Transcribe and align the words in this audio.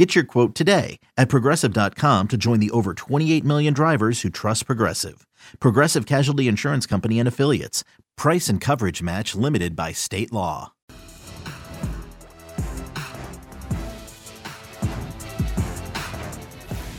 Get 0.00 0.14
your 0.14 0.24
quote 0.24 0.54
today 0.54 0.98
at 1.18 1.28
progressive.com 1.28 2.28
to 2.28 2.36
join 2.38 2.58
the 2.58 2.70
over 2.70 2.94
28 2.94 3.44
million 3.44 3.74
drivers 3.74 4.22
who 4.22 4.30
trust 4.30 4.64
Progressive. 4.64 5.26
Progressive 5.60 6.06
Casualty 6.06 6.48
Insurance 6.48 6.86
Company 6.86 7.18
and 7.18 7.28
Affiliates. 7.28 7.84
Price 8.16 8.48
and 8.48 8.62
coverage 8.62 9.02
match 9.02 9.34
limited 9.34 9.76
by 9.76 9.92
state 9.92 10.32
law. 10.32 10.72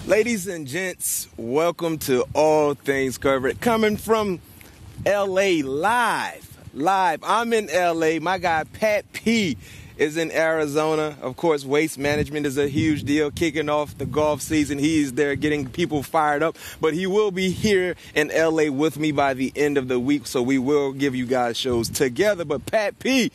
Ladies 0.05 0.45
and 0.45 0.67
gents, 0.67 1.27
welcome 1.37 1.97
to 1.97 2.23
All 2.35 2.75
Things 2.75 3.17
Covered. 3.17 3.59
Coming 3.61 3.97
from 3.97 4.39
LA 5.07 5.63
live. 5.63 6.47
Live. 6.75 7.23
I'm 7.23 7.51
in 7.51 7.65
LA. 7.65 8.19
My 8.19 8.37
guy 8.37 8.63
Pat 8.65 9.11
P 9.11 9.57
is 9.97 10.17
in 10.17 10.31
Arizona. 10.31 11.15
Of 11.21 11.35
course, 11.35 11.65
waste 11.65 11.97
management 11.97 12.45
is 12.45 12.57
a 12.57 12.67
huge 12.67 13.03
deal. 13.03 13.31
Kicking 13.31 13.69
off 13.69 13.97
the 13.97 14.05
golf 14.05 14.41
season, 14.41 14.79
he's 14.79 15.13
there 15.13 15.35
getting 15.35 15.69
people 15.69 16.03
fired 16.03 16.43
up. 16.43 16.57
But 16.79 16.93
he 16.93 17.07
will 17.07 17.31
be 17.31 17.51
here 17.51 17.95
in 18.15 18.29
LA 18.29 18.71
with 18.71 18.97
me 18.97 19.11
by 19.11 19.33
the 19.33 19.51
end 19.55 19.77
of 19.77 19.87
the 19.87 19.99
week, 19.99 20.27
so 20.27 20.41
we 20.41 20.57
will 20.57 20.91
give 20.91 21.15
you 21.15 21.25
guys 21.25 21.57
shows 21.57 21.89
together. 21.89 22.45
But 22.45 22.65
Pat 22.65 22.99
P, 22.99 23.31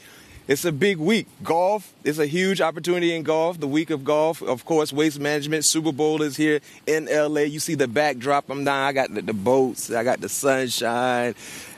it's 0.48 0.64
a 0.64 0.72
big 0.72 0.98
week. 0.98 1.26
Golf 1.42 1.92
is 2.04 2.18
a 2.20 2.26
huge 2.26 2.60
opportunity 2.60 3.14
in 3.14 3.24
golf. 3.24 3.58
The 3.58 3.66
week 3.66 3.90
of 3.90 4.04
golf, 4.04 4.42
of 4.42 4.64
course, 4.64 4.92
waste 4.92 5.18
management. 5.18 5.64
Super 5.64 5.90
Bowl 5.90 6.22
is 6.22 6.36
here 6.36 6.60
in 6.86 7.06
LA. 7.06 7.42
You 7.42 7.58
see 7.58 7.74
the 7.74 7.88
backdrop. 7.88 8.48
I'm 8.48 8.64
down. 8.64 8.86
I 8.86 8.92
got 8.92 9.12
the, 9.12 9.22
the 9.22 9.32
boats. 9.32 9.90
I 9.90 10.04
got 10.04 10.20
the 10.20 10.28
sunshine. 10.28 11.34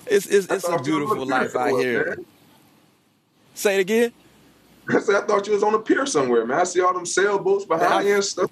It's 0.06 0.26
it's, 0.26 0.46
it's 0.48 0.68
a 0.68 0.78
beautiful 0.78 1.26
life 1.26 1.56
out 1.56 1.80
here. 1.80 2.18
Say 3.54 3.76
it 3.76 3.80
again. 3.80 4.12
I 4.89 5.00
said, 5.00 5.17
I 5.17 5.20
thought 5.27 5.47
you 5.47 5.53
was 5.53 5.62
on 5.62 5.75
a 5.75 5.78
pier 5.78 6.06
somewhere, 6.06 6.47
man. 6.47 6.61
I 6.61 6.64
see 6.64 6.81
all 6.81 6.94
them 6.94 7.06
sailboats 7.06 7.64
behind 7.64 8.08
you 8.08 8.14
and 8.14 8.25
stuff. 8.25 8.50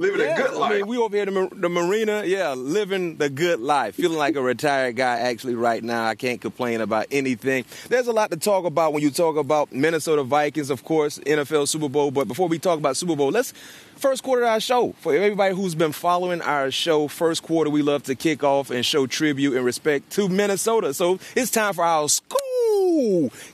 Living 0.00 0.20
yeah, 0.20 0.34
a 0.34 0.36
good 0.36 0.54
life. 0.54 0.72
I 0.72 0.76
mean, 0.76 0.86
we 0.86 0.96
over 0.96 1.16
here 1.16 1.26
in 1.26 1.34
the, 1.34 1.48
the 1.52 1.68
marina, 1.68 2.22
yeah, 2.24 2.52
living 2.52 3.16
the 3.16 3.28
good 3.28 3.58
life. 3.58 3.96
Feeling 3.96 4.16
like 4.16 4.36
a 4.36 4.42
retired 4.42 4.94
guy 4.94 5.18
actually 5.18 5.56
right 5.56 5.82
now. 5.82 6.06
I 6.06 6.14
can't 6.14 6.40
complain 6.40 6.80
about 6.80 7.06
anything. 7.10 7.64
There's 7.88 8.06
a 8.06 8.12
lot 8.12 8.30
to 8.30 8.36
talk 8.36 8.64
about 8.64 8.92
when 8.92 9.02
you 9.02 9.10
talk 9.10 9.36
about 9.36 9.72
Minnesota 9.72 10.22
Vikings, 10.22 10.70
of 10.70 10.84
course, 10.84 11.18
NFL 11.18 11.66
Super 11.66 11.88
Bowl. 11.88 12.12
But 12.12 12.28
before 12.28 12.46
we 12.46 12.60
talk 12.60 12.78
about 12.78 12.96
Super 12.96 13.16
Bowl, 13.16 13.30
let's 13.30 13.52
first 13.96 14.22
quarter 14.22 14.44
of 14.44 14.50
our 14.50 14.60
show. 14.60 14.92
For 15.00 15.16
everybody 15.16 15.54
who's 15.56 15.74
been 15.74 15.92
following 15.92 16.42
our 16.42 16.70
show, 16.70 17.08
first 17.08 17.42
quarter, 17.42 17.68
we 17.68 17.82
love 17.82 18.04
to 18.04 18.14
kick 18.14 18.44
off 18.44 18.70
and 18.70 18.86
show 18.86 19.08
tribute 19.08 19.56
and 19.56 19.64
respect 19.64 20.10
to 20.10 20.28
Minnesota. 20.28 20.94
So 20.94 21.18
it's 21.34 21.50
time 21.50 21.74
for 21.74 21.84
our 21.84 22.08
school 22.08 22.38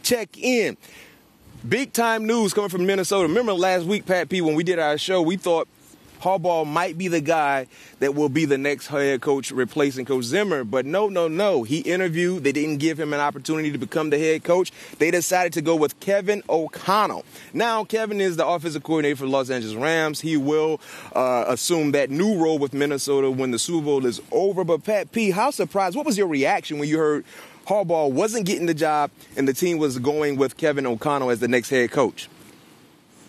check 0.02 0.36
in. 0.36 0.76
Big 1.66 1.94
time 1.94 2.26
news 2.26 2.52
coming 2.52 2.68
from 2.68 2.84
Minnesota. 2.84 3.26
Remember 3.26 3.54
last 3.54 3.86
week, 3.86 4.04
Pat 4.04 4.28
P, 4.28 4.42
when 4.42 4.54
we 4.54 4.62
did 4.62 4.78
our 4.78 4.98
show, 4.98 5.22
we 5.22 5.36
thought 5.36 5.66
Harbaugh 6.20 6.66
might 6.66 6.98
be 6.98 7.08
the 7.08 7.22
guy 7.22 7.68
that 8.00 8.14
will 8.14 8.28
be 8.28 8.44
the 8.44 8.58
next 8.58 8.88
head 8.88 9.22
coach 9.22 9.50
replacing 9.50 10.04
Coach 10.04 10.24
Zimmer. 10.24 10.62
But 10.62 10.84
no, 10.84 11.08
no, 11.08 11.26
no. 11.26 11.62
He 11.62 11.78
interviewed. 11.78 12.44
They 12.44 12.52
didn't 12.52 12.78
give 12.78 13.00
him 13.00 13.14
an 13.14 13.20
opportunity 13.20 13.72
to 13.72 13.78
become 13.78 14.10
the 14.10 14.18
head 14.18 14.44
coach. 14.44 14.72
They 14.98 15.10
decided 15.10 15.54
to 15.54 15.62
go 15.62 15.74
with 15.74 15.98
Kevin 16.00 16.42
O'Connell. 16.50 17.24
Now, 17.54 17.82
Kevin 17.82 18.20
is 18.20 18.36
the 18.36 18.46
offensive 18.46 18.82
coordinator 18.82 19.16
for 19.16 19.24
the 19.24 19.30
Los 19.30 19.48
Angeles 19.48 19.74
Rams. 19.74 20.20
He 20.20 20.36
will 20.36 20.82
uh, 21.16 21.46
assume 21.48 21.92
that 21.92 22.10
new 22.10 22.36
role 22.36 22.58
with 22.58 22.74
Minnesota 22.74 23.30
when 23.30 23.52
the 23.52 23.58
Super 23.58 23.86
Bowl 23.86 24.04
is 24.04 24.20
over. 24.32 24.64
But 24.64 24.84
Pat 24.84 25.12
P, 25.12 25.30
how 25.30 25.50
surprised? 25.50 25.96
What 25.96 26.04
was 26.04 26.18
your 26.18 26.28
reaction 26.28 26.78
when 26.78 26.90
you 26.90 26.98
heard 26.98 27.24
Harbaugh 27.66 28.10
wasn't 28.10 28.46
getting 28.46 28.66
the 28.66 28.74
job 28.74 29.10
and 29.36 29.48
the 29.48 29.52
team 29.52 29.78
was 29.78 29.98
going 29.98 30.36
with 30.36 30.56
Kevin 30.56 30.86
O'Connell 30.86 31.30
as 31.30 31.40
the 31.40 31.48
next 31.48 31.70
head 31.70 31.90
coach? 31.90 32.28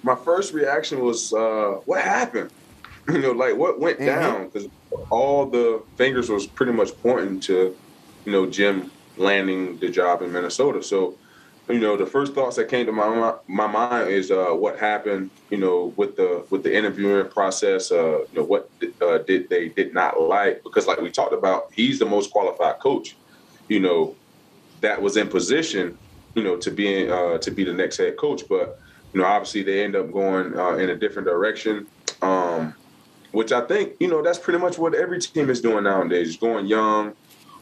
My 0.04 0.16
first 0.16 0.54
reaction 0.54 1.02
was, 1.02 1.34
uh, 1.34 1.80
what 1.86 2.02
happened? 2.02 2.52
You 3.08 3.20
know, 3.20 3.34
like 3.34 3.56
what 3.56 3.80
went 3.80 4.00
mm-hmm. 4.00 4.08
down? 4.08 4.46
Because 4.46 4.68
all 5.12 5.46
the 5.46 5.84
fingers 5.96 6.28
was 6.28 6.48
pretty 6.48 6.72
much 6.72 6.90
pointing 7.04 7.40
to, 7.42 7.78
you 8.26 8.32
know, 8.32 8.48
Jim 8.48 8.90
landing 9.16 9.78
the 9.78 9.90
job 9.90 10.24
in 10.24 10.34
Minnesota. 10.34 10.82
So, 10.82 11.16
you 11.70 11.80
know, 11.80 11.98
the 11.98 12.08
first 12.08 12.34
thoughts 12.34 12.56
that 12.56 12.68
came 12.68 12.86
to 12.88 12.92
my 12.92 13.36
my 13.48 13.68
mind 13.68 14.10
is 14.10 14.32
uh, 14.32 14.48
what 14.48 14.80
happened, 14.80 15.30
you 15.52 15.58
know, 15.58 15.94
with 15.98 16.16
the 16.16 16.46
with 16.50 16.64
the 16.64 16.76
interviewing 16.76 17.28
process. 17.28 17.92
Uh, 17.92 18.22
you 18.22 18.28
know, 18.34 18.44
what 18.44 18.70
uh, 19.02 19.20
did 19.20 19.50
they 19.50 19.70
did 19.70 19.94
not 19.94 20.20
like? 20.20 20.64
Because, 20.64 20.88
like 20.88 21.00
we 21.00 21.12
talked 21.12 21.34
about, 21.34 21.72
he's 21.74 22.00
the 22.00 22.06
most 22.06 22.32
qualified 22.32 22.80
coach. 22.80 23.16
You 23.68 23.80
know, 23.80 24.16
that 24.82 25.02
was 25.02 25.18
in 25.18 25.28
position, 25.28 25.98
you 26.34 26.44
know, 26.44 26.58
to 26.58 26.72
be 26.72 27.10
uh, 27.10 27.38
to 27.40 27.52
be 27.52 27.64
the 27.64 27.74
next 27.74 27.98
head 27.98 28.18
coach. 28.18 28.44
But 28.48 28.80
you 29.14 29.22
know, 29.22 29.28
obviously 29.28 29.64
they 29.64 29.84
end 29.84 29.96
up 29.96 30.12
going 30.12 30.58
uh, 30.58 30.74
in 30.74 30.90
a 30.90 30.96
different 30.96 31.28
direction, 31.28 31.88
um, 32.22 32.74
which 33.32 33.52
I 33.52 33.62
think 33.62 33.94
you 34.00 34.08
know 34.08 34.22
that's 34.22 34.40
pretty 34.40 34.60
much 34.60 34.78
what 34.78 34.94
every 34.94 35.20
team 35.20 35.50
is 35.50 35.62
doing 35.62 35.84
nowadays. 35.84 36.38
Going 36.38 36.66
young, 36.66 37.14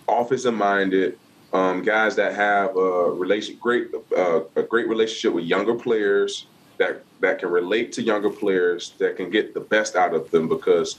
offensive 0.08 0.54
minded, 0.54 1.18
um, 1.54 1.84
guys 1.84 2.16
that 2.16 2.34
have 2.36 2.76
a 2.76 3.12
relation 3.12 3.58
great 3.62 3.88
uh, 4.18 4.42
a 4.56 4.64
great 4.64 4.88
relationship 4.88 5.34
with 5.34 5.46
younger 5.46 5.76
players 5.76 6.48
that 6.78 7.04
that 7.22 7.40
can 7.40 7.50
relate 7.50 7.92
to 7.94 8.02
younger 8.02 8.30
players 8.30 8.94
that 8.98 9.16
can 9.16 9.30
get 9.30 9.54
the 9.54 9.60
best 9.60 9.96
out 9.96 10.14
of 10.14 10.30
them 10.32 10.50
because 10.50 10.98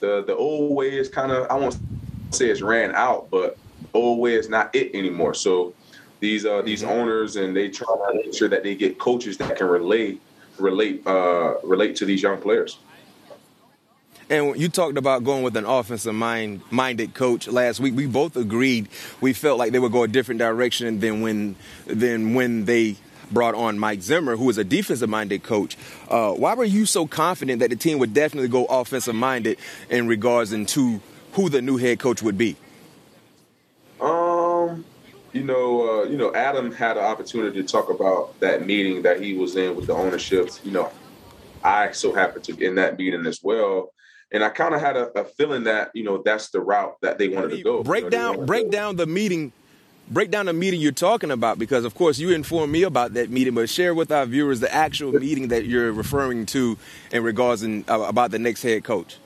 the 0.00 0.24
the 0.26 0.34
old 0.34 0.74
way 0.74 0.96
is 0.96 1.08
kind 1.08 1.30
of 1.30 1.46
I 1.50 1.54
won't 1.54 1.78
say 2.30 2.48
it's 2.48 2.62
ran 2.62 2.94
out, 2.94 3.28
but 3.30 3.58
old 3.94 4.20
way 4.20 4.34
is 4.34 4.48
not 4.48 4.74
it 4.74 4.94
anymore. 4.94 5.34
So 5.34 5.74
these 6.20 6.44
uh 6.44 6.62
these 6.62 6.82
mm-hmm. 6.82 6.92
owners 6.92 7.36
and 7.36 7.56
they 7.56 7.68
try 7.68 7.86
to 7.86 8.14
make 8.14 8.34
sure 8.34 8.48
that 8.48 8.62
they 8.62 8.74
get 8.74 8.98
coaches 8.98 9.38
that 9.38 9.56
can 9.56 9.66
relate 9.66 10.20
relate 10.58 11.06
uh 11.06 11.54
relate 11.64 11.96
to 11.96 12.04
these 12.04 12.22
young 12.22 12.40
players. 12.40 12.78
And 14.28 14.56
you 14.56 14.68
talked 14.68 14.96
about 14.96 15.24
going 15.24 15.42
with 15.42 15.56
an 15.56 15.64
offensive 15.64 16.14
mind 16.14 16.60
minded 16.70 17.14
coach 17.14 17.48
last 17.48 17.80
week. 17.80 17.96
We 17.96 18.06
both 18.06 18.36
agreed 18.36 18.88
we 19.20 19.32
felt 19.32 19.58
like 19.58 19.72
they 19.72 19.80
would 19.80 19.92
go 19.92 20.04
a 20.04 20.08
different 20.08 20.38
direction 20.38 21.00
than 21.00 21.20
when 21.20 21.56
than 21.86 22.34
when 22.34 22.64
they 22.64 22.96
brought 23.32 23.54
on 23.54 23.78
Mike 23.78 24.02
Zimmer, 24.02 24.36
who 24.36 24.48
is 24.50 24.58
a 24.58 24.64
defensive 24.64 25.08
minded 25.08 25.42
coach. 25.42 25.76
Uh, 26.08 26.32
why 26.32 26.54
were 26.54 26.64
you 26.64 26.86
so 26.86 27.06
confident 27.06 27.60
that 27.60 27.70
the 27.70 27.76
team 27.76 27.98
would 27.98 28.12
definitely 28.12 28.48
go 28.48 28.64
offensive 28.66 29.14
minded 29.14 29.58
in 29.88 30.06
regards 30.06 30.52
into 30.52 31.00
who 31.32 31.48
the 31.48 31.62
new 31.62 31.76
head 31.76 31.98
coach 31.98 32.22
would 32.22 32.36
be? 32.36 32.56
You 35.32 35.44
know, 35.44 36.02
uh, 36.02 36.04
you 36.04 36.16
know, 36.16 36.34
Adam 36.34 36.72
had 36.72 36.96
an 36.96 37.04
opportunity 37.04 37.62
to 37.62 37.68
talk 37.68 37.90
about 37.90 38.38
that 38.40 38.66
meeting 38.66 39.02
that 39.02 39.20
he 39.22 39.34
was 39.34 39.56
in 39.56 39.76
with 39.76 39.86
the 39.86 39.94
ownership. 39.94 40.50
You 40.64 40.72
know, 40.72 40.90
I 41.62 41.92
so 41.92 42.12
happened 42.12 42.44
to 42.44 42.54
be 42.54 42.66
in 42.66 42.74
that 42.76 42.98
meeting 42.98 43.26
as 43.26 43.40
well, 43.42 43.92
and 44.32 44.42
I 44.42 44.48
kind 44.48 44.74
of 44.74 44.80
had 44.80 44.96
a, 44.96 45.18
a, 45.18 45.24
feeling 45.24 45.64
that 45.64 45.90
you 45.94 46.04
know 46.04 46.22
that's 46.24 46.50
the 46.50 46.60
route 46.60 46.96
that 47.02 47.18
they 47.18 47.28
wanted 47.28 47.56
to 47.56 47.62
go. 47.62 47.82
Break 47.82 48.04
you 48.04 48.10
know, 48.10 48.34
down, 48.34 48.46
break 48.46 48.66
go. 48.66 48.70
down 48.70 48.96
the 48.96 49.06
meeting. 49.06 49.52
Break 50.08 50.32
down 50.32 50.46
the 50.46 50.52
meeting 50.52 50.80
you're 50.80 50.90
talking 50.90 51.30
about 51.30 51.56
because, 51.56 51.84
of 51.84 51.94
course, 51.94 52.18
you 52.18 52.30
informed 52.30 52.72
me 52.72 52.82
about 52.82 53.14
that 53.14 53.30
meeting, 53.30 53.54
but 53.54 53.68
share 53.68 53.94
with 53.94 54.10
our 54.10 54.26
viewers 54.26 54.58
the 54.58 54.74
actual 54.74 55.12
meeting 55.12 55.46
that 55.48 55.66
you're 55.66 55.92
referring 55.92 56.46
to 56.46 56.76
in 57.12 57.22
regards 57.22 57.62
in, 57.62 57.84
uh, 57.88 58.00
about 58.00 58.32
the 58.32 58.38
next 58.40 58.64
head 58.64 58.82
coach. 58.82 59.18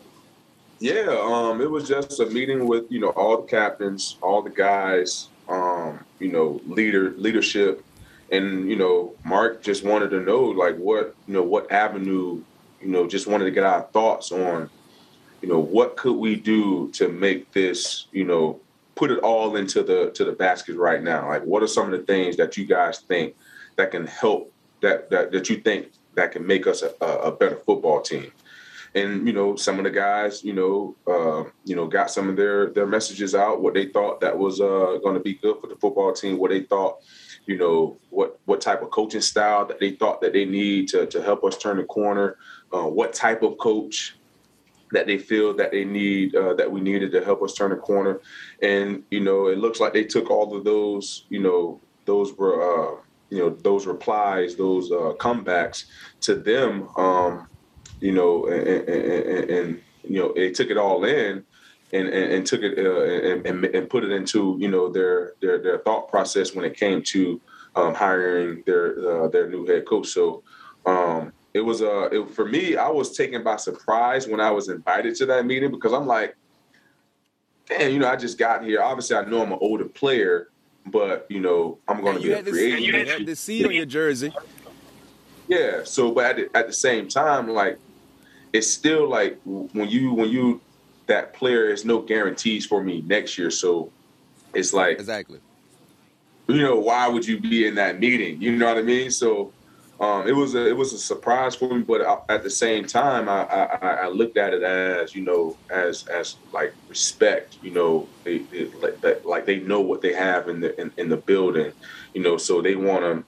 Yeah, 0.80 1.16
um, 1.22 1.62
it 1.62 1.70
was 1.70 1.88
just 1.88 2.20
a 2.20 2.26
meeting 2.26 2.68
with 2.68 2.84
you 2.90 3.00
know 3.00 3.08
all 3.10 3.40
the 3.40 3.46
captains, 3.46 4.18
all 4.20 4.42
the 4.42 4.50
guys, 4.50 5.28
um, 5.48 6.04
you 6.18 6.30
know, 6.30 6.60
leader 6.66 7.14
leadership, 7.16 7.84
and 8.30 8.68
you 8.68 8.76
know, 8.76 9.14
Mark 9.24 9.62
just 9.62 9.84
wanted 9.84 10.10
to 10.10 10.20
know 10.20 10.42
like 10.44 10.76
what 10.76 11.14
you 11.26 11.34
know 11.34 11.42
what 11.42 11.70
avenue, 11.70 12.42
you 12.80 12.88
know, 12.88 13.06
just 13.06 13.26
wanted 13.26 13.44
to 13.44 13.50
get 13.50 13.64
our 13.64 13.82
thoughts 13.92 14.32
on, 14.32 14.70
you 15.42 15.48
know, 15.48 15.58
what 15.58 15.96
could 15.96 16.16
we 16.16 16.36
do 16.36 16.90
to 16.92 17.08
make 17.08 17.52
this, 17.52 18.06
you 18.12 18.24
know, 18.24 18.60
put 18.94 19.10
it 19.10 19.18
all 19.18 19.56
into 19.56 19.82
the 19.82 20.10
to 20.12 20.24
the 20.24 20.32
basket 20.32 20.76
right 20.76 21.02
now. 21.02 21.28
Like, 21.28 21.42
what 21.42 21.62
are 21.62 21.68
some 21.68 21.92
of 21.92 21.98
the 21.98 22.06
things 22.06 22.36
that 22.36 22.56
you 22.56 22.64
guys 22.64 23.00
think 23.00 23.34
that 23.76 23.90
can 23.90 24.06
help 24.06 24.52
that 24.80 25.10
that 25.10 25.32
that 25.32 25.50
you 25.50 25.56
think 25.56 25.90
that 26.14 26.32
can 26.32 26.46
make 26.46 26.66
us 26.66 26.82
a, 26.82 27.04
a 27.04 27.32
better 27.32 27.56
football 27.56 28.00
team? 28.00 28.30
And 28.94 29.26
you 29.26 29.32
know 29.32 29.56
some 29.56 29.78
of 29.78 29.84
the 29.84 29.90
guys 29.90 30.44
you 30.44 30.52
know 30.52 30.96
uh, 31.06 31.48
you 31.64 31.74
know 31.74 31.86
got 31.86 32.10
some 32.10 32.28
of 32.28 32.36
their 32.36 32.70
their 32.70 32.86
messages 32.86 33.34
out 33.34 33.60
what 33.60 33.74
they 33.74 33.86
thought 33.86 34.20
that 34.20 34.36
was 34.36 34.60
uh, 34.60 34.98
going 35.02 35.14
to 35.14 35.20
be 35.20 35.34
good 35.34 35.60
for 35.60 35.66
the 35.66 35.76
football 35.76 36.12
team 36.12 36.38
what 36.38 36.50
they 36.50 36.62
thought 36.62 36.98
you 37.46 37.56
know 37.56 37.98
what 38.10 38.38
what 38.44 38.60
type 38.60 38.82
of 38.82 38.90
coaching 38.90 39.20
style 39.20 39.66
that 39.66 39.80
they 39.80 39.92
thought 39.92 40.20
that 40.20 40.32
they 40.32 40.44
need 40.44 40.88
to 40.88 41.06
to 41.06 41.22
help 41.22 41.44
us 41.44 41.58
turn 41.58 41.76
the 41.76 41.84
corner 41.84 42.36
uh, 42.72 42.86
what 42.86 43.12
type 43.12 43.42
of 43.42 43.58
coach 43.58 44.16
that 44.94 45.06
they 45.06 45.18
feel 45.18 45.54
that 45.54 45.72
they 45.72 45.84
need 45.84 46.34
uh, 46.34 46.54
that 46.54 46.70
we 46.70 46.80
needed 46.80 47.12
to 47.12 47.22
help 47.22 47.42
us 47.42 47.52
turn 47.52 47.70
the 47.70 47.76
corner. 47.76 48.20
And 48.62 49.02
you 49.10 49.20
know, 49.20 49.48
it 49.48 49.58
looks 49.58 49.80
like 49.80 49.92
they 49.92 50.04
took 50.04 50.30
all 50.30 50.56
of 50.56 50.64
those. 50.64 51.26
You 51.28 51.40
know, 51.40 51.80
those 52.06 52.32
were 52.34 52.62
uh, 52.62 53.00
you 53.28 53.38
know 53.38 53.50
those 53.50 53.86
replies, 53.86 54.56
those 54.56 54.90
uh, 54.90 55.12
comebacks 55.18 55.84
to 56.22 56.36
them. 56.36 56.88
Um, 56.96 57.48
you 58.00 58.12
know, 58.12 58.46
and, 58.46 58.88
and, 58.88 59.50
and, 59.50 59.82
you 60.02 60.18
know, 60.18 60.32
they 60.34 60.50
took 60.50 60.70
it 60.70 60.76
all 60.76 61.04
in. 61.04 61.44
And, 61.92 62.08
and, 62.08 62.32
and 62.32 62.46
took 62.46 62.62
it 62.62 62.76
uh, 62.76 63.48
and, 63.48 63.64
and, 63.64 63.88
put 63.88 64.02
it 64.02 64.10
into 64.10 64.56
you 64.58 64.68
know 64.68 64.88
their 64.88 65.34
their 65.40 65.62
their 65.62 65.78
thought 65.78 66.08
process 66.08 66.52
when 66.52 66.64
it 66.64 66.76
came 66.76 67.02
to 67.02 67.40
um, 67.76 67.94
hiring 67.94 68.64
their 68.66 68.98
uh, 68.98 69.28
their 69.28 69.48
new 69.48 69.64
head 69.64 69.86
coach. 69.86 70.08
So 70.08 70.42
um, 70.86 71.32
it 71.54 71.60
was 71.60 71.80
uh 71.80 72.08
it, 72.10 72.30
for 72.30 72.44
me 72.44 72.76
i 72.76 72.88
was 72.88 73.16
taken 73.16 73.42
by 73.42 73.56
surprise 73.56 74.26
when 74.26 74.40
i 74.40 74.50
was 74.50 74.68
invited 74.68 75.14
to 75.14 75.24
that 75.24 75.46
meeting 75.46 75.70
because 75.70 75.92
i'm 75.92 76.06
like 76.06 76.36
damn 77.66 77.92
you 77.92 77.98
know 77.98 78.08
i 78.08 78.16
just 78.16 78.36
got 78.36 78.62
here 78.64 78.82
obviously 78.82 79.16
i 79.16 79.24
know 79.24 79.42
i'm 79.42 79.52
an 79.52 79.58
older 79.60 79.86
player 79.86 80.48
but 80.86 81.26
you 81.30 81.40
know 81.40 81.78
i'm 81.88 82.02
going 82.02 82.16
to 82.16 82.22
be 82.22 82.32
a 82.32 82.42
free 82.42 82.74
agent 82.74 82.84
you 82.84 83.10
had 83.10 83.26
the 83.26 83.36
C 83.36 83.64
on 83.64 83.72
your 83.72 83.86
jersey 83.86 84.32
yeah 85.48 85.82
so 85.84 86.10
but 86.10 86.24
at 86.24 86.36
the, 86.36 86.56
at 86.56 86.66
the 86.66 86.72
same 86.72 87.08
time 87.08 87.48
like 87.48 87.78
it's 88.52 88.70
still 88.70 89.08
like 89.08 89.38
when 89.44 89.88
you 89.88 90.12
when 90.12 90.30
you 90.30 90.60
that 91.06 91.34
player 91.34 91.68
is 91.68 91.84
no 91.84 92.00
guarantees 92.00 92.64
for 92.64 92.82
me 92.82 93.02
next 93.06 93.36
year 93.36 93.50
so 93.50 93.90
it's 94.54 94.72
like 94.72 94.98
exactly 94.98 95.40
you 96.46 96.60
know 96.60 96.78
why 96.78 97.08
would 97.08 97.26
you 97.26 97.38
be 97.38 97.66
in 97.66 97.74
that 97.74 97.98
meeting 97.98 98.40
you 98.40 98.56
know 98.56 98.66
what 98.66 98.78
i 98.78 98.82
mean 98.82 99.10
so 99.10 99.52
um, 100.00 100.26
it 100.26 100.34
was 100.34 100.54
a 100.54 100.68
it 100.68 100.76
was 100.76 100.92
a 100.92 100.98
surprise 100.98 101.54
for 101.54 101.72
me, 101.72 101.82
but 101.82 102.24
at 102.28 102.42
the 102.42 102.50
same 102.50 102.84
time, 102.84 103.28
I, 103.28 103.44
I, 103.44 103.88
I 104.04 104.08
looked 104.08 104.36
at 104.36 104.52
it 104.52 104.62
as 104.62 105.14
you 105.14 105.22
know 105.22 105.56
as 105.70 106.06
as 106.08 106.36
like 106.52 106.74
respect. 106.88 107.58
You 107.62 107.70
know, 107.70 108.08
they, 108.24 108.38
they 108.38 108.64
like, 108.64 109.24
like 109.24 109.46
they 109.46 109.60
know 109.60 109.80
what 109.80 110.02
they 110.02 110.12
have 110.12 110.48
in 110.48 110.60
the 110.60 110.78
in, 110.80 110.92
in 110.96 111.08
the 111.08 111.16
building. 111.16 111.72
You 112.12 112.22
know, 112.22 112.36
so 112.36 112.60
they 112.60 112.74
want 112.74 113.04
to 113.04 113.24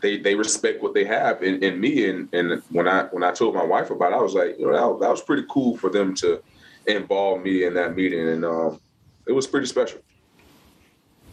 they 0.00 0.18
they 0.18 0.34
respect 0.34 0.82
what 0.82 0.94
they 0.94 1.04
have 1.04 1.42
in, 1.42 1.62
in 1.62 1.80
me. 1.80 2.08
And 2.08 2.28
and 2.32 2.62
when 2.70 2.88
I 2.88 3.04
when 3.04 3.24
I 3.24 3.32
told 3.32 3.54
my 3.54 3.64
wife 3.64 3.90
about 3.90 4.12
it, 4.12 4.16
I 4.16 4.22
was 4.22 4.34
like, 4.34 4.58
you 4.58 4.66
know, 4.66 4.72
that, 4.72 5.00
that 5.04 5.10
was 5.10 5.22
pretty 5.22 5.44
cool 5.48 5.76
for 5.76 5.90
them 5.90 6.14
to 6.16 6.42
involve 6.86 7.42
me 7.42 7.64
in 7.64 7.74
that 7.74 7.94
meeting, 7.94 8.28
and 8.28 8.44
um, 8.44 8.80
it 9.26 9.32
was 9.32 9.46
pretty 9.46 9.66
special. 9.66 10.00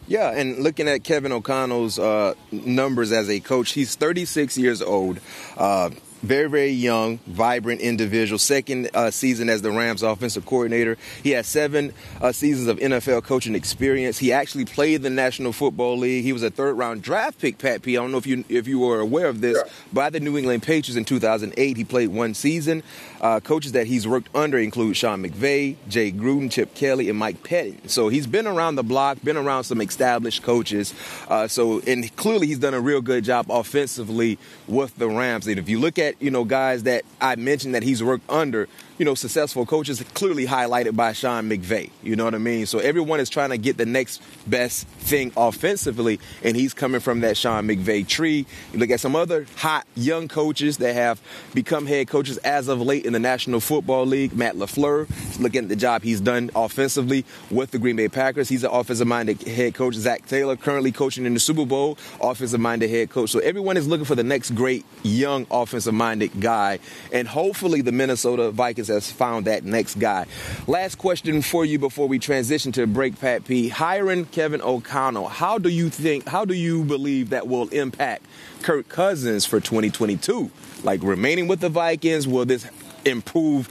Yeah, 0.06 0.32
and 0.32 0.58
looking 0.58 0.86
at 0.86 1.02
Kevin 1.02 1.32
O'Connell's 1.32 1.98
uh, 1.98 2.34
numbers 2.52 3.10
as 3.10 3.30
a 3.30 3.40
coach, 3.40 3.72
he's 3.72 3.94
36 3.94 4.58
years 4.58 4.82
old. 4.82 5.18
Uh, 5.56 5.90
very, 6.24 6.48
very 6.48 6.70
young, 6.70 7.18
vibrant 7.26 7.80
individual. 7.80 8.38
Second 8.38 8.90
uh, 8.94 9.10
season 9.10 9.48
as 9.48 9.62
the 9.62 9.70
Rams 9.70 10.02
offensive 10.02 10.46
coordinator. 10.46 10.96
He 11.22 11.30
has 11.30 11.46
seven 11.46 11.92
uh, 12.20 12.32
seasons 12.32 12.68
of 12.68 12.78
NFL 12.78 13.24
coaching 13.24 13.54
experience. 13.54 14.18
He 14.18 14.32
actually 14.32 14.64
played 14.64 15.02
the 15.02 15.10
National 15.10 15.52
Football 15.52 15.98
League. 15.98 16.24
He 16.24 16.32
was 16.32 16.42
a 16.42 16.50
third 16.50 16.74
round 16.74 17.02
draft 17.02 17.38
pick, 17.38 17.58
Pat 17.58 17.82
P. 17.82 17.96
I 17.96 18.00
don't 18.00 18.12
know 18.12 18.18
if 18.18 18.26
you 18.26 18.44
if 18.48 18.66
you 18.66 18.78
were 18.78 19.00
aware 19.00 19.26
of 19.26 19.40
this, 19.40 19.56
yeah. 19.56 19.70
by 19.92 20.10
the 20.10 20.20
New 20.20 20.36
England 20.38 20.62
Patriots 20.62 20.96
in 20.96 21.04
2008. 21.04 21.76
He 21.76 21.84
played 21.84 22.08
one 22.08 22.34
season. 22.34 22.82
Uh, 23.20 23.40
coaches 23.40 23.72
that 23.72 23.86
he's 23.86 24.06
worked 24.06 24.28
under 24.34 24.58
include 24.58 24.96
Sean 24.96 25.22
McVay, 25.22 25.76
Jay 25.88 26.12
Gruden, 26.12 26.50
Chip 26.50 26.74
Kelly, 26.74 27.08
and 27.08 27.18
Mike 27.18 27.42
Pettine. 27.42 27.88
So 27.88 28.08
he's 28.08 28.26
been 28.26 28.46
around 28.46 28.74
the 28.74 28.82
block, 28.82 29.22
been 29.22 29.36
around 29.36 29.64
some 29.64 29.80
established 29.80 30.42
coaches. 30.42 30.94
Uh, 31.28 31.48
so 31.48 31.80
and 31.86 32.14
clearly 32.16 32.46
he's 32.46 32.58
done 32.58 32.74
a 32.74 32.80
real 32.80 33.00
good 33.00 33.24
job 33.24 33.46
offensively 33.50 34.38
with 34.68 34.96
the 34.96 35.08
Rams. 35.08 35.46
And 35.46 35.58
if 35.58 35.68
you 35.68 35.78
look 35.78 35.98
at 35.98 36.20
you 36.20 36.30
know 36.30 36.44
guys 36.44 36.84
that 36.84 37.04
I 37.20 37.36
mentioned 37.36 37.74
that 37.74 37.82
he's 37.82 38.02
worked 38.02 38.28
under, 38.30 38.68
you 38.98 39.04
know, 39.04 39.14
successful 39.14 39.66
coaches 39.66 40.02
clearly 40.14 40.46
highlighted 40.46 40.94
by 40.94 41.12
Sean 41.12 41.48
McVay. 41.48 41.90
You 42.02 42.14
know 42.16 42.24
what 42.24 42.34
I 42.34 42.38
mean? 42.38 42.66
So 42.66 42.78
everyone 42.78 43.20
is 43.20 43.28
trying 43.28 43.50
to 43.50 43.58
get 43.58 43.76
the 43.76 43.86
next 43.86 44.22
best 44.46 44.86
thing 44.86 45.32
offensively, 45.36 46.20
and 46.42 46.56
he's 46.56 46.74
coming 46.74 47.00
from 47.00 47.20
that 47.20 47.36
Sean 47.36 47.66
McVay 47.66 48.06
tree. 48.06 48.46
You 48.72 48.78
look 48.78 48.90
at 48.90 49.00
some 49.00 49.16
other 49.16 49.46
hot 49.56 49.86
young 49.96 50.28
coaches 50.28 50.78
that 50.78 50.94
have 50.94 51.20
become 51.54 51.86
head 51.86 52.08
coaches 52.08 52.36
as 52.38 52.68
of 52.68 52.80
late 52.80 53.04
in 53.04 53.12
the 53.12 53.18
National 53.18 53.60
Football 53.60 54.06
League. 54.06 54.34
Matt 54.34 54.54
LaFleur, 54.54 55.08
looking 55.40 55.64
at 55.64 55.68
the 55.68 55.76
job 55.76 56.02
he's 56.02 56.20
done 56.20 56.50
offensively 56.54 57.24
with 57.50 57.72
the 57.72 57.78
Green 57.78 57.96
Bay 57.96 58.08
Packers. 58.08 58.48
He's 58.48 58.62
an 58.62 58.70
offensive 58.70 59.08
minded 59.08 59.42
head 59.42 59.74
coach. 59.74 59.94
Zac 59.94 60.26
Taylor, 60.26 60.56
currently 60.56 60.92
coaching 60.92 61.26
in 61.26 61.34
the 61.34 61.40
Super 61.40 61.66
Bowl, 61.66 61.98
offensive 62.20 62.60
minded 62.60 62.90
head 62.90 63.10
coach. 63.10 63.30
So 63.30 63.40
everyone 63.40 63.76
is 63.76 63.88
looking 63.88 64.04
for 64.04 64.14
the 64.14 64.22
next 64.22 64.52
great 64.52 64.84
young 65.02 65.46
offensive 65.50 65.94
minded 65.94 66.40
guy, 66.40 66.78
and 67.12 67.26
hopefully 67.26 67.80
the 67.80 67.92
Minnesota 67.92 68.50
Vikings 68.50 68.83
has 68.88 69.10
found 69.10 69.46
that 69.46 69.64
next 69.64 69.98
guy. 69.98 70.26
Last 70.66 70.96
question 70.96 71.42
for 71.42 71.64
you 71.64 71.78
before 71.78 72.08
we 72.08 72.18
transition 72.18 72.72
to 72.72 72.86
break, 72.86 73.20
Pat 73.20 73.44
P. 73.44 73.68
Hiring 73.68 74.26
Kevin 74.26 74.60
O'Connell, 74.62 75.28
how 75.28 75.58
do 75.58 75.68
you 75.68 75.90
think, 75.90 76.26
how 76.28 76.44
do 76.44 76.54
you 76.54 76.84
believe 76.84 77.30
that 77.30 77.46
will 77.46 77.68
impact 77.68 78.24
Kirk 78.62 78.88
Cousins 78.88 79.46
for 79.46 79.60
2022? 79.60 80.50
Like 80.82 81.02
remaining 81.02 81.48
with 81.48 81.60
the 81.60 81.68
Vikings, 81.68 82.26
will 82.28 82.44
this 82.44 82.66
improve 83.04 83.68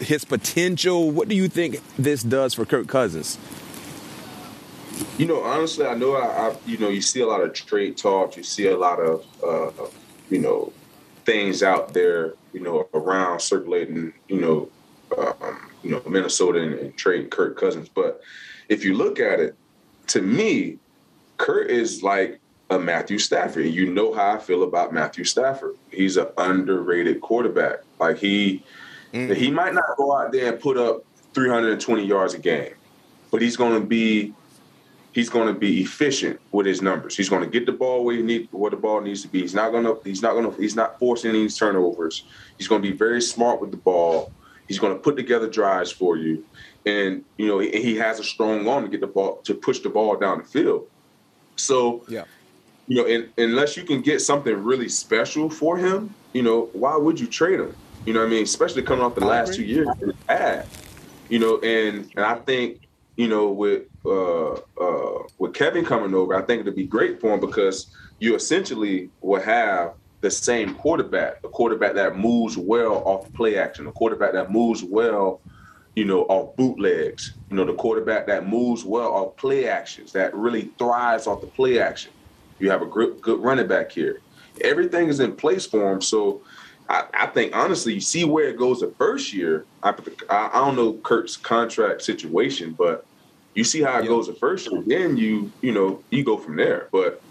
his 0.00 0.24
potential? 0.24 1.10
What 1.10 1.28
do 1.28 1.34
you 1.34 1.48
think 1.48 1.80
this 1.96 2.22
does 2.22 2.54
for 2.54 2.64
Kirk 2.64 2.88
Cousins? 2.88 3.38
You 5.18 5.26
know, 5.26 5.42
honestly, 5.42 5.86
I 5.86 5.94
know 5.94 6.14
I, 6.14 6.48
I, 6.48 6.56
you 6.66 6.78
know, 6.78 6.88
you 6.88 7.00
see 7.00 7.20
a 7.20 7.26
lot 7.26 7.40
of 7.42 7.52
trade 7.52 7.96
talk. 7.96 8.36
You 8.36 8.42
see 8.42 8.66
a 8.66 8.76
lot 8.76 8.98
of, 8.98 9.24
uh, 9.42 9.86
you 10.30 10.38
know, 10.38 10.72
things 11.30 11.62
out 11.62 11.94
there, 11.94 12.34
you 12.52 12.58
know, 12.58 12.88
around 12.92 13.40
circulating, 13.40 14.12
you 14.26 14.40
know, 14.40 14.68
um, 15.16 15.70
you 15.84 15.90
know, 15.92 16.02
Minnesota 16.08 16.60
and, 16.60 16.74
and 16.74 16.96
trading 16.96 17.30
Kirk 17.30 17.56
Cousins. 17.56 17.88
But 17.88 18.20
if 18.68 18.84
you 18.84 18.96
look 18.96 19.20
at 19.20 19.38
it, 19.38 19.54
to 20.08 20.22
me, 20.22 20.78
Kurt 21.36 21.70
is 21.70 22.02
like 22.02 22.40
a 22.68 22.80
Matthew 22.80 23.20
Stafford. 23.20 23.66
You 23.66 23.92
know 23.92 24.12
how 24.12 24.32
I 24.32 24.38
feel 24.38 24.64
about 24.64 24.92
Matthew 24.92 25.22
Stafford. 25.22 25.76
He's 25.92 26.16
an 26.16 26.26
underrated 26.36 27.20
quarterback. 27.20 27.78
Like 28.00 28.18
he, 28.18 28.64
mm. 29.12 29.32
he 29.32 29.52
might 29.52 29.72
not 29.72 29.96
go 29.96 30.16
out 30.16 30.32
there 30.32 30.52
and 30.52 30.60
put 30.60 30.76
up 30.76 31.04
320 31.34 32.04
yards 32.04 32.34
a 32.34 32.38
game, 32.38 32.74
but 33.30 33.40
he's 33.40 33.56
going 33.56 33.80
to 33.80 33.86
be 33.86 34.34
he's 35.12 35.28
going 35.28 35.52
to 35.52 35.58
be 35.58 35.82
efficient 35.82 36.40
with 36.52 36.66
his 36.66 36.82
numbers. 36.82 37.16
He's 37.16 37.28
going 37.28 37.42
to 37.42 37.48
get 37.48 37.66
the 37.66 37.72
ball 37.72 38.04
where 38.04 38.16
he 38.16 38.22
need 38.22 38.48
where 38.52 38.70
the 38.70 38.76
ball 38.76 39.00
needs 39.00 39.22
to 39.22 39.28
be. 39.28 39.40
He's 39.40 39.54
not 39.54 39.70
going 39.70 39.84
to 39.84 39.98
he's 40.04 40.22
not 40.22 40.32
going 40.32 40.50
to 40.50 40.60
he's 40.60 40.76
not 40.76 40.98
forcing 40.98 41.30
any 41.30 41.48
turnovers. 41.48 42.24
He's 42.58 42.68
going 42.68 42.82
to 42.82 42.90
be 42.90 42.96
very 42.96 43.20
smart 43.20 43.60
with 43.60 43.70
the 43.70 43.76
ball. 43.76 44.32
He's 44.68 44.78
going 44.78 44.92
to 44.92 44.98
put 45.00 45.16
together 45.16 45.48
drives 45.48 45.90
for 45.90 46.16
you, 46.16 46.44
and 46.86 47.24
you 47.36 47.46
know 47.46 47.58
he, 47.58 47.70
he 47.70 47.96
has 47.96 48.20
a 48.20 48.24
strong 48.24 48.66
arm 48.68 48.84
to 48.84 48.90
get 48.90 49.00
the 49.00 49.06
ball 49.06 49.36
to 49.44 49.54
push 49.54 49.80
the 49.80 49.88
ball 49.88 50.16
down 50.16 50.38
the 50.38 50.44
field. 50.44 50.88
So 51.56 52.04
yeah. 52.08 52.24
You 52.86 52.96
know, 52.96 53.06
and, 53.06 53.28
unless 53.38 53.76
you 53.76 53.84
can 53.84 54.00
get 54.00 54.20
something 54.20 54.52
really 54.52 54.88
special 54.88 55.48
for 55.48 55.76
him, 55.76 56.12
you 56.32 56.42
know, 56.42 56.70
why 56.72 56.96
would 56.96 57.20
you 57.20 57.28
trade 57.28 57.60
him? 57.60 57.72
You 58.04 58.12
know 58.12 58.18
what 58.18 58.26
I 58.26 58.30
mean? 58.30 58.42
Especially 58.42 58.82
coming 58.82 59.04
off 59.04 59.14
the 59.14 59.24
last 59.24 59.54
two 59.54 59.62
years 59.62 59.86
had. 60.28 60.66
You 61.28 61.38
know, 61.38 61.58
and 61.60 62.10
and 62.16 62.24
I 62.24 62.34
think 62.36 62.80
you 63.20 63.28
know, 63.28 63.50
with 63.50 63.82
uh, 64.06 64.52
uh, 64.52 65.22
with 65.38 65.52
Kevin 65.52 65.84
coming 65.84 66.14
over, 66.14 66.34
I 66.34 66.40
think 66.40 66.62
it'd 66.62 66.74
be 66.74 66.86
great 66.86 67.20
for 67.20 67.34
him 67.34 67.40
because 67.40 67.94
you 68.18 68.34
essentially 68.34 69.10
will 69.20 69.42
have 69.42 69.92
the 70.22 70.30
same 70.30 70.74
quarterback, 70.76 71.36
a 71.44 71.48
quarterback 71.48 71.92
that 71.96 72.16
moves 72.16 72.56
well 72.56 73.02
off 73.04 73.30
play 73.34 73.58
action, 73.58 73.86
a 73.86 73.92
quarterback 73.92 74.32
that 74.32 74.50
moves 74.50 74.82
well, 74.82 75.42
you 75.96 76.06
know, 76.06 76.22
off 76.30 76.56
bootlegs, 76.56 77.34
you 77.50 77.56
know, 77.56 77.66
the 77.66 77.74
quarterback 77.74 78.26
that 78.26 78.48
moves 78.48 78.86
well 78.86 79.12
off 79.12 79.36
play 79.36 79.68
actions, 79.68 80.12
that 80.12 80.34
really 80.34 80.70
thrives 80.78 81.26
off 81.26 81.42
the 81.42 81.46
play 81.46 81.78
action. 81.78 82.12
You 82.58 82.70
have 82.70 82.80
a 82.80 82.86
good, 82.86 83.20
good 83.20 83.42
running 83.42 83.68
back 83.68 83.92
here. 83.92 84.22
Everything 84.62 85.08
is 85.08 85.20
in 85.20 85.36
place 85.36 85.66
for 85.66 85.92
him. 85.92 86.00
So 86.00 86.40
I, 86.88 87.04
I, 87.12 87.26
think 87.26 87.54
honestly, 87.54 87.92
you 87.92 88.00
see 88.00 88.24
where 88.24 88.48
it 88.48 88.56
goes 88.56 88.80
the 88.80 88.94
first 88.96 89.34
year. 89.34 89.66
I, 89.82 89.94
I, 90.30 90.52
don't 90.54 90.74
know 90.74 90.94
Kirk's 90.94 91.36
contract 91.36 92.00
situation, 92.00 92.74
but 92.78 93.04
you 93.54 93.64
see 93.64 93.82
how 93.82 93.98
it 93.98 94.02
yep. 94.02 94.08
goes 94.08 94.26
the 94.26 94.34
first 94.34 94.70
year, 94.70 94.82
then 94.86 95.16
you 95.16 95.50
you 95.60 95.72
know 95.72 96.02
you 96.10 96.24
go 96.24 96.36
from 96.36 96.56
there. 96.56 96.88
But 96.92 97.22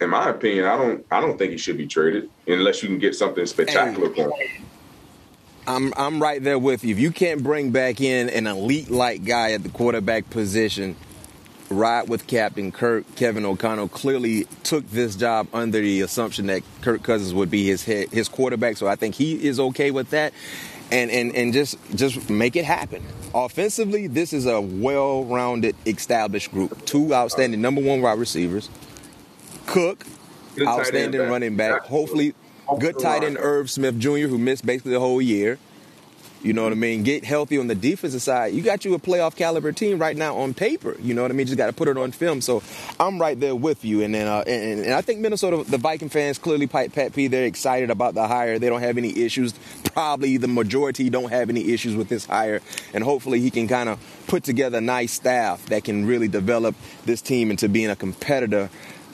in 0.00 0.10
my 0.10 0.30
opinion, 0.30 0.66
I 0.66 0.76
don't 0.76 1.06
I 1.10 1.20
don't 1.20 1.38
think 1.38 1.52
he 1.52 1.58
should 1.58 1.76
be 1.76 1.86
traded 1.86 2.30
unless 2.46 2.82
you 2.82 2.88
can 2.88 2.98
get 2.98 3.14
something 3.14 3.44
spectacular 3.46 4.10
for 4.10 4.36
him. 4.36 4.64
I'm 5.66 5.92
I'm 5.96 6.22
right 6.22 6.42
there 6.42 6.58
with 6.58 6.84
you. 6.84 6.94
If 6.94 7.00
you 7.00 7.10
can't 7.10 7.42
bring 7.42 7.70
back 7.70 8.00
in 8.00 8.28
an 8.30 8.46
elite 8.46 8.90
like 8.90 9.24
guy 9.24 9.52
at 9.52 9.62
the 9.62 9.68
quarterback 9.68 10.30
position, 10.30 10.96
ride 11.68 12.08
with 12.08 12.26
Captain 12.26 12.72
Kirk. 12.72 13.04
Kevin 13.16 13.44
O'Connell 13.44 13.88
clearly 13.88 14.44
took 14.64 14.88
this 14.90 15.14
job 15.14 15.48
under 15.52 15.80
the 15.80 16.00
assumption 16.00 16.46
that 16.46 16.62
Kirk 16.82 17.02
Cousins 17.02 17.34
would 17.34 17.50
be 17.50 17.66
his 17.66 17.84
head, 17.84 18.08
his 18.08 18.28
quarterback. 18.28 18.76
So 18.76 18.88
I 18.88 18.96
think 18.96 19.14
he 19.14 19.46
is 19.46 19.60
okay 19.60 19.90
with 19.90 20.10
that 20.10 20.32
and 20.90 21.10
and 21.10 21.34
and 21.34 21.52
just 21.52 21.76
just 21.94 22.28
make 22.30 22.56
it 22.56 22.64
happen. 22.64 23.02
Offensively, 23.34 24.06
this 24.06 24.32
is 24.32 24.46
a 24.46 24.60
well-rounded, 24.60 25.76
established 25.86 26.50
group. 26.50 26.84
Two 26.84 27.14
outstanding 27.14 27.60
number 27.60 27.80
one 27.80 28.00
wide 28.02 28.18
receivers. 28.18 28.68
Cook, 29.66 30.04
good 30.56 30.66
outstanding 30.66 31.20
running 31.22 31.56
back. 31.56 31.82
Hopefully, 31.82 32.34
good 32.78 32.98
tight 32.98 33.22
end 33.22 33.38
Irv 33.38 33.70
Smith 33.70 33.98
Jr., 33.98 34.26
who 34.26 34.38
missed 34.38 34.66
basically 34.66 34.92
the 34.92 35.00
whole 35.00 35.22
year. 35.22 35.58
You 36.42 36.54
know 36.54 36.62
what 36.62 36.72
I 36.72 36.76
mean? 36.76 37.02
Get 37.02 37.22
healthy 37.24 37.58
on 37.58 37.66
the 37.66 37.74
defensive 37.74 38.22
side. 38.22 38.54
You 38.54 38.62
got 38.62 38.84
you 38.86 38.94
a 38.94 38.98
playoff 38.98 39.36
caliber 39.36 39.72
team 39.72 39.98
right 39.98 40.16
now 40.16 40.36
on 40.38 40.54
paper. 40.54 40.96
You 41.00 41.12
know 41.12 41.20
what 41.20 41.30
I 41.30 41.34
mean? 41.34 41.46
Just 41.46 41.58
got 41.58 41.66
to 41.66 41.72
put 41.74 41.86
it 41.86 41.98
on 41.98 42.12
film. 42.12 42.40
So 42.40 42.62
I'm 42.98 43.20
right 43.20 43.38
there 43.38 43.54
with 43.54 43.84
you. 43.84 44.02
And 44.02 44.14
then 44.14 44.26
uh, 44.26 44.42
and, 44.46 44.80
and, 44.86 44.94
I 44.94 45.02
think 45.02 45.20
Minnesota, 45.20 45.62
the 45.68 45.76
Viking 45.76 46.08
fans 46.08 46.38
clearly, 46.38 46.66
pipe 46.66 46.94
Pat 46.94 47.12
P, 47.12 47.26
they're 47.26 47.44
excited 47.44 47.90
about 47.90 48.14
the 48.14 48.26
hire. 48.26 48.58
They 48.58 48.70
don't 48.70 48.80
have 48.80 48.96
any 48.96 49.18
issues. 49.18 49.52
Probably 49.84 50.38
the 50.38 50.48
majority 50.48 51.10
don't 51.10 51.30
have 51.30 51.50
any 51.50 51.72
issues 51.72 51.94
with 51.94 52.08
this 52.08 52.24
hire. 52.24 52.62
And 52.94 53.04
hopefully 53.04 53.40
he 53.40 53.50
can 53.50 53.68
kind 53.68 53.90
of 53.90 53.98
put 54.26 54.42
together 54.42 54.78
a 54.78 54.80
nice 54.80 55.12
staff 55.12 55.66
that 55.66 55.84
can 55.84 56.06
really 56.06 56.28
develop 56.28 56.74
this 57.04 57.20
team 57.20 57.50
into 57.50 57.68
being 57.68 57.90
a 57.90 57.96
competitor 57.96 58.70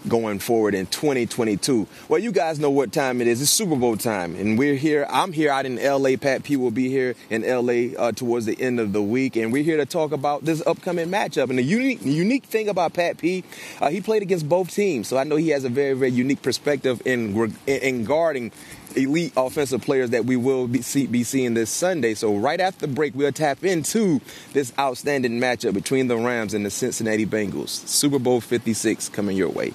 going 0.09 0.39
forward 0.39 0.75
in 0.75 0.87
2022. 0.87 1.87
Well, 2.09 2.21
you 2.21 2.33
guys 2.33 2.59
know 2.59 2.71
what 2.71 2.93
time 2.93 3.21
it 3.21 3.27
is. 3.27 3.43
It's 3.43 3.51
Super 3.51 3.77
Bowl 3.77 3.97
time, 3.97 4.35
and 4.37 4.59
we're 4.59 4.75
here. 4.75 5.07
I'm 5.11 5.33
here 5.33 5.51
out 5.51 5.67
in 5.67 5.77
LA. 5.77 6.17
Pat 6.17 6.45
P 6.45 6.57
will 6.57 6.71
be 6.71 6.89
here 6.89 7.15
in 7.31 7.43
LA 7.43 7.99
uh, 7.99 8.13
towards 8.13 8.47
the 8.47 8.61
end 8.61 8.81
of 8.81 8.93
the 8.93 9.03
week, 9.03 9.37
and 9.37 9.53
we're 9.53 9.63
here 9.63 9.77
to 9.77 9.87
talk 9.87 10.13
about 10.13 10.45
this 10.45 10.63
upcoming 10.67 11.09
matchup. 11.09 11.51
And 11.51 11.59
the 11.59 11.63
unique, 11.63 12.01
unique 12.03 12.45
thing 12.45 12.69
about 12.69 12.95
Pat 12.95 13.19
P, 13.19 13.45
uh, 13.81 13.91
he 13.91 14.01
played 14.01 14.23
against 14.23 14.49
both 14.49 14.71
teams, 14.71 15.09
so 15.09 15.17
I 15.17 15.25
know 15.25 15.37
he 15.37 15.51
has 15.51 15.65
a 15.65 15.69
very, 15.69 15.95
very 15.95 16.13
unique 16.13 16.43
perspective 16.43 17.03
in 17.05 17.37
in 17.67 18.05
guarding 18.05 18.53
elite 18.97 19.33
offensive 19.37 19.83
players 19.83 20.11
that 20.11 20.25
we 20.25 20.37
will 20.37 20.67
be, 20.67 20.83
see, 20.83 21.07
be 21.07 21.23
seeing 21.23 21.55
this 21.55 21.71
Sunday. 21.71 22.15
So 22.15 22.37
right 22.37 22.61
after 22.61 22.87
break, 22.87 23.15
we'll 23.15 23.33
tap 23.33 23.65
into 23.65 24.21
this 24.53 24.73
outstanding 24.79 25.41
matchup 25.41 25.75
between 25.75 26.09
the 26.09 26.17
Rams 26.17 26.55
and 26.55 26.65
the 26.65 26.71
Cincinnati 26.71 27.27
Bengals. 27.27 27.69
Super 27.69 28.19
Bowl 28.19 28.41
56 28.41 29.09
coming 29.11 29.37
your 29.37 29.51
way. 29.51 29.75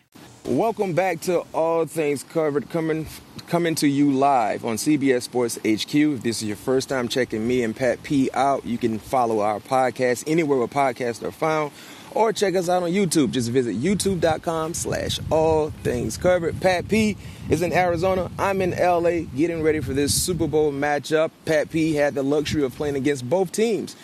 Welcome 0.45 0.93
back 0.93 1.21
to 1.21 1.41
All 1.53 1.85
Things 1.85 2.23
Covered, 2.23 2.67
coming 2.71 3.05
coming 3.47 3.75
to 3.75 3.87
you 3.87 4.11
live 4.11 4.65
on 4.65 4.77
CBS 4.77 5.21
Sports 5.21 5.57
HQ. 5.57 5.93
If 5.93 6.23
this 6.23 6.41
is 6.41 6.47
your 6.47 6.57
first 6.57 6.89
time 6.89 7.07
checking 7.07 7.47
me 7.47 7.61
and 7.61 7.75
Pat 7.75 8.01
P 8.01 8.31
out, 8.33 8.65
you 8.65 8.79
can 8.79 8.97
follow 8.97 9.41
our 9.41 9.59
podcast 9.59 10.23
anywhere 10.25 10.57
where 10.57 10.67
podcasts 10.67 11.21
are 11.21 11.31
found, 11.31 11.71
or 12.09 12.33
check 12.33 12.55
us 12.55 12.69
out 12.69 12.81
on 12.81 12.89
YouTube. 12.89 13.29
Just 13.29 13.51
visit 13.51 13.79
youtube.com 13.79 14.73
slash 14.73 15.19
all 15.29 15.69
things 15.83 16.17
covered. 16.17 16.59
Pat 16.59 16.87
P 16.87 17.17
is 17.47 17.61
in 17.61 17.71
Arizona. 17.71 18.31
I'm 18.39 18.61
in 18.61 18.71
LA 18.71 19.27
getting 19.35 19.61
ready 19.61 19.79
for 19.79 19.93
this 19.93 20.11
Super 20.11 20.47
Bowl 20.47 20.71
matchup. 20.71 21.29
Pat 21.45 21.69
P 21.69 21.93
had 21.93 22.15
the 22.15 22.23
luxury 22.23 22.63
of 22.63 22.75
playing 22.75 22.95
against 22.95 23.29
both 23.29 23.51
teams 23.51 23.95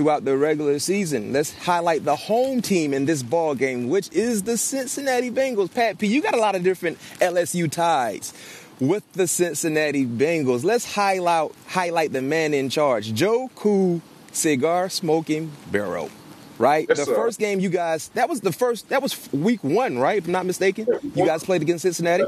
throughout 0.00 0.24
the 0.24 0.34
regular 0.34 0.78
season. 0.78 1.30
Let's 1.30 1.52
highlight 1.52 2.06
the 2.06 2.16
home 2.16 2.62
team 2.62 2.94
in 2.94 3.04
this 3.04 3.22
ball 3.22 3.54
game, 3.54 3.90
which 3.90 4.10
is 4.12 4.44
the 4.44 4.56
Cincinnati 4.56 5.30
Bengals. 5.30 5.74
Pat 5.74 5.98
P, 5.98 6.06
you 6.06 6.22
got 6.22 6.32
a 6.32 6.38
lot 6.38 6.54
of 6.54 6.62
different 6.62 6.96
LSU 7.20 7.70
ties 7.70 8.32
with 8.80 9.04
the 9.12 9.28
Cincinnati 9.28 10.06
Bengals. 10.06 10.64
Let's 10.64 10.94
highlight 10.94 11.50
highlight 11.66 12.14
the 12.14 12.22
man 12.22 12.54
in 12.54 12.70
charge, 12.70 13.12
Joe 13.12 13.50
Cool 13.54 14.00
Cigar 14.32 14.88
Smoking 14.88 15.52
Burrow. 15.70 16.08
Right, 16.56 16.86
yes, 16.88 16.98
the 16.98 17.04
sir. 17.04 17.14
first 17.14 17.38
game 17.38 17.60
you 17.60 17.68
guys 17.68 18.08
that 18.10 18.30
was 18.30 18.40
the 18.40 18.52
first 18.52 18.88
that 18.88 19.02
was 19.02 19.30
week 19.34 19.62
one, 19.62 19.98
right? 19.98 20.16
If 20.16 20.24
I'm 20.24 20.32
not 20.32 20.46
mistaken, 20.46 20.86
you 21.14 21.26
guys 21.26 21.44
played 21.44 21.60
against 21.60 21.82
Cincinnati. 21.82 22.24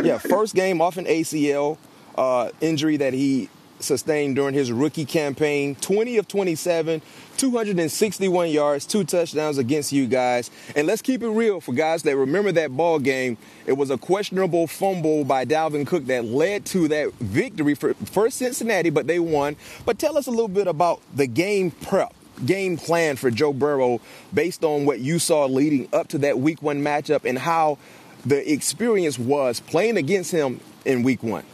yeah, 0.00 0.18
first 0.18 0.54
game 0.54 0.80
off 0.80 0.96
an 0.96 1.06
ACL 1.06 1.76
uh, 2.16 2.50
injury 2.60 2.98
that 2.98 3.14
he 3.14 3.48
sustained 3.82 4.36
during 4.36 4.54
his 4.54 4.70
rookie 4.70 5.04
campaign 5.04 5.74
20 5.76 6.18
of 6.18 6.28
27, 6.28 7.02
261 7.36 8.48
yards, 8.50 8.86
two 8.86 9.04
touchdowns 9.04 9.58
against 9.58 9.92
you 9.92 10.06
guys. 10.06 10.50
And 10.76 10.86
let's 10.86 11.02
keep 11.02 11.22
it 11.22 11.28
real 11.28 11.60
for 11.60 11.72
guys 11.72 12.02
that 12.04 12.16
remember 12.16 12.52
that 12.52 12.76
ball 12.76 12.98
game. 12.98 13.36
It 13.66 13.72
was 13.72 13.90
a 13.90 13.98
questionable 13.98 14.66
fumble 14.66 15.24
by 15.24 15.44
Dalvin 15.44 15.86
Cook 15.86 16.06
that 16.06 16.24
led 16.24 16.64
to 16.66 16.88
that 16.88 17.12
victory 17.14 17.74
for, 17.74 17.94
first 17.94 18.38
Cincinnati, 18.38 18.90
but 18.90 19.06
they 19.06 19.18
won. 19.18 19.56
But 19.84 19.98
tell 19.98 20.18
us 20.18 20.26
a 20.26 20.30
little 20.30 20.48
bit 20.48 20.66
about 20.66 21.00
the 21.14 21.26
game 21.26 21.70
prep 21.70 22.14
game 22.44 22.76
plan 22.76 23.16
for 23.16 23.30
Joe 23.30 23.52
Burrow 23.52 24.00
based 24.32 24.64
on 24.64 24.86
what 24.86 25.00
you 25.00 25.18
saw 25.18 25.46
leading 25.46 25.88
up 25.92 26.08
to 26.08 26.18
that 26.18 26.38
week 26.38 26.62
one 26.62 26.82
matchup 26.82 27.28
and 27.28 27.38
how 27.38 27.78
the 28.24 28.50
experience 28.50 29.18
was 29.18 29.60
playing 29.60 29.96
against 29.96 30.30
him 30.30 30.60
in 30.84 31.02
week 31.02 31.22
one? 31.22 31.44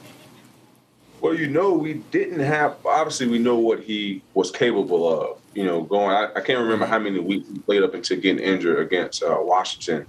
Well, 1.20 1.34
you 1.34 1.48
know, 1.48 1.72
we 1.72 1.94
didn't 1.94 2.40
have. 2.40 2.76
Obviously, 2.84 3.26
we 3.26 3.38
know 3.38 3.56
what 3.56 3.80
he 3.80 4.22
was 4.34 4.50
capable 4.50 5.08
of. 5.08 5.38
You 5.54 5.64
know, 5.64 5.82
going. 5.82 6.10
I, 6.10 6.28
I 6.36 6.40
can't 6.40 6.60
remember 6.60 6.86
how 6.86 6.98
many 6.98 7.18
weeks 7.18 7.48
he 7.48 7.58
played 7.58 7.82
up 7.82 7.94
until 7.94 8.20
getting 8.20 8.44
injured 8.44 8.78
against 8.78 9.22
uh, 9.22 9.38
Washington 9.40 10.06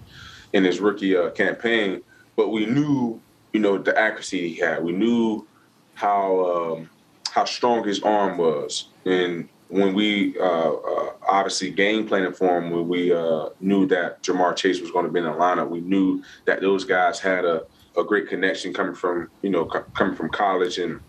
in 0.53 0.63
his 0.63 0.79
rookie 0.79 1.15
uh, 1.15 1.29
campaign. 1.31 2.01
But 2.35 2.49
we 2.49 2.65
knew, 2.65 3.19
you 3.53 3.59
know, 3.59 3.77
the 3.77 3.97
accuracy 3.97 4.49
he 4.49 4.55
had. 4.59 4.83
We 4.83 4.91
knew 4.91 5.47
how 5.95 6.75
um, 6.75 6.89
how 7.31 7.45
strong 7.45 7.87
his 7.87 8.01
arm 8.01 8.37
was, 8.37 8.89
and 9.05 9.47
when 9.69 9.93
we 9.93 10.37
uh, 10.39 10.71
uh, 10.71 11.11
obviously 11.27 11.71
game 11.71 12.07
planning 12.07 12.33
for 12.33 12.57
him, 12.57 12.71
when 12.71 12.87
we 12.87 13.13
uh, 13.13 13.49
knew 13.59 13.85
that 13.87 14.23
Ja'Marr 14.23 14.55
Chase 14.55 14.79
was 14.79 14.91
going 14.91 15.05
to 15.05 15.11
be 15.11 15.19
in 15.19 15.25
the 15.25 15.31
lineup, 15.31 15.69
we 15.69 15.81
knew 15.81 16.23
that 16.45 16.61
those 16.61 16.85
guys 16.85 17.19
had 17.19 17.45
a 17.45 17.63
a 17.97 18.03
great 18.03 18.27
connection 18.27 18.73
coming 18.73 18.95
from 18.95 19.29
you 19.41 19.49
know 19.49 19.65
coming 19.65 20.15
from 20.15 20.29
college 20.29 20.77
and 20.77 20.99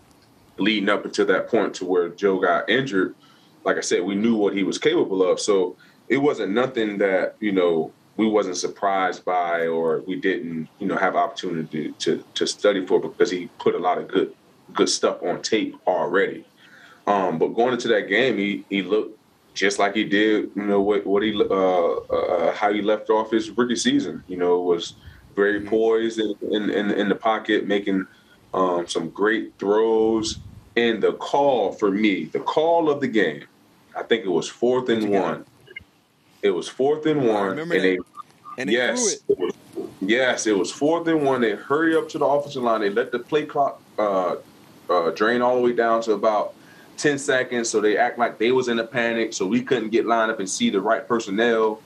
leading 0.57 0.89
up 0.89 1.05
until 1.05 1.25
that 1.25 1.47
point 1.47 1.73
to 1.75 1.85
where 1.85 2.09
Joe 2.09 2.39
got 2.39 2.69
injured. 2.69 3.15
Like 3.63 3.77
I 3.77 3.81
said, 3.81 4.03
we 4.03 4.15
knew 4.15 4.35
what 4.35 4.53
he 4.53 4.63
was 4.63 4.77
capable 4.77 5.23
of, 5.23 5.39
so 5.39 5.75
it 6.07 6.17
wasn't 6.17 6.53
nothing 6.53 6.97
that 6.97 7.35
you 7.39 7.51
know 7.51 7.91
we 8.17 8.27
wasn't 8.27 8.57
surprised 8.57 9.23
by 9.23 9.67
or 9.67 10.01
we 10.01 10.19
didn't 10.19 10.67
you 10.79 10.87
know 10.87 10.97
have 10.97 11.15
opportunity 11.15 11.93
to 11.99 12.23
to 12.33 12.47
study 12.47 12.85
for 12.85 12.99
because 12.99 13.31
he 13.31 13.47
put 13.59 13.75
a 13.75 13.79
lot 13.79 13.97
of 13.97 14.07
good 14.07 14.33
good 14.73 14.89
stuff 14.89 15.21
on 15.23 15.41
tape 15.41 15.75
already. 15.87 16.45
Um, 17.07 17.39
but 17.39 17.49
going 17.49 17.73
into 17.73 17.87
that 17.89 18.07
game, 18.07 18.37
he 18.37 18.65
he 18.69 18.81
looked 18.81 19.17
just 19.53 19.79
like 19.79 19.95
he 19.95 20.03
did, 20.03 20.51
you 20.55 20.63
know 20.63 20.81
what 20.81 21.05
what 21.05 21.23
he 21.23 21.33
uh, 21.33 21.53
uh, 21.53 22.53
how 22.53 22.73
he 22.73 22.81
left 22.81 23.09
off 23.09 23.31
his 23.31 23.49
rookie 23.51 23.75
season. 23.75 24.23
You 24.27 24.37
know 24.37 24.59
was 24.59 24.95
very 25.39 25.59
mm-hmm. 25.59 25.69
poised 25.69 26.19
in, 26.19 26.35
in, 26.51 26.69
in, 26.69 26.91
in 26.91 27.09
the 27.09 27.15
pocket, 27.15 27.67
making 27.67 28.05
um, 28.53 28.87
some 28.87 29.09
great 29.09 29.53
throws. 29.57 30.39
And 30.75 31.01
the 31.01 31.13
call 31.13 31.71
for 31.73 31.91
me, 31.91 32.25
the 32.25 32.39
call 32.39 32.89
of 32.89 33.01
the 33.01 33.07
game, 33.07 33.43
I 33.95 34.03
think 34.03 34.25
it 34.25 34.29
was 34.29 34.47
fourth 34.47 34.89
and 34.89 35.09
one. 35.09 35.45
It 36.41 36.51
was 36.51 36.69
fourth 36.69 37.05
and 37.05 37.27
one, 37.27 37.59
and 37.59 37.71
they, 37.71 37.97
and 38.57 38.69
they 38.69 38.73
yes, 38.73 39.13
it. 39.13 39.21
It 39.29 39.39
was, 39.39 39.53
yes, 39.99 40.47
it 40.47 40.57
was 40.57 40.71
fourth 40.71 41.07
and 41.07 41.25
one. 41.25 41.41
They 41.41 41.55
hurry 41.55 41.95
up 41.97 42.07
to 42.09 42.17
the 42.17 42.25
offensive 42.25 42.63
line. 42.63 42.81
They 42.81 42.89
let 42.89 43.11
the 43.11 43.19
play 43.19 43.45
clock 43.45 43.81
uh, 43.97 44.35
uh, 44.89 45.11
drain 45.11 45.41
all 45.41 45.55
the 45.55 45.61
way 45.61 45.73
down 45.73 46.01
to 46.03 46.13
about 46.13 46.53
10 46.97 47.17
seconds. 47.17 47.69
So 47.69 47.81
they 47.81 47.97
act 47.97 48.19
like 48.19 48.37
they 48.37 48.51
was 48.51 48.67
in 48.67 48.79
a 48.79 48.85
panic. 48.85 49.33
So 49.33 49.45
we 49.45 49.61
couldn't 49.61 49.89
get 49.89 50.05
lined 50.05 50.31
up 50.31 50.39
and 50.39 50.49
see 50.49 50.69
the 50.69 50.81
right 50.81 51.05
personnel. 51.07 51.81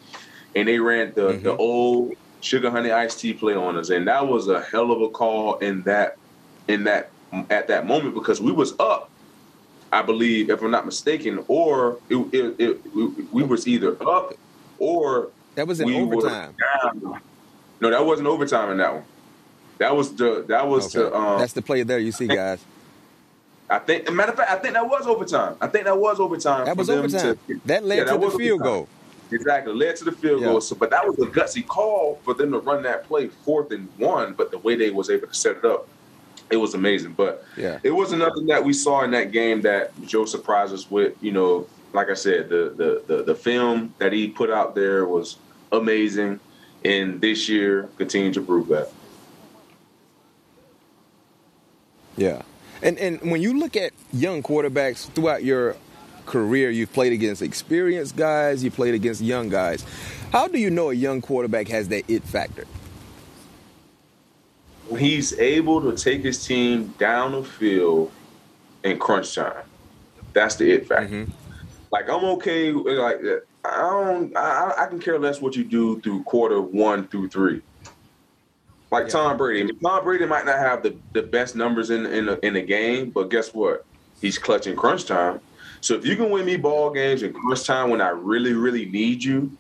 And 0.56 0.68
they 0.68 0.78
ran 0.78 1.14
the, 1.14 1.30
mm-hmm. 1.30 1.44
the 1.44 1.56
old 1.56 2.14
sugar 2.44 2.70
honey 2.70 2.92
iced 2.92 3.20
tea 3.20 3.34
play 3.34 3.56
on 3.56 3.78
us, 3.78 3.90
and 3.90 4.08
that 4.08 4.28
was 4.28 4.48
a 4.48 4.62
hell 4.62 4.92
of 4.92 5.02
a 5.02 5.10
call 5.10 5.56
in 5.58 5.82
that 5.84 6.18
in 6.68 6.84
that 6.84 7.10
at 7.50 7.68
that 7.68 7.88
moment 7.88 8.14
because 8.14 8.42
we 8.42 8.52
was 8.52 8.74
up. 8.80 9.10
I 9.92 10.02
believe, 10.02 10.50
if 10.50 10.62
I'm 10.62 10.72
not 10.72 10.86
mistaken, 10.86 11.46
or 11.48 12.00
it, 12.10 12.18
it, 12.34 12.56
it, 12.58 12.96
we, 12.96 13.06
we 13.32 13.44
was 13.44 13.68
either 13.68 13.96
up 14.08 14.34
or 14.80 15.30
that 15.56 15.68
was 15.68 15.80
in 15.80 15.88
we 15.88 16.00
overtime. 16.00 16.56
No, 17.80 17.90
that 17.90 18.06
wasn't 18.06 18.28
overtime 18.28 18.72
in 18.72 18.78
that 18.78 18.94
one. 18.94 19.04
That 19.78 19.96
was 19.96 20.16
the 20.16 20.46
that 20.48 20.68
was 20.68 20.96
okay. 20.96 21.10
the 21.10 21.16
um, 21.16 21.40
that's 21.40 21.54
the 21.54 21.62
play 21.62 21.84
there. 21.84 22.00
You 22.00 22.12
see, 22.12 22.28
guys. 22.28 22.64
I 23.70 23.80
think, 23.80 24.12
matter 24.12 24.32
of 24.32 24.38
fact, 24.38 24.52
I 24.52 24.58
think 24.58 24.74
that 24.76 24.88
was 24.88 25.08
overtime. 25.08 25.56
I 25.60 25.68
think 25.68 25.86
that 25.86 25.98
was 25.98 26.20
overtime. 26.20 26.66
That 26.66 26.78
was 26.78 26.90
overtime. 26.90 27.40
To, 27.48 27.62
that 27.66 27.84
led 27.84 27.98
yeah, 27.98 28.04
to 28.04 28.12
that 28.12 28.22
the 28.22 28.38
field 28.38 28.62
overtime. 28.62 28.86
goal. 28.86 28.90
Exactly, 29.32 29.74
led 29.74 29.96
to 29.98 30.06
the 30.06 30.12
field 30.12 30.42
yeah. 30.42 30.48
goal. 30.48 30.62
So, 30.62 30.76
but 30.76 30.90
that 30.92 31.06
was 31.06 31.18
a 31.20 31.30
gutsy 31.30 31.66
call 31.66 32.20
for 32.24 32.34
them 32.34 32.52
to 32.52 32.60
run 32.60 32.84
that 32.84 33.06
play 33.06 33.28
fourth 33.28 33.72
and 33.72 33.88
one. 33.98 34.34
But 34.34 34.52
the 34.52 34.60
way 34.60 34.76
they 34.76 34.92
was 34.92 35.10
able 35.10 35.28
to 35.28 35.34
set 35.34 35.58
it 35.58 35.66
up, 35.66 35.88
it 36.52 36.58
was 36.58 36.74
amazing. 36.74 37.14
But 37.14 37.44
yeah, 37.58 37.80
it 37.84 37.92
wasn't 37.92 38.22
nothing 38.22 38.46
that 38.48 38.64
we 38.64 38.74
saw 38.74 39.04
in 39.04 39.12
that 39.12 39.32
game 39.32 39.62
that 39.62 40.00
Joe 40.06 40.26
surprised 40.26 40.74
us 40.74 40.90
with. 40.92 41.16
You 41.22 41.32
know, 41.32 41.68
like 41.94 42.10
I 42.10 42.14
said, 42.14 42.50
the 42.50 42.74
the 42.76 43.16
the, 43.16 43.24
the 43.24 43.36
film 43.36 43.94
that 43.98 44.14
he 44.14 44.28
put 44.28 44.50
out 44.50 44.76
there 44.76 45.06
was 45.06 45.38
amazing, 45.72 46.40
and 46.86 47.20
this 47.20 47.50
year 47.50 47.90
continued 47.98 48.36
to 48.36 48.42
prove 48.42 48.68
that. 48.68 48.90
Yeah. 52.18 52.42
And 52.82 52.98
and 53.00 53.22
when 53.32 53.42
you 53.42 53.58
look 53.58 53.76
at 53.76 53.94
young 54.12 54.44
quarterbacks 54.44 55.10
throughout 55.14 55.44
your 55.44 55.76
career, 56.26 56.70
you've 56.70 56.94
played 56.94 57.14
against 57.14 57.42
experienced 57.42 58.16
guys, 58.16 58.64
you 58.64 58.72
played 58.72 58.94
against 58.94 59.22
young 59.22 59.50
guys. 59.50 59.86
How 60.32 60.48
do 60.48 60.58
you 60.58 60.70
know 60.70 60.90
a 60.90 60.94
young 60.94 61.22
quarterback 61.22 61.68
has 61.68 61.88
that 61.90 62.04
it 62.08 62.24
factor? 62.24 62.66
He's 64.98 65.38
able 65.40 65.82
to 65.82 65.96
take 65.96 66.22
his 66.22 66.46
team 66.46 66.94
down 66.98 67.32
the 67.34 67.44
field 67.44 68.12
in 68.84 69.00
crunch 69.00 69.36
time. 69.36 69.64
That's 70.34 70.56
the 70.56 70.72
it 70.72 70.88
factor. 70.88 71.08
Mm-hmm. 71.08 71.32
Like 71.92 72.10
I'm 72.10 72.24
okay. 72.26 72.72
Like 72.72 73.20
I 73.64 73.78
don't. 73.78 74.36
I, 74.36 74.74
I 74.80 74.88
can 74.88 75.00
care 75.00 75.18
less 75.20 75.40
what 75.40 75.56
you 75.56 75.64
do 75.64 76.02
through 76.02 76.24
quarter 76.24 76.60
one 76.62 77.08
through 77.08 77.30
three. 77.30 77.62
Like 78.92 79.06
yeah. 79.06 79.12
Tom 79.12 79.38
Brady. 79.38 79.72
Tom 79.82 80.04
Brady 80.04 80.26
might 80.26 80.46
not 80.46 80.58
have 80.58 80.84
the, 80.84 80.96
the 81.14 81.22
best 81.22 81.56
numbers 81.56 81.90
in 81.92 82.06
in 82.08 82.26
the, 82.26 82.46
in 82.46 82.54
the 82.54 82.62
game, 82.62 83.12
but 83.12 83.30
guess 83.30 83.54
what? 83.54 83.86
He's 84.22 84.38
clutching 84.38 84.76
crunch 84.76 85.06
time. 85.06 85.40
So 85.84 85.96
if 85.96 86.06
you 86.06 86.16
can 86.16 86.30
win 86.30 86.46
me 86.46 86.56
ball 86.56 86.92
games 86.92 87.24
in 87.24 87.34
crunch 87.34 87.66
time 87.66 87.90
when 87.90 88.00
I 88.00 88.08
really 88.08 88.54
really 88.54 88.86
need 88.86 89.22
you, 89.22 89.52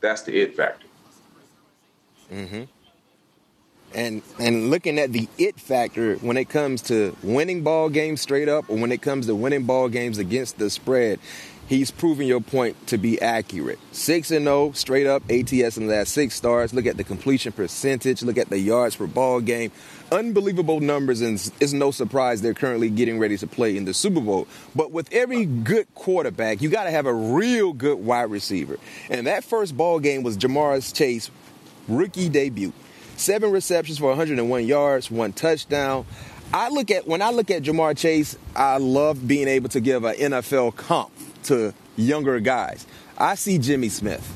that's 0.00 0.22
the 0.22 0.36
it 0.36 0.56
factor. 0.56 0.88
Mm-hmm. 2.32 2.64
And 3.94 4.22
and 4.40 4.70
looking 4.70 4.98
at 4.98 5.12
the 5.12 5.28
it 5.38 5.60
factor 5.60 6.16
when 6.16 6.36
it 6.36 6.48
comes 6.48 6.82
to 6.82 7.16
winning 7.22 7.62
ball 7.62 7.88
games 7.88 8.20
straight 8.20 8.48
up, 8.48 8.68
or 8.68 8.78
when 8.78 8.90
it 8.90 9.00
comes 9.00 9.26
to 9.26 9.34
winning 9.36 9.62
ball 9.62 9.88
games 9.88 10.18
against 10.18 10.58
the 10.58 10.70
spread, 10.70 11.20
he's 11.70 11.92
proving 11.92 12.26
your 12.26 12.40
point 12.40 12.88
to 12.88 12.98
be 12.98 13.22
accurate. 13.22 13.78
6 13.92 14.32
and 14.32 14.44
0 14.44 14.72
straight 14.72 15.06
up 15.06 15.22
ATS 15.30 15.78
in 15.78 15.86
the 15.86 15.94
last 15.94 16.12
6 16.12 16.34
starts. 16.34 16.74
Look 16.74 16.84
at 16.84 16.96
the 16.96 17.04
completion 17.04 17.52
percentage, 17.52 18.22
look 18.22 18.36
at 18.36 18.50
the 18.50 18.58
yards 18.58 18.96
per 18.96 19.06
ball 19.06 19.40
game. 19.40 19.70
Unbelievable 20.10 20.80
numbers 20.80 21.20
and 21.20 21.34
it's 21.60 21.72
no 21.72 21.92
surprise 21.92 22.42
they're 22.42 22.54
currently 22.54 22.90
getting 22.90 23.20
ready 23.20 23.38
to 23.38 23.46
play 23.46 23.76
in 23.76 23.84
the 23.84 23.94
Super 23.94 24.20
Bowl. 24.20 24.48
But 24.74 24.90
with 24.90 25.10
every 25.12 25.44
good 25.46 25.86
quarterback, 25.94 26.60
you 26.60 26.68
got 26.68 26.84
to 26.84 26.90
have 26.90 27.06
a 27.06 27.14
real 27.14 27.72
good 27.72 27.98
wide 27.98 28.30
receiver. 28.30 28.76
And 29.08 29.28
that 29.28 29.44
first 29.44 29.76
ball 29.76 30.00
game 30.00 30.24
was 30.24 30.36
Ja'Marr's 30.36 30.92
Chase 30.92 31.30
rookie 31.86 32.28
debut. 32.28 32.72
7 33.16 33.48
receptions 33.52 33.98
for 33.98 34.08
101 34.08 34.66
yards, 34.66 35.08
one 35.08 35.32
touchdown. 35.32 36.04
I 36.52 36.68
look 36.70 36.90
at 36.90 37.06
when 37.06 37.22
I 37.22 37.30
look 37.30 37.48
at 37.52 37.62
Ja'Marr 37.62 37.96
Chase, 37.96 38.36
I 38.56 38.78
love 38.78 39.28
being 39.28 39.46
able 39.46 39.68
to 39.68 39.80
give 39.80 40.02
an 40.02 40.16
NFL 40.16 40.74
comp 40.74 41.12
to 41.44 41.74
younger 41.96 42.40
guys. 42.40 42.86
I 43.18 43.34
see 43.34 43.58
Jimmy 43.58 43.88
Smith. 43.88 44.26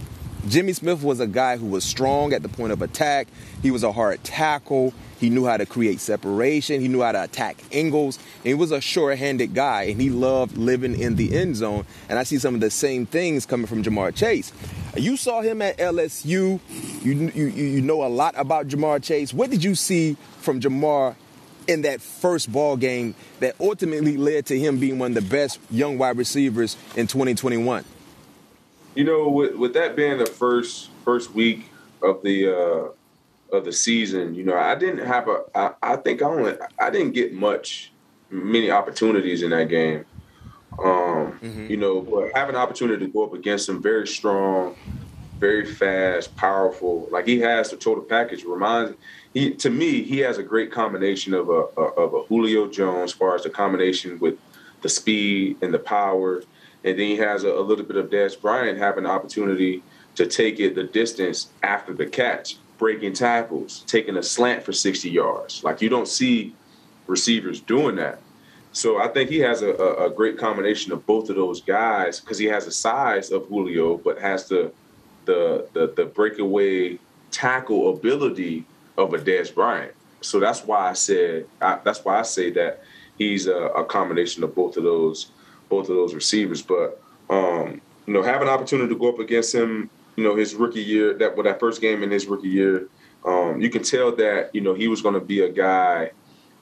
Jimmy 0.48 0.74
Smith 0.74 1.02
was 1.02 1.20
a 1.20 1.26
guy 1.26 1.56
who 1.56 1.66
was 1.66 1.84
strong 1.84 2.34
at 2.34 2.42
the 2.42 2.50
point 2.50 2.72
of 2.72 2.82
attack. 2.82 3.28
He 3.62 3.70
was 3.70 3.82
a 3.82 3.92
hard 3.92 4.22
tackle. 4.24 4.92
He 5.18 5.30
knew 5.30 5.46
how 5.46 5.56
to 5.56 5.64
create 5.64 6.00
separation. 6.00 6.82
He 6.82 6.88
knew 6.88 7.00
how 7.00 7.12
to 7.12 7.22
attack 7.22 7.56
angles. 7.72 8.18
he 8.42 8.52
was 8.52 8.70
a 8.70 8.80
sure-handed 8.80 9.54
guy, 9.54 9.84
and 9.84 9.98
he 9.98 10.10
loved 10.10 10.58
living 10.58 10.98
in 10.98 11.16
the 11.16 11.34
end 11.34 11.56
zone. 11.56 11.86
And 12.10 12.18
I 12.18 12.24
see 12.24 12.38
some 12.38 12.54
of 12.54 12.60
the 12.60 12.68
same 12.68 13.06
things 13.06 13.46
coming 13.46 13.66
from 13.66 13.82
Ja'Marr 13.82 14.14
Chase. 14.14 14.52
You 14.96 15.16
saw 15.16 15.40
him 15.40 15.62
at 15.62 15.78
LSU. 15.78 16.60
You, 17.02 17.32
you, 17.34 17.46
you 17.46 17.80
know 17.80 18.04
a 18.04 18.08
lot 18.08 18.34
about 18.36 18.68
Ja'Marr 18.68 19.02
Chase. 19.02 19.32
What 19.32 19.50
did 19.50 19.64
you 19.64 19.74
see 19.74 20.18
from 20.40 20.60
Ja'Marr 20.60 21.16
in 21.66 21.82
that 21.82 22.00
first 22.00 22.50
ball 22.50 22.76
game 22.76 23.14
that 23.40 23.54
ultimately 23.60 24.16
led 24.16 24.46
to 24.46 24.58
him 24.58 24.78
being 24.78 24.98
one 24.98 25.16
of 25.16 25.22
the 25.22 25.30
best 25.30 25.58
young 25.70 25.98
wide 25.98 26.16
receivers 26.16 26.76
in 26.96 27.06
2021? 27.06 27.84
You 28.94 29.04
know, 29.04 29.28
with, 29.28 29.54
with 29.56 29.74
that 29.74 29.96
being 29.96 30.18
the 30.18 30.26
first 30.26 30.90
first 31.04 31.34
week 31.34 31.68
of 32.02 32.22
the 32.22 32.48
uh, 32.48 33.56
of 33.56 33.64
the 33.64 33.72
season, 33.72 34.34
you 34.34 34.44
know, 34.44 34.56
I 34.56 34.74
didn't 34.74 35.04
have 35.06 35.28
a. 35.28 35.42
I, 35.54 35.72
I 35.82 35.96
think 35.96 36.22
I 36.22 36.26
only 36.26 36.54
I 36.78 36.90
didn't 36.90 37.12
get 37.12 37.32
much 37.32 37.92
many 38.30 38.70
opportunities 38.70 39.42
in 39.42 39.50
that 39.50 39.68
game. 39.68 40.04
Um, 40.78 41.38
mm-hmm. 41.40 41.66
You 41.68 41.76
know, 41.76 42.00
but 42.00 42.30
having 42.34 42.56
an 42.56 42.60
opportunity 42.60 43.04
to 43.06 43.12
go 43.12 43.24
up 43.24 43.32
against 43.32 43.66
some 43.66 43.82
very 43.82 44.06
strong, 44.06 44.76
very 45.38 45.66
fast, 45.66 46.34
powerful, 46.36 47.08
like 47.10 47.26
he 47.26 47.40
has 47.40 47.70
the 47.70 47.76
total 47.76 48.04
package. 48.04 48.44
Reminds 48.44 48.96
he 49.32 49.54
to 49.54 49.70
me 49.70 50.02
he 50.02 50.18
has 50.20 50.38
a 50.38 50.42
great 50.42 50.70
combination 50.70 51.34
of 51.34 51.48
a, 51.48 51.52
of 51.52 52.14
a 52.14 52.22
Julio 52.24 52.68
Jones 52.68 53.12
as 53.12 53.16
far 53.16 53.34
as 53.34 53.42
the 53.42 53.50
combination 53.50 54.18
with 54.18 54.38
the 54.82 54.88
speed 54.88 55.56
and 55.62 55.72
the 55.72 55.78
power, 55.78 56.42
and 56.84 56.98
then 56.98 57.06
he 57.06 57.16
has 57.16 57.44
a, 57.44 57.48
a 57.48 57.60
little 57.60 57.84
bit 57.84 57.96
of 57.96 58.10
Dez 58.10 58.40
Bryant 58.40 58.78
having 58.78 59.04
the 59.04 59.10
opportunity 59.10 59.82
to 60.16 60.26
take 60.26 60.60
it 60.60 60.74
the 60.74 60.84
distance 60.84 61.48
after 61.62 61.92
the 61.92 62.06
catch, 62.06 62.56
breaking 62.78 63.14
tackles, 63.14 63.82
taking 63.86 64.16
a 64.16 64.22
slant 64.22 64.62
for 64.62 64.72
60 64.72 65.10
yards. 65.10 65.64
Like 65.64 65.82
you 65.82 65.88
don't 65.88 66.08
see 66.08 66.54
receivers 67.06 67.60
doing 67.60 67.96
that. 67.96 68.20
So 68.72 68.98
I 68.98 69.08
think 69.08 69.30
he 69.30 69.38
has 69.38 69.62
a, 69.62 69.70
a, 69.74 70.06
a 70.06 70.10
great 70.10 70.36
combination 70.36 70.92
of 70.92 71.06
both 71.06 71.30
of 71.30 71.36
those 71.36 71.60
guys 71.60 72.20
because 72.20 72.38
he 72.38 72.46
has 72.46 72.64
the 72.64 72.72
size 72.72 73.30
of 73.30 73.46
Julio, 73.46 73.98
but 73.98 74.20
has 74.20 74.48
the 74.48 74.72
the 75.24 75.68
the, 75.72 75.92
the 75.96 76.04
breakaway 76.04 76.98
tackle 77.30 77.90
ability 77.90 78.64
of 78.96 79.12
a 79.14 79.18
Dez 79.18 79.52
Bryant. 79.54 79.92
So 80.20 80.40
that's 80.40 80.64
why 80.64 80.90
I 80.90 80.92
said 80.92 81.46
I, 81.60 81.78
that's 81.84 82.04
why 82.04 82.18
I 82.18 82.22
say 82.22 82.50
that 82.52 82.82
he's 83.18 83.46
a, 83.46 83.56
a, 83.56 83.84
combination 83.84 84.42
of 84.44 84.54
both 84.54 84.76
of 84.76 84.84
those 84.84 85.30
both 85.68 85.88
of 85.88 85.96
those 85.96 86.14
receivers. 86.14 86.62
But 86.62 87.00
um, 87.30 87.80
you 88.06 88.12
know, 88.12 88.22
have 88.22 88.42
an 88.42 88.48
opportunity 88.48 88.88
to 88.88 88.98
go 88.98 89.08
up 89.08 89.18
against 89.18 89.54
him, 89.54 89.90
you 90.16 90.24
know, 90.24 90.36
his 90.36 90.54
rookie 90.54 90.82
year, 90.82 91.14
that 91.14 91.36
with 91.36 91.46
that 91.46 91.60
first 91.60 91.80
game 91.80 92.02
in 92.02 92.10
his 92.10 92.26
rookie 92.26 92.48
year, 92.48 92.88
um, 93.24 93.60
you 93.60 93.70
can 93.70 93.82
tell 93.82 94.14
that 94.16 94.54
you 94.54 94.60
know 94.60 94.74
he 94.74 94.88
was 94.88 95.02
going 95.02 95.14
to 95.14 95.20
be 95.20 95.40
a 95.40 95.48
guy 95.48 96.10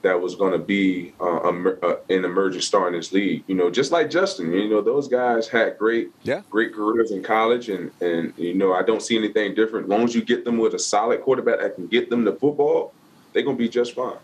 that 0.03 0.21
was 0.21 0.35
going 0.35 0.51
to 0.51 0.59
be 0.59 1.13
uh, 1.19 1.25
a, 1.25 1.67
a, 1.81 1.97
an 2.09 2.25
emerging 2.25 2.61
star 2.61 2.87
in 2.87 2.93
this 2.93 3.11
league. 3.11 3.43
You 3.47 3.55
know, 3.55 3.71
just 3.71 3.91
like 3.91 4.09
Justin. 4.09 4.53
You 4.53 4.69
know, 4.69 4.81
those 4.81 5.07
guys 5.07 5.47
had 5.47 5.77
great, 5.77 6.11
yeah. 6.23 6.41
great 6.49 6.73
careers 6.73 7.11
in 7.11 7.23
college, 7.23 7.69
and 7.69 7.91
and 7.99 8.33
you 8.37 8.53
know, 8.53 8.73
I 8.73 8.83
don't 8.83 9.01
see 9.01 9.17
anything 9.17 9.55
different. 9.55 9.85
As 9.85 9.89
long 9.89 10.03
as 10.03 10.13
you 10.13 10.23
get 10.23 10.45
them 10.45 10.57
with 10.57 10.73
a 10.75 10.79
solid 10.79 11.21
quarterback 11.21 11.59
that 11.59 11.75
can 11.75 11.87
get 11.87 12.09
them 12.09 12.25
the 12.25 12.33
football, 12.33 12.93
they're 13.31 13.43
going 13.43 13.57
to 13.57 13.63
be 13.63 13.69
just 13.69 13.95
fine. 13.95 14.17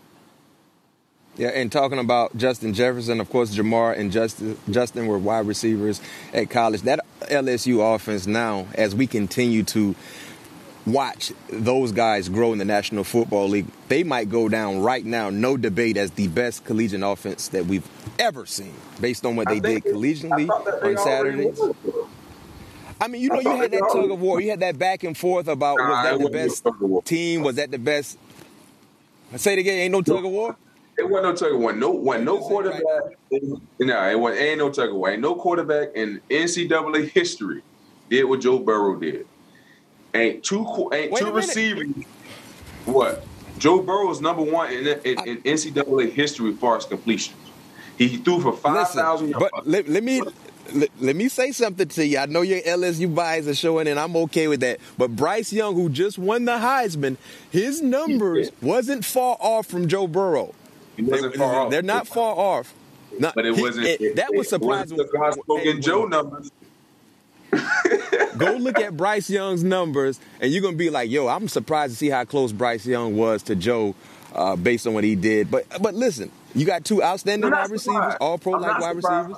Yeah, 1.36 1.48
and 1.48 1.72
talking 1.72 1.98
about 1.98 2.36
Justin 2.36 2.74
Jefferson, 2.74 3.20
of 3.20 3.30
course, 3.30 3.54
Ja'Marr 3.54 3.96
and 3.98 4.12
Justin, 4.12 4.58
Justin 4.68 5.06
were 5.06 5.18
wide 5.18 5.46
receivers 5.46 6.00
at 6.34 6.50
college. 6.50 6.82
That 6.82 7.00
LSU 7.22 7.94
offense 7.94 8.26
now, 8.26 8.66
as 8.74 8.94
we 8.94 9.06
continue 9.06 9.62
to 9.64 9.94
watch 10.92 11.32
those 11.48 11.92
guys 11.92 12.28
grow 12.28 12.52
in 12.52 12.58
the 12.58 12.64
National 12.64 13.04
Football 13.04 13.48
League, 13.48 13.66
they 13.88 14.02
might 14.04 14.28
go 14.28 14.48
down 14.48 14.80
right 14.80 15.04
now, 15.04 15.30
no 15.30 15.56
debate, 15.56 15.96
as 15.96 16.10
the 16.12 16.28
best 16.28 16.64
collegiate 16.64 17.02
offense 17.02 17.48
that 17.48 17.66
we've 17.66 17.88
ever 18.18 18.46
seen, 18.46 18.74
based 19.00 19.24
on 19.24 19.36
what 19.36 19.48
they 19.48 19.60
did 19.60 19.84
collegiately 19.84 20.48
on 20.48 20.96
Saturdays. 20.98 21.60
I 23.00 23.08
mean, 23.08 23.22
you 23.22 23.30
know, 23.30 23.40
you 23.40 23.56
had 23.56 23.70
that 23.70 23.88
tug 23.92 24.10
of 24.10 24.20
war. 24.20 24.40
You 24.40 24.50
had 24.50 24.60
that 24.60 24.78
back 24.78 25.04
and 25.04 25.16
forth 25.16 25.48
about 25.48 25.78
was 25.78 26.04
that 26.04 26.18
the 26.18 26.28
best 26.28 26.66
team? 27.06 27.42
Was 27.42 27.56
that 27.56 27.70
the 27.70 27.78
best? 27.78 28.18
I 29.32 29.38
say 29.38 29.54
it 29.54 29.60
again. 29.60 29.78
Ain't 29.78 29.92
no 29.92 30.02
tug 30.02 30.24
of 30.24 30.30
war. 30.30 30.56
It 30.98 31.08
wasn't 31.08 31.24
no 31.24 31.34
tug 31.34 31.54
of 31.54 31.60
war. 31.60 31.72
No, 31.72 31.90
wasn't 31.92 32.26
no 32.26 32.38
quarterback. 32.40 32.82
No, 33.30 34.08
it 34.10 34.18
wasn't. 34.18 34.42
Ain't 34.42 34.58
no 34.58 34.70
tug 34.70 34.90
of 34.90 34.96
war. 34.96 35.10
Ain't 35.10 35.22
no 35.22 35.34
quarterback 35.34 35.88
in 35.94 36.20
NCAA 36.28 37.08
history 37.08 37.62
did 38.10 38.24
what 38.24 38.40
Joe 38.40 38.58
Burrow 38.58 38.96
did. 38.96 39.26
Ain't 40.14 40.44
two 40.44 40.90
ain't 40.92 41.12
Wait 41.12 41.20
two 41.20 41.32
receivers. 41.32 41.86
What? 42.84 43.24
Joe 43.58 43.82
Burrow 43.82 44.10
is 44.10 44.20
number 44.20 44.42
one 44.42 44.72
in, 44.72 44.86
in, 44.86 45.28
in 45.28 45.42
NCAA 45.42 46.10
history 46.12 46.52
as 46.52 46.58
far 46.58 46.78
as 46.78 46.86
completions. 46.86 47.36
He 47.98 48.16
threw 48.16 48.40
for 48.40 48.52
five 48.52 48.88
thousand 48.88 49.28
yards. 49.28 49.46
But 49.52 49.66
let, 49.66 49.88
let 49.88 50.02
me 50.02 50.22
let, 50.72 50.90
let, 51.00 51.16
me 51.16 51.28
say 51.28 51.52
something 51.52 51.86
to 51.88 52.06
you. 52.06 52.18
I 52.18 52.26
know 52.26 52.40
your 52.40 52.60
LSU 52.60 53.14
bias 53.14 53.46
are 53.46 53.54
showing, 53.54 53.88
and 53.88 53.98
I'm 53.98 54.16
okay 54.16 54.48
with 54.48 54.60
that. 54.60 54.78
But 54.96 55.14
Bryce 55.14 55.52
Young, 55.52 55.74
who 55.74 55.90
just 55.90 56.18
won 56.18 56.46
the 56.46 56.52
Heisman, 56.52 57.18
his 57.50 57.82
numbers 57.82 58.50
wasn't 58.62 59.04
far 59.04 59.36
off 59.38 59.66
from 59.66 59.88
Joe 59.88 60.06
Burrow. 60.06 60.54
He 60.96 61.02
wasn't 61.02 61.34
they, 61.34 61.38
far 61.38 61.54
off. 61.56 61.70
They're 61.70 61.82
not 61.82 62.06
far 62.06 62.34
off. 62.34 62.74
Not, 63.18 63.34
but 63.34 63.44
it 63.44 63.56
wasn't. 63.56 63.86
It, 63.86 64.00
it, 64.00 64.16
that 64.16 64.34
was 64.34 64.48
surprising. 64.48 64.98
It 64.98 65.08
wasn't 65.12 65.46
the 65.48 65.80
Joe 65.80 66.06
numbers. 66.06 66.50
Go 68.36 68.52
look 68.56 68.78
at 68.78 68.96
Bryce 68.96 69.28
Young's 69.28 69.62
numbers, 69.62 70.18
and 70.40 70.52
you're 70.52 70.62
gonna 70.62 70.76
be 70.76 70.90
like, 70.90 71.10
"Yo, 71.10 71.28
I'm 71.28 71.48
surprised 71.48 71.92
to 71.92 71.96
see 71.98 72.08
how 72.08 72.24
close 72.24 72.52
Bryce 72.52 72.86
Young 72.86 73.16
was 73.16 73.42
to 73.44 73.54
Joe, 73.54 73.94
uh, 74.34 74.56
based 74.56 74.86
on 74.86 74.94
what 74.94 75.04
he 75.04 75.14
did." 75.14 75.50
But 75.50 75.66
but 75.80 75.94
listen, 75.94 76.30
you 76.54 76.64
got 76.64 76.84
two 76.84 77.02
outstanding 77.02 77.50
wide 77.50 77.70
receivers, 77.70 78.14
all 78.20 78.38
pro 78.38 78.52
like 78.52 78.80
wide 78.80 78.96
receivers. 78.96 79.36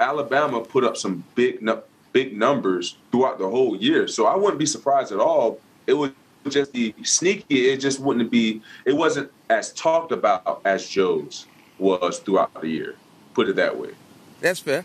Alabama 0.00 0.60
put 0.60 0.84
up 0.84 0.96
some 0.96 1.24
big 1.34 1.64
big 2.12 2.36
numbers 2.36 2.96
throughout 3.10 3.38
the 3.38 3.48
whole 3.48 3.76
year, 3.76 4.08
so 4.08 4.26
I 4.26 4.36
wouldn't 4.36 4.58
be 4.58 4.66
surprised 4.66 5.12
at 5.12 5.20
all. 5.20 5.60
It 5.86 5.94
would 5.94 6.14
just 6.48 6.72
be 6.72 6.94
sneaky. 7.02 7.68
It 7.70 7.78
just 7.78 8.00
wouldn't 8.00 8.30
be. 8.30 8.62
It 8.84 8.94
wasn't 8.94 9.30
as 9.50 9.72
talked 9.72 10.12
about 10.12 10.60
as 10.64 10.88
Joe's 10.88 11.46
was 11.78 12.18
throughout 12.20 12.60
the 12.60 12.68
year. 12.68 12.96
Put 13.34 13.48
it 13.48 13.56
that 13.56 13.78
way. 13.78 13.90
That's 14.40 14.60
fair. 14.60 14.84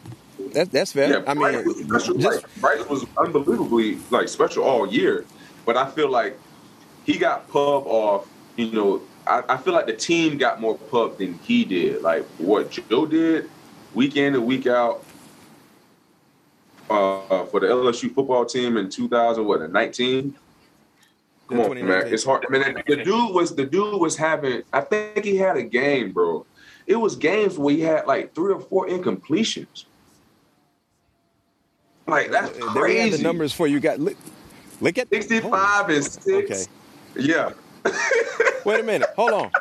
That's 0.54 0.70
that's 0.70 0.92
fair. 0.94 1.10
Yeah, 1.10 1.24
I 1.28 1.34
mean, 1.34 1.66
was 1.66 1.78
special, 1.78 2.18
just, 2.18 2.44
like, 2.44 2.56
Bryce 2.62 2.88
was 2.88 3.06
unbelievably 3.18 4.00
like 4.10 4.28
special 4.28 4.64
all 4.64 4.88
year, 4.88 5.26
but 5.66 5.78
I 5.78 5.90
feel 5.90 6.10
like 6.10 6.38
he 7.06 7.18
got 7.18 7.50
pub 7.50 7.86
off, 7.88 8.28
you 8.56 8.72
know, 8.72 9.02
I, 9.26 9.44
I 9.50 9.58
feel 9.58 9.74
like 9.74 9.86
the 9.86 9.96
team 9.96 10.38
got 10.38 10.62
more 10.62 10.78
pub 10.78 11.18
than 11.18 11.36
he 11.40 11.66
did. 11.66 12.02
Like 12.02 12.26
what 12.38 12.72
Joe 12.72 13.06
did, 13.06 13.50
week 13.94 14.16
in 14.16 14.36
and 14.36 14.46
week 14.46 14.68
out, 14.68 15.04
uh, 16.90 17.46
for 17.46 17.60
the 17.60 17.68
LSU 17.68 18.14
football 18.14 18.46
team 18.46 18.78
in 18.78 18.90
2000, 18.90 19.46
what, 19.46 19.70
19? 19.72 20.36
Come 21.48 21.60
on, 21.62 21.88
man. 21.88 22.08
It's 22.08 22.24
hard. 22.24 22.46
I 22.48 22.52
mean, 22.52 22.84
the 22.86 22.98
dude 22.98 23.34
was 23.34 23.56
the 23.56 23.66
dude 23.66 24.00
was 24.00 24.16
having. 24.16 24.62
I 24.72 24.82
think 24.82 25.26
he 25.26 25.36
had 25.36 25.58
a 25.58 25.64
game, 25.64 26.12
bro. 26.12 26.46
It 26.86 26.96
was 26.96 27.16
games 27.16 27.58
where 27.58 27.74
he 27.74 27.82
had 27.82 28.06
like 28.06 28.36
three 28.36 28.54
or 28.54 28.60
four 28.60 28.88
incompletions. 28.88 29.86
Like 32.10 32.32
that's 32.32 32.58
crazy. 32.58 32.94
There 32.94 33.10
have 33.10 33.18
the 33.18 33.24
numbers 33.24 33.54
for 33.54 33.68
you. 33.68 33.80
Got 33.80 34.00
look, 34.00 34.18
look 34.82 34.98
at 34.98 35.10
sixty-five 35.10 35.86
oh. 35.90 35.94
and 35.94 36.04
six. 36.04 36.28
Okay. 36.28 36.66
Yeah. 37.16 37.52
Wait 38.66 38.80
a 38.80 38.84
minute. 38.84 39.10
Hold 39.16 39.32
on. 39.32 39.52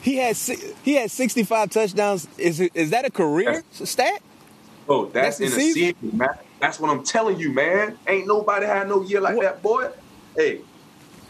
He 0.00 0.16
had 0.16 0.36
he 0.36 0.94
had 0.94 1.10
sixty-five 1.10 1.70
touchdowns. 1.70 2.28
Is 2.38 2.60
is 2.60 2.90
that 2.90 3.04
a 3.04 3.10
career 3.10 3.64
that's, 3.78 3.90
stat? 3.90 4.22
Oh, 4.88 5.06
that's, 5.06 5.38
that's 5.38 5.40
in 5.40 5.46
a 5.46 5.50
season. 5.50 5.94
season, 6.00 6.18
man. 6.18 6.28
That's 6.60 6.78
what 6.78 6.90
I'm 6.90 7.02
telling 7.02 7.38
you, 7.38 7.52
man. 7.52 7.98
Ain't 8.06 8.26
nobody 8.26 8.66
had 8.66 8.88
no 8.88 9.02
year 9.02 9.20
like 9.20 9.36
what? 9.36 9.42
that, 9.42 9.62
boy. 9.62 9.90
Hey, 10.36 10.60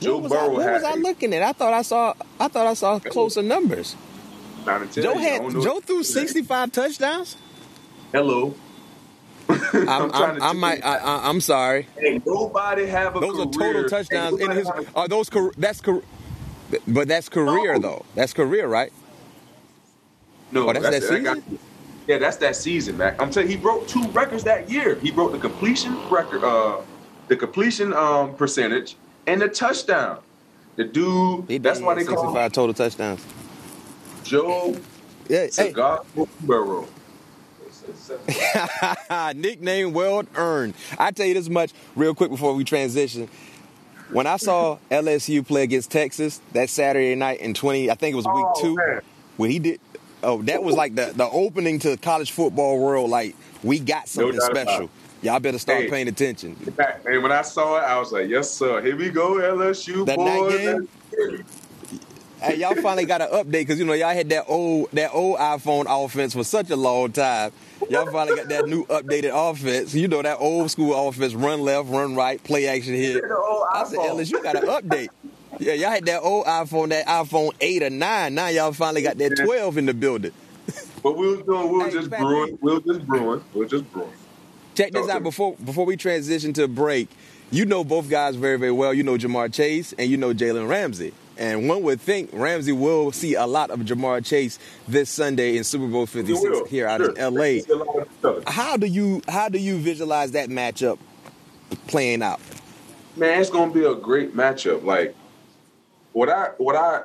Joe 0.00 0.18
what 0.18 0.30
Burrow. 0.30 0.44
I, 0.44 0.48
what 0.48 0.72
was 0.72 0.82
I 0.82 0.94
looking 0.94 1.34
at? 1.34 1.42
I 1.42 1.52
thought 1.52 1.72
I 1.72 1.82
saw. 1.82 2.14
I 2.40 2.48
thought 2.48 2.66
I 2.66 2.74
saw 2.74 2.98
closer 2.98 3.42
numbers. 3.42 3.96
Joe 4.92 5.18
had 5.18 5.50
Joe 5.50 5.80
threw 5.80 6.02
65 6.02 6.72
touchdowns. 6.72 7.36
Hello. 8.12 8.54
I'm, 9.74 9.88
I'm, 9.88 10.12
I'm, 10.12 10.42
I 10.42 10.52
might. 10.52 10.84
I, 10.84 11.28
am 11.28 11.40
sorry. 11.40 11.86
Hey, 11.98 12.20
nobody 12.24 12.86
have 12.86 13.16
a. 13.16 13.20
Those 13.20 13.32
career. 13.32 13.70
are 13.70 13.72
total 13.72 13.88
touchdowns 13.88 14.40
in 14.40 14.50
his. 14.50 14.68
Are 14.94 15.08
those? 15.08 15.30
That's 15.56 15.80
but 16.88 17.08
that's 17.08 17.28
career 17.28 17.74
no. 17.74 17.78
though. 17.80 18.04
That's 18.14 18.32
career, 18.32 18.66
right? 18.66 18.92
No, 20.50 20.68
oh, 20.68 20.72
that's, 20.72 20.84
that's, 20.84 21.08
that 21.08 21.16
season. 21.16 21.24
That 21.24 21.42
yeah, 22.06 22.18
that's 22.18 22.36
that 22.38 22.56
season, 22.56 22.96
Mac. 22.98 23.20
I'm 23.20 23.30
telling 23.30 23.50
you, 23.50 23.56
he 23.56 23.62
broke 23.62 23.88
two 23.88 24.06
records 24.08 24.44
that 24.44 24.70
year. 24.70 24.96
He 24.96 25.10
broke 25.10 25.32
the 25.32 25.38
completion 25.38 25.96
record, 26.10 26.44
uh, 26.44 26.80
the 27.28 27.36
completion 27.36 27.92
um, 27.94 28.34
percentage, 28.34 28.96
and 29.26 29.40
the 29.40 29.48
touchdown. 29.48 30.20
The 30.76 30.84
dude. 30.84 31.44
He 31.48 31.58
that's 31.58 31.80
why 31.80 31.94
they 31.94 32.04
call 32.04 32.36
him 32.36 32.50
total 32.50 32.74
touchdowns. 32.74 33.24
Joe. 34.22 34.76
Yeah. 35.28 35.48
Cigar 35.48 36.04
hey. 36.14 36.24
Nickname 39.34 39.92
well 39.92 40.24
earned. 40.36 40.74
I 40.98 41.10
tell 41.10 41.26
you 41.26 41.34
this 41.34 41.48
much 41.48 41.72
real 41.96 42.14
quick 42.14 42.30
before 42.30 42.54
we 42.54 42.64
transition. 42.64 43.28
When 44.10 44.26
I 44.26 44.36
saw 44.36 44.78
LSU 44.90 45.46
play 45.46 45.62
against 45.62 45.90
Texas 45.90 46.40
that 46.52 46.70
Saturday 46.70 47.14
night 47.14 47.40
in 47.40 47.54
20, 47.54 47.90
I 47.90 47.94
think 47.94 48.12
it 48.12 48.16
was 48.16 48.26
week 48.26 48.34
oh, 48.36 48.60
two, 48.60 48.76
man. 48.76 49.00
when 49.36 49.50
he 49.50 49.58
did, 49.58 49.80
oh, 50.22 50.42
that 50.42 50.62
was 50.62 50.76
like 50.76 50.94
the, 50.94 51.12
the 51.16 51.28
opening 51.28 51.78
to 51.80 51.90
the 51.90 51.96
college 51.96 52.30
football 52.30 52.78
world. 52.78 53.10
Like, 53.10 53.34
we 53.62 53.78
got 53.78 54.08
something 54.08 54.36
no 54.36 54.44
special. 54.44 54.90
Y'all 55.22 55.40
better 55.40 55.58
start 55.58 55.84
hey, 55.84 55.90
paying 55.90 56.08
attention. 56.08 56.54
And 57.06 57.22
when 57.22 57.32
I 57.32 57.40
saw 57.42 57.78
it, 57.78 57.84
I 57.84 57.98
was 57.98 58.12
like, 58.12 58.28
yes, 58.28 58.50
sir. 58.50 58.82
Here 58.82 58.94
we 58.94 59.08
go, 59.08 59.36
LSU, 59.36 60.04
that 60.04 60.16
boy. 60.16 60.24
Night 60.24 60.50
game, 60.50 61.46
hey, 62.44 62.56
y'all 62.56 62.74
finally 62.74 63.06
got 63.06 63.22
an 63.22 63.28
update 63.28 63.52
because 63.52 63.78
you 63.78 63.84
know 63.84 63.94
y'all 63.94 64.14
had 64.14 64.28
that 64.28 64.44
old 64.48 64.90
that 64.92 65.10
old 65.12 65.38
iPhone 65.38 65.86
offense 65.88 66.34
for 66.34 66.44
such 66.44 66.70
a 66.70 66.76
long 66.76 67.12
time. 67.12 67.52
Y'all 67.90 68.10
finally 68.10 68.36
got 68.36 68.48
that 68.48 68.66
new 68.66 68.84
updated 68.86 69.30
offense. 69.32 69.94
You 69.94 70.08
know 70.08 70.22
that 70.22 70.38
old 70.38 70.70
school 70.70 71.08
offense: 71.08 71.34
run 71.34 71.60
left, 71.60 71.88
run 71.88 72.14
right, 72.14 72.42
play 72.42 72.66
action 72.66 72.94
here. 72.94 73.20
I 73.72 73.84
said, 73.84 73.98
LSU, 73.98 74.30
you 74.30 74.42
got 74.42 74.56
an 74.56 74.68
update. 74.68 75.08
Yeah, 75.58 75.74
y'all 75.74 75.90
had 75.90 76.06
that 76.06 76.20
old 76.22 76.46
iPhone, 76.46 76.88
that 76.90 77.06
iPhone 77.06 77.52
eight 77.60 77.82
or 77.82 77.90
nine. 77.90 78.34
Now 78.34 78.48
y'all 78.48 78.72
finally 78.72 79.02
got 79.02 79.18
that 79.18 79.36
twelve 79.36 79.78
in 79.78 79.86
the 79.86 79.94
building. 79.94 80.32
But 81.02 81.16
we 81.16 81.28
was 81.28 81.42
doing, 81.42 81.68
we 81.70 81.78
were 81.78 81.84
hey, 81.84 81.90
just 81.90 82.10
brewing, 82.10 82.58
we 82.60 82.72
were 82.72 82.80
just 82.80 83.06
brewing, 83.06 83.44
we 83.52 83.60
were 83.60 83.66
just 83.66 83.92
brewing. 83.92 84.12
Check 84.74 84.92
this 84.92 85.08
out 85.08 85.22
before 85.22 85.54
before 85.64 85.86
we 85.86 85.96
transition 85.96 86.52
to 86.54 86.66
break. 86.66 87.08
You 87.50 87.66
know 87.66 87.84
both 87.84 88.08
guys 88.08 88.36
very 88.36 88.58
very 88.58 88.72
well. 88.72 88.92
You 88.94 89.02
know 89.02 89.16
Ja'Marr 89.16 89.52
Chase 89.52 89.92
and 89.98 90.10
you 90.10 90.16
know 90.16 90.32
Jalen 90.32 90.68
Ramsey. 90.68 91.12
And 91.36 91.68
one 91.68 91.82
would 91.82 92.00
think 92.00 92.30
Ramsey 92.32 92.72
will 92.72 93.10
see 93.12 93.34
a 93.34 93.46
lot 93.46 93.70
of 93.70 93.80
Ja'Marr 93.80 94.24
Chase 94.24 94.58
this 94.86 95.10
Sunday 95.10 95.56
in 95.56 95.64
Super 95.64 95.88
Bowl 95.88 96.06
56 96.06 96.70
here 96.70 96.86
out 96.86 97.00
sure. 97.00 97.12
in 97.12 97.34
LA. 97.34 98.40
How 98.46 98.76
do 98.76 98.86
you 98.86 99.20
how 99.28 99.48
do 99.48 99.58
you 99.58 99.78
visualize 99.78 100.32
that 100.32 100.48
matchup 100.48 100.98
playing 101.88 102.22
out? 102.22 102.40
Man, 103.16 103.40
it's 103.40 103.50
gonna 103.50 103.72
be 103.72 103.84
a 103.84 103.94
great 103.94 104.36
matchup. 104.36 104.84
Like 104.84 105.14
what 106.12 106.28
I 106.28 106.50
what 106.58 106.76
I 106.76 107.02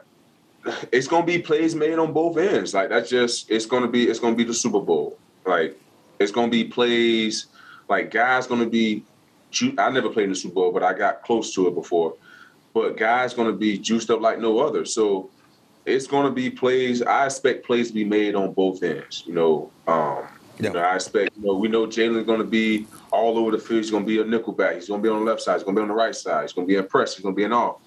it's 0.91 1.07
gonna 1.07 1.25
be 1.25 1.39
plays 1.39 1.73
made 1.73 1.97
on 1.97 2.13
both 2.13 2.37
ends. 2.37 2.73
Like 2.73 2.89
that's 2.89 3.09
just 3.09 3.49
it's 3.49 3.65
gonna 3.65 3.87
be 3.87 4.09
it's 4.09 4.19
gonna 4.19 4.35
be 4.35 4.43
the 4.43 4.53
Super 4.53 4.79
Bowl. 4.79 5.17
Like 5.45 5.79
it's 6.19 6.31
gonna 6.31 6.51
be 6.51 6.65
plays 6.65 7.47
like 7.87 8.11
guys 8.11 8.45
gonna 8.45 8.67
be 8.67 9.03
I 9.79 9.89
never 9.89 10.09
played 10.09 10.25
in 10.25 10.29
the 10.29 10.35
Super 10.35 10.55
Bowl, 10.55 10.71
but 10.71 10.83
I 10.83 10.93
got 10.93 11.23
close 11.23 11.53
to 11.55 11.67
it 11.67 11.73
before 11.73 12.15
but 12.79 12.95
guys 12.95 13.33
going 13.33 13.51
to 13.51 13.57
be 13.57 13.77
juiced 13.77 14.09
up 14.09 14.21
like 14.21 14.39
no 14.39 14.59
other. 14.59 14.85
So 14.85 15.29
it's 15.85 16.07
going 16.07 16.25
to 16.25 16.31
be 16.31 16.49
plays. 16.49 17.01
I 17.01 17.25
expect 17.25 17.65
plays 17.65 17.89
to 17.89 17.93
be 17.93 18.05
made 18.05 18.35
on 18.35 18.53
both 18.53 18.81
ends. 18.83 19.23
You 19.25 19.33
know, 19.33 19.71
um, 19.85 20.27
yeah. 20.59 20.67
you 20.67 20.69
know 20.71 20.79
I 20.79 20.95
expect. 20.95 21.35
You 21.37 21.45
know, 21.45 21.55
we 21.55 21.67
know 21.67 21.85
Jalen's 21.87 22.25
going 22.25 22.39
to 22.39 22.45
be 22.45 22.87
all 23.11 23.37
over 23.37 23.51
the 23.51 23.57
field. 23.57 23.81
He's 23.81 23.91
going 23.91 24.05
to 24.05 24.07
be 24.07 24.21
a 24.21 24.23
nickel 24.23 24.53
back. 24.53 24.75
He's 24.75 24.87
going 24.87 25.01
to 25.01 25.03
be 25.03 25.09
on 25.09 25.25
the 25.25 25.29
left 25.29 25.41
side. 25.41 25.55
He's 25.55 25.63
going 25.63 25.75
to 25.75 25.79
be 25.79 25.83
on 25.83 25.89
the 25.89 25.93
right 25.93 26.15
side. 26.15 26.43
He's 26.43 26.53
going 26.53 26.67
to 26.67 26.71
be 26.71 26.77
in 26.77 26.87
press. 26.87 27.15
He's 27.15 27.23
going 27.23 27.35
to 27.35 27.37
be 27.37 27.43
in 27.43 27.51
off. 27.51 27.77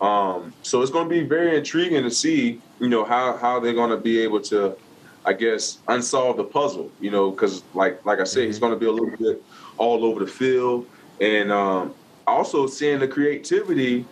Um, 0.00 0.52
so 0.62 0.82
it's 0.82 0.90
going 0.90 1.08
to 1.08 1.10
be 1.10 1.22
very 1.22 1.56
intriguing 1.56 2.02
to 2.02 2.10
see, 2.10 2.60
you 2.80 2.88
know, 2.88 3.04
how 3.04 3.36
how 3.36 3.60
they're 3.60 3.74
going 3.74 3.90
to 3.90 3.96
be 3.96 4.18
able 4.20 4.40
to, 4.42 4.76
I 5.24 5.34
guess, 5.34 5.78
unsolve 5.86 6.36
the 6.36 6.44
puzzle. 6.44 6.90
You 7.00 7.12
know, 7.12 7.30
because 7.30 7.62
like 7.74 8.04
like 8.04 8.18
I 8.18 8.24
said, 8.24 8.40
mm-hmm. 8.40 8.46
he's 8.48 8.58
going 8.58 8.72
to 8.72 8.78
be 8.78 8.86
a 8.86 8.92
little 8.92 9.16
bit 9.16 9.40
all 9.78 10.04
over 10.04 10.18
the 10.18 10.30
field, 10.30 10.86
and 11.20 11.52
um, 11.52 11.94
also 12.26 12.66
seeing 12.66 12.98
the 12.98 13.08
creativity 13.08 14.04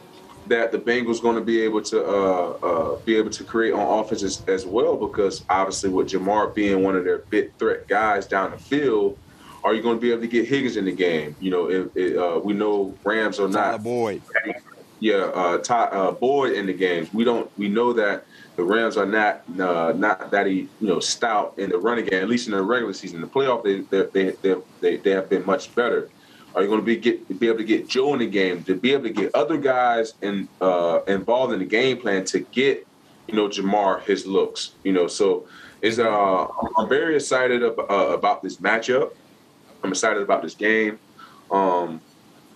that 0.51 0.73
the 0.73 0.79
Bengals 0.79 1.23
going 1.23 1.37
to 1.37 1.41
be 1.41 1.61
able 1.61 1.81
to 1.81 2.05
uh, 2.05 2.49
uh, 2.63 2.97
be 3.05 3.17
able 3.17 3.31
to 3.31 3.45
create 3.45 3.73
on 3.73 4.01
offense 4.01 4.25
as, 4.25 4.43
as, 4.49 4.67
well 4.67 4.97
because 4.97 5.45
obviously 5.49 5.91
with 5.91 6.09
Ja'Marr 6.09 6.53
being 6.53 6.83
one 6.83 6.97
of 6.97 7.05
their 7.05 7.19
big 7.19 7.55
threat 7.57 7.87
guys 7.87 8.27
down 8.27 8.51
the 8.51 8.59
field, 8.59 9.17
are 9.63 9.75
you 9.75 9.81
going 9.81 9.97
to 9.97 10.01
be 10.01 10.11
able 10.11 10.23
to 10.23 10.27
get 10.27 10.49
Higgins 10.49 10.77
in 10.77 10.87
the 10.87 10.93
game? 10.93 11.37
You 11.41 11.51
know, 11.53 11.69
uh, 11.69 12.41
we 12.41 12.53
know 12.53 12.97
Rams 13.05 13.39
are 13.39 13.49
Tyler 13.49 13.73
not 13.73 13.85
Boyd. 13.85 14.23
Yeah, 14.99 15.31
uh, 15.35 15.59
Ty, 15.59 15.85
uh, 15.85 16.11
Boyd 16.11 16.53
in 16.55 16.67
the 16.67 16.75
games. 16.75 17.15
We 17.15 17.25
don't. 17.25 17.51
We 17.57 17.69
know 17.69 17.93
that 17.95 18.27
the 18.57 18.65
Rams 18.65 18.97
are 18.97 19.07
not 19.07 19.43
uh, 19.59 19.95
not 19.97 20.31
that 20.31 20.47
he 20.47 20.69
you 20.81 20.89
know 20.89 21.01
stout 21.01 21.55
in 21.59 21.71
the 21.71 21.79
running 21.79 22.07
game. 22.07 22.23
At 22.23 22.29
least 22.29 22.49
in 22.49 22.53
the 22.53 22.61
regular 22.61 22.93
season, 22.93 23.21
the 23.21 23.27
playoff 23.27 23.63
they 23.63 23.81
they 23.81 24.33
they 24.43 24.57
they, 24.81 24.97
they 24.97 25.11
have 25.11 25.31
been 25.31 25.47
much 25.47 25.75
better. 25.75 26.11
Are 26.55 26.63
you 26.63 26.69
going 26.69 26.81
to 26.81 26.87
be 26.87 26.97
get 26.97 27.39
be 27.39 27.47
able 27.47 27.59
to 27.59 27.65
get 27.65 27.89
Joe 27.89 28.13
in 28.15 28.21
the 28.21 28.27
game 28.27 28.65
to 28.65 28.75
be 28.75 28.93
able 28.93 29.05
to 29.05 29.11
get 29.11 29.35
other 29.35 29.57
guys 29.57 30.15
in, 30.21 30.49
uh, 30.61 31.01
involved 31.07 31.53
in 31.53 31.61
the 31.61 31.65
game 31.65 31.99
plan 31.99 32.25
to 32.27 32.41
get 32.41 32.87
you 33.29 33.35
know 33.35 33.49
Ja'Marr 33.49 34.03
his 34.03 34.27
looks? 34.27 34.73
You 34.83 34.93
know, 34.93 35.07
so 35.07 35.47
is 35.81 35.99
uh, 35.99 36.47
I'm 36.77 36.89
very 36.89 37.17
excited 37.17 37.63
ab- 37.63 37.79
uh, 37.79 38.09
about 38.11 38.43
this 38.43 38.57
matchup. 38.57 39.13
I'm 39.83 39.91
excited 39.91 40.23
about 40.23 40.43
this 40.43 40.55
game. 40.55 40.99
Um, 41.51 42.01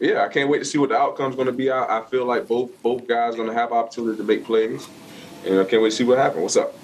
yeah, 0.00 0.24
I 0.24 0.28
can't 0.28 0.50
wait 0.50 0.58
to 0.58 0.64
see 0.64 0.78
what 0.78 0.90
the 0.90 0.96
outcome's 0.96 1.36
going 1.36 1.46
to 1.46 1.52
be. 1.52 1.70
I, 1.70 2.00
I 2.00 2.04
feel 2.04 2.26
like 2.26 2.48
both 2.48 2.70
both 2.82 3.06
guys 3.06 3.36
going 3.36 3.48
to 3.48 3.54
have 3.54 3.72
opportunity 3.72 4.18
to 4.18 4.24
make 4.24 4.44
plays, 4.44 4.88
and 5.46 5.58
I 5.58 5.64
can't 5.64 5.82
wait 5.82 5.90
to 5.90 5.96
see 5.96 6.04
what 6.04 6.18
happens. 6.18 6.42
What's 6.42 6.56
up? 6.56 6.74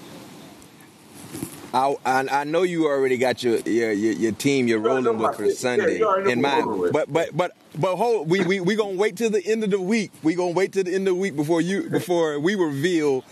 I, 1.72 1.96
I, 2.04 2.26
I 2.40 2.44
know 2.44 2.62
you 2.62 2.87
already 2.87 3.16
got 3.16 3.42
your 3.42 3.59
your, 3.61 3.92
your, 3.92 4.12
your 4.12 4.33
team 4.33 4.66
you're 4.66 4.80
rolling 4.80 5.18
with 5.18 5.37
for 5.37 5.50
Sunday 5.50 6.00
yeah, 6.00 6.28
in 6.28 6.40
mind, 6.40 6.92
but 6.92 7.12
but 7.12 7.37
but 7.37 7.56
but 7.78 7.96
hold 7.96 8.28
we 8.28 8.42
we 8.44 8.61
we 8.61 8.74
gonna 8.74 8.96
wait 8.96 9.16
till 9.16 9.30
the 9.30 9.44
end 9.46 9.62
of 9.64 9.70
the 9.70 9.80
week. 9.80 10.11
We 10.22 10.35
gonna 10.35 10.50
wait 10.50 10.72
till 10.72 10.85
the 10.85 10.94
end 10.94 11.06
of 11.06 11.14
the 11.14 11.20
week 11.20 11.37
before 11.37 11.61
you 11.61 11.88
before 11.90 12.38
we 12.40 12.54
reveal 12.54 13.24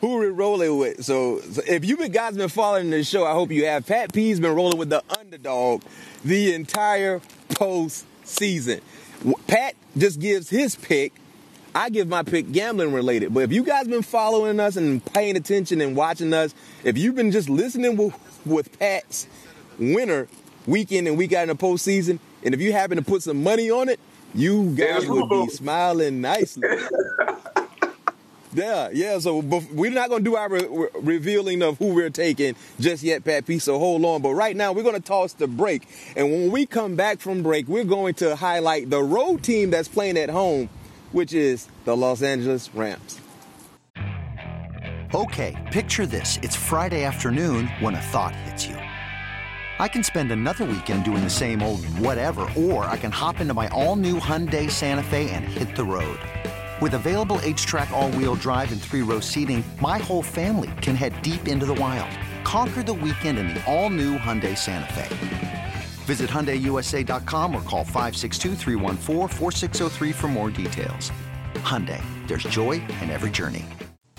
who 0.00 0.16
we're 0.16 0.30
rolling 0.30 0.78
with. 0.78 1.04
So, 1.04 1.40
so 1.40 1.62
if 1.66 1.84
you 1.84 2.08
guys 2.08 2.36
been 2.36 2.48
following 2.48 2.90
the 2.90 3.04
show, 3.04 3.26
I 3.26 3.32
hope 3.32 3.50
you 3.50 3.66
have. 3.66 3.86
Pat 3.86 4.12
P's 4.12 4.40
been 4.40 4.54
rolling 4.54 4.78
with 4.78 4.88
the 4.88 5.02
underdog 5.18 5.82
the 6.24 6.54
entire 6.54 7.20
post 7.50 8.06
season. 8.24 8.80
Pat 9.46 9.74
just 9.96 10.18
gives 10.20 10.48
his 10.48 10.74
pick 10.74 11.12
I 11.74 11.90
give 11.90 12.08
my 12.08 12.22
pick 12.22 12.50
gambling 12.52 12.92
related. 12.92 13.32
But 13.32 13.40
if 13.40 13.52
you 13.52 13.64
guys 13.64 13.86
been 13.86 14.02
following 14.02 14.58
us 14.60 14.76
and 14.76 15.04
paying 15.04 15.36
attention 15.36 15.80
and 15.80 15.96
watching 15.96 16.32
us, 16.32 16.54
if 16.84 16.98
you've 16.98 17.14
been 17.14 17.30
just 17.30 17.48
listening 17.48 17.96
with, 17.96 18.14
with 18.44 18.78
Pat's 18.78 19.26
winner 19.78 20.28
week 20.66 20.92
in 20.92 21.06
and 21.06 21.16
week 21.16 21.32
out 21.32 21.42
in 21.42 21.48
the 21.48 21.54
postseason, 21.54 22.18
and 22.42 22.54
if 22.54 22.60
you 22.60 22.72
happen 22.72 22.96
to 22.96 23.02
put 23.02 23.22
some 23.22 23.42
money 23.42 23.70
on 23.70 23.88
it, 23.88 24.00
you 24.34 24.74
guys 24.74 25.06
would 25.06 25.28
be 25.28 25.48
smiling 25.48 26.20
nicely. 26.20 26.68
Yeah, 28.52 28.88
yeah. 28.92 29.18
So 29.20 29.38
we're 29.38 29.92
not 29.92 30.08
going 30.08 30.24
to 30.24 30.30
do 30.30 30.34
our 30.36 30.48
re- 30.48 30.88
revealing 30.94 31.62
of 31.62 31.78
who 31.78 31.94
we're 31.94 32.10
taking 32.10 32.56
just 32.80 33.02
yet, 33.04 33.24
Pat 33.24 33.46
P. 33.46 33.60
So 33.60 33.78
hold 33.78 34.04
on. 34.04 34.22
But 34.22 34.34
right 34.34 34.56
now, 34.56 34.72
we're 34.72 34.82
going 34.82 34.96
to 34.96 35.00
toss 35.00 35.34
the 35.34 35.46
break. 35.46 35.86
And 36.16 36.30
when 36.32 36.50
we 36.50 36.66
come 36.66 36.96
back 36.96 37.20
from 37.20 37.44
break, 37.44 37.68
we're 37.68 37.84
going 37.84 38.14
to 38.14 38.34
highlight 38.34 38.90
the 38.90 39.02
road 39.02 39.44
team 39.44 39.70
that's 39.70 39.86
playing 39.86 40.18
at 40.18 40.30
home 40.30 40.68
which 41.12 41.32
is 41.32 41.68
the 41.84 41.96
Los 41.96 42.22
Angeles 42.22 42.74
Rams. 42.74 43.20
Okay, 45.12 45.56
picture 45.72 46.06
this. 46.06 46.38
It's 46.40 46.54
Friday 46.54 47.02
afternoon 47.02 47.66
when 47.80 47.96
a 47.96 48.00
thought 48.00 48.34
hits 48.34 48.64
you. 48.66 48.76
I 48.76 49.88
can 49.88 50.04
spend 50.04 50.30
another 50.30 50.64
weekend 50.64 51.04
doing 51.04 51.24
the 51.24 51.30
same 51.30 51.62
old 51.62 51.84
whatever, 51.98 52.46
or 52.56 52.84
I 52.84 52.96
can 52.96 53.10
hop 53.10 53.40
into 53.40 53.54
my 53.54 53.66
all-new 53.68 54.20
Hyundai 54.20 54.70
Santa 54.70 55.02
Fe 55.02 55.30
and 55.30 55.44
hit 55.44 55.74
the 55.74 55.84
road. 55.84 56.20
With 56.80 56.94
available 56.94 57.40
H-Track 57.42 57.90
all-wheel 57.90 58.36
drive 58.36 58.70
and 58.72 58.80
three-row 58.80 59.20
seating, 59.20 59.64
my 59.80 59.98
whole 59.98 60.22
family 60.22 60.70
can 60.80 60.94
head 60.94 61.20
deep 61.22 61.48
into 61.48 61.66
the 61.66 61.74
wild. 61.74 62.10
Conquer 62.44 62.82
the 62.82 62.94
weekend 62.94 63.38
in 63.38 63.48
the 63.48 63.64
all-new 63.66 64.16
Hyundai 64.16 64.56
Santa 64.56 64.92
Fe. 64.92 65.49
Visit 66.10 66.28
HyundaiUSA.com 66.28 67.54
or 67.54 67.62
call 67.62 67.84
562 67.84 68.56
for 70.10 70.26
more 70.26 70.50
details. 70.50 71.12
Hyundai, 71.62 72.02
there's 72.26 72.42
joy 72.42 72.82
in 73.00 73.10
every 73.10 73.30
journey. 73.30 73.64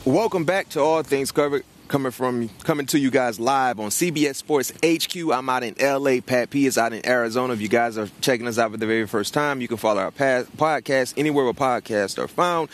Welcome 0.06 0.46
back 0.46 0.70
to 0.70 0.80
All 0.80 1.04
Things 1.04 1.34
Covered 1.34 1.64
coming 1.92 2.12
from 2.12 2.48
coming 2.64 2.86
to 2.86 2.98
you 2.98 3.12
guys 3.12 3.38
live 3.38 3.78
on 3.78 3.90
CBS 3.90 4.36
Sports 4.36 4.72
HQ. 4.82 5.14
I'm 5.34 5.50
out 5.50 5.64
in 5.64 5.76
LA. 5.78 6.22
Pat 6.26 6.50
P 6.50 6.66
is 6.66 6.78
out 6.78 6.94
in 6.94 7.06
Arizona. 7.06 7.52
If 7.52 7.60
you 7.60 7.68
guys 7.68 7.98
are 7.98 8.08
checking 8.22 8.48
us 8.48 8.58
out 8.58 8.72
for 8.72 8.78
the 8.78 8.88
very 8.88 9.06
first 9.06 9.34
time, 9.34 9.60
you 9.60 9.68
can 9.68 9.76
follow 9.76 10.02
our 10.02 10.12
podcast 10.12 11.14
anywhere 11.18 11.44
where 11.44 11.54
podcasts 11.54 12.18
are 12.18 12.30
found. 12.30 12.70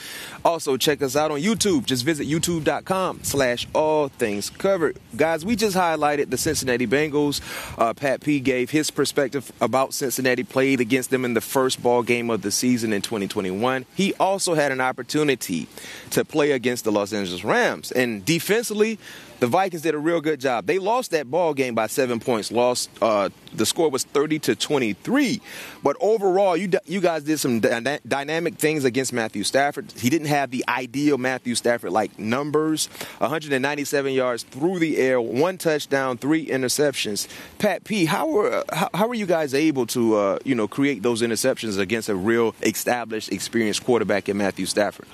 Also, 0.46 0.78
check 0.78 1.02
us 1.02 1.16
out 1.16 1.32
on 1.32 1.42
YouTube. 1.42 1.86
Just 1.86 2.06
visit 2.06 2.28
youtube.com 2.28 3.22
slash 3.24 3.68
all 3.74 4.10
things 4.10 4.52
covered. 4.52 5.00
Guys, 5.16 5.44
we 5.44 5.56
just 5.56 5.76
highlighted 5.76 6.30
the 6.30 6.38
Cincinnati 6.38 6.86
Bengals. 6.86 7.42
Uh, 7.80 7.96
Pat 7.96 8.22
P 8.22 8.40
gave 8.40 8.70
his 8.70 8.92
perspective 8.92 9.52
about 9.60 9.96
Cincinnati 9.96 10.44
played 10.44 10.80
against 10.80 11.10
them 11.10 11.26
in 11.26 11.34
the 11.34 11.42
first 11.42 11.82
ball 11.82 12.04
game 12.04 12.30
of 12.30 12.44
the 12.44 12.52
season 12.52 12.94
in 12.94 13.02
2021. 13.02 13.88
He 13.96 14.14
also 14.16 14.54
had 14.54 14.72
an 14.72 14.80
opportunity 14.80 15.68
to 16.12 16.24
play 16.24 16.52
against 16.52 16.84
the 16.84 16.92
Los 16.92 17.14
Angeles 17.14 17.44
Rams. 17.44 17.92
And 17.92 18.24
defensively, 18.24 19.00
the 19.40 19.48
Vikings 19.48 19.84
did 19.84 19.94
a 19.94 20.00
real 20.00 20.22
good 20.22 20.40
job. 20.40 20.66
They 20.66 20.80
lost 20.80 21.12
that 21.12 21.30
ball 21.30 21.54
game 21.54 21.76
by 21.76 21.88
seven 21.88 22.20
points. 22.20 22.52
Lost 22.52 22.90
uh, 23.02 23.30
the 23.54 23.66
score 23.66 23.90
was 23.90 24.04
thirty 24.04 24.40
to 24.40 24.56
twenty 24.56 24.94
three. 24.94 25.42
But 25.84 25.96
overall, 26.00 26.58
you 26.58 26.70
you 26.86 27.02
guys 27.02 27.24
did 27.24 27.40
some 27.40 27.60
dy- 27.60 28.00
dynamic 28.08 28.56
things 28.56 28.84
against 28.84 29.14
Matthew 29.14 29.44
Stafford. 29.44 29.92
He 29.92 30.10
didn't 30.10 30.28
have 30.28 30.52
the 30.52 30.64
ideal 30.68 31.18
Matthew 31.18 31.56
Stafford 31.56 31.92
like 31.92 32.18
numbers. 32.18 32.90
197 33.20 34.14
yards 34.14 34.44
through 34.44 34.80
the 34.80 34.98
air, 34.98 35.20
one 35.20 35.58
touchdown, 35.58 36.18
three 36.18 36.46
interceptions. 36.46 37.28
Pat 37.58 37.84
P, 37.84 38.06
how 38.06 38.28
were 38.28 38.64
how, 38.72 38.90
how 38.94 39.08
were 39.08 39.14
you 39.14 39.26
guys 39.26 39.54
able 39.54 39.86
to 39.88 40.16
uh, 40.16 40.40
you 40.44 40.56
know 40.56 40.68
create 40.68 41.04
those 41.04 41.22
interceptions 41.22 41.78
against 41.78 42.10
a 42.10 42.16
real 42.16 42.56
established, 42.62 43.32
experienced 43.32 43.84
quarterback 43.84 44.30
in 44.30 44.38
Matthew 44.38 44.66
Stafford? 44.66 45.08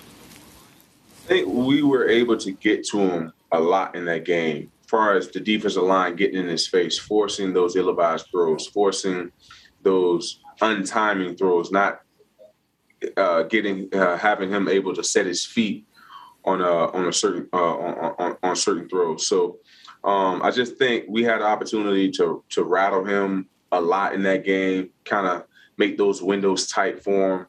I 1.26 1.28
think 1.28 1.48
we 1.48 1.82
were 1.82 2.08
able 2.10 2.38
to 2.38 2.52
get 2.52 2.86
to 2.88 3.00
him 3.00 3.34
a 3.54 3.60
lot 3.60 3.96
in 3.96 4.06
that 4.06 4.26
game. 4.26 4.72
As 4.84 4.90
far 4.90 5.16
as 5.16 5.30
the 5.30 5.40
defensive 5.40 5.84
line 5.84 6.16
getting 6.16 6.40
in 6.40 6.48
his 6.48 6.68
face, 6.68 7.00
forcing 7.00 7.54
those 7.54 7.76
ill-advised 7.76 8.28
throws, 8.30 8.68
forcing 8.68 9.32
those 9.82 10.42
untiming 10.62 11.38
throws, 11.38 11.72
not 11.72 12.02
uh, 13.18 13.44
getting 13.44 13.94
uh, 13.94 14.18
having 14.18 14.50
him 14.50 14.68
able 14.68 14.94
to 14.94 15.04
set 15.04 15.26
his 15.26 15.46
feet 15.46 15.86
on 16.46 16.62
a 16.62 16.88
on 16.92 17.08
a 17.08 17.14
certain 17.14 17.48
uh, 17.54 17.58
on, 17.58 18.16
on, 18.20 18.38
on 18.44 18.56
certain 18.56 18.90
throws. 18.90 19.28
So 19.28 19.60
um, 20.04 20.42
I 20.42 20.52
just 20.52 20.78
think 20.78 21.06
we 21.08 21.24
had 21.24 21.42
an 21.42 21.48
opportunity 21.48 22.12
to 22.12 22.44
to 22.50 22.64
rattle 22.64 23.06
him 23.06 23.48
a 23.72 23.82
lot 23.82 24.14
in 24.14 24.24
that 24.24 24.46
game, 24.46 24.90
kind 25.06 25.28
of 25.28 25.46
make 25.78 25.98
those 25.98 26.22
windows 26.22 26.68
tight 26.68 27.04
for 27.04 27.40
him, 27.40 27.48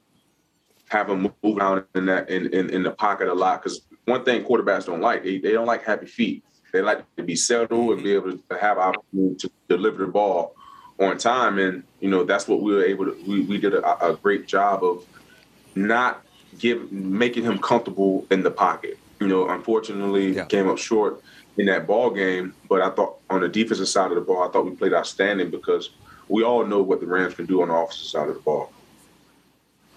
have 0.89 1.11
him 1.11 1.23
move 1.43 1.59
around 1.59 1.85
in 1.95 2.07
that 2.07 2.31
in, 2.31 2.53
in, 2.55 2.71
in 2.71 2.83
the 2.83 2.91
pocket 2.91 3.29
a 3.29 3.35
lot 3.35 3.63
because 3.63 3.87
one 4.07 4.25
thing 4.25 4.45
quarterbacks 4.45 4.87
don't 4.87 5.01
like. 5.01 5.25
They, 5.25 5.39
they 5.39 5.53
don't 5.53 5.67
like 5.67 5.85
happy 5.85 6.07
feet. 6.07 6.45
They 6.73 6.81
like 6.83 7.05
to 7.17 7.23
be 7.23 7.37
settled 7.37 7.95
and 7.95 8.03
be 8.03 8.11
mm-hmm. 8.11 8.29
able 8.29 8.39
to 8.51 8.59
have 8.59 8.79
opportunity 8.79 9.37
to 9.37 9.51
deliver 9.69 10.05
the 10.05 10.11
ball 10.11 10.55
on 10.99 11.19
time. 11.19 11.59
And 11.59 11.85
you 12.01 12.11
know 12.11 12.25
that's 12.25 12.49
what 12.49 12.61
we 12.63 12.75
were 12.75 12.85
able 12.85 13.07
to. 13.07 13.17
We, 13.27 13.43
we 13.43 13.59
did 13.59 13.75
a, 13.75 14.07
a 14.07 14.17
great 14.17 14.47
job 14.47 14.83
of 14.83 15.05
not 15.75 16.25
give 16.59 16.91
making 16.93 17.45
him 17.45 17.59
comfortable 17.59 18.27
in 18.31 18.43
the 18.43 18.51
pocket. 18.51 18.99
You 19.21 19.29
know, 19.29 19.49
unfortunately, 19.49 20.35
yeah. 20.35 20.45
came 20.47 20.69
up 20.69 20.79
short 20.79 21.23
in 21.57 21.67
that 21.67 21.87
ball 21.87 22.11
game. 22.11 22.55
But 22.69 22.83
I 22.83 22.91
thought 22.91 23.19
on 23.31 23.41
the 23.41 23.49
defensive 23.49 23.89
side 23.89 24.11
of 24.11 24.17
the 24.17 24.21
ball, 24.21 24.43
I 24.49 24.51
thought 24.51 24.65
we 24.65 24.73
played 24.73 24.93
outstanding 24.93 25.51
because 25.51 25.91
we 26.29 26.43
all 26.43 26.67
know 26.67 26.83
what 26.83 27.01
the 27.01 27.07
Rams 27.07 27.35
can 27.35 27.47
do 27.47 27.63
on 27.63 27.69
the 27.69 27.75
offensive 27.75 28.07
side 28.07 28.29
of 28.29 28.35
the 28.35 28.41
ball. 28.41 28.73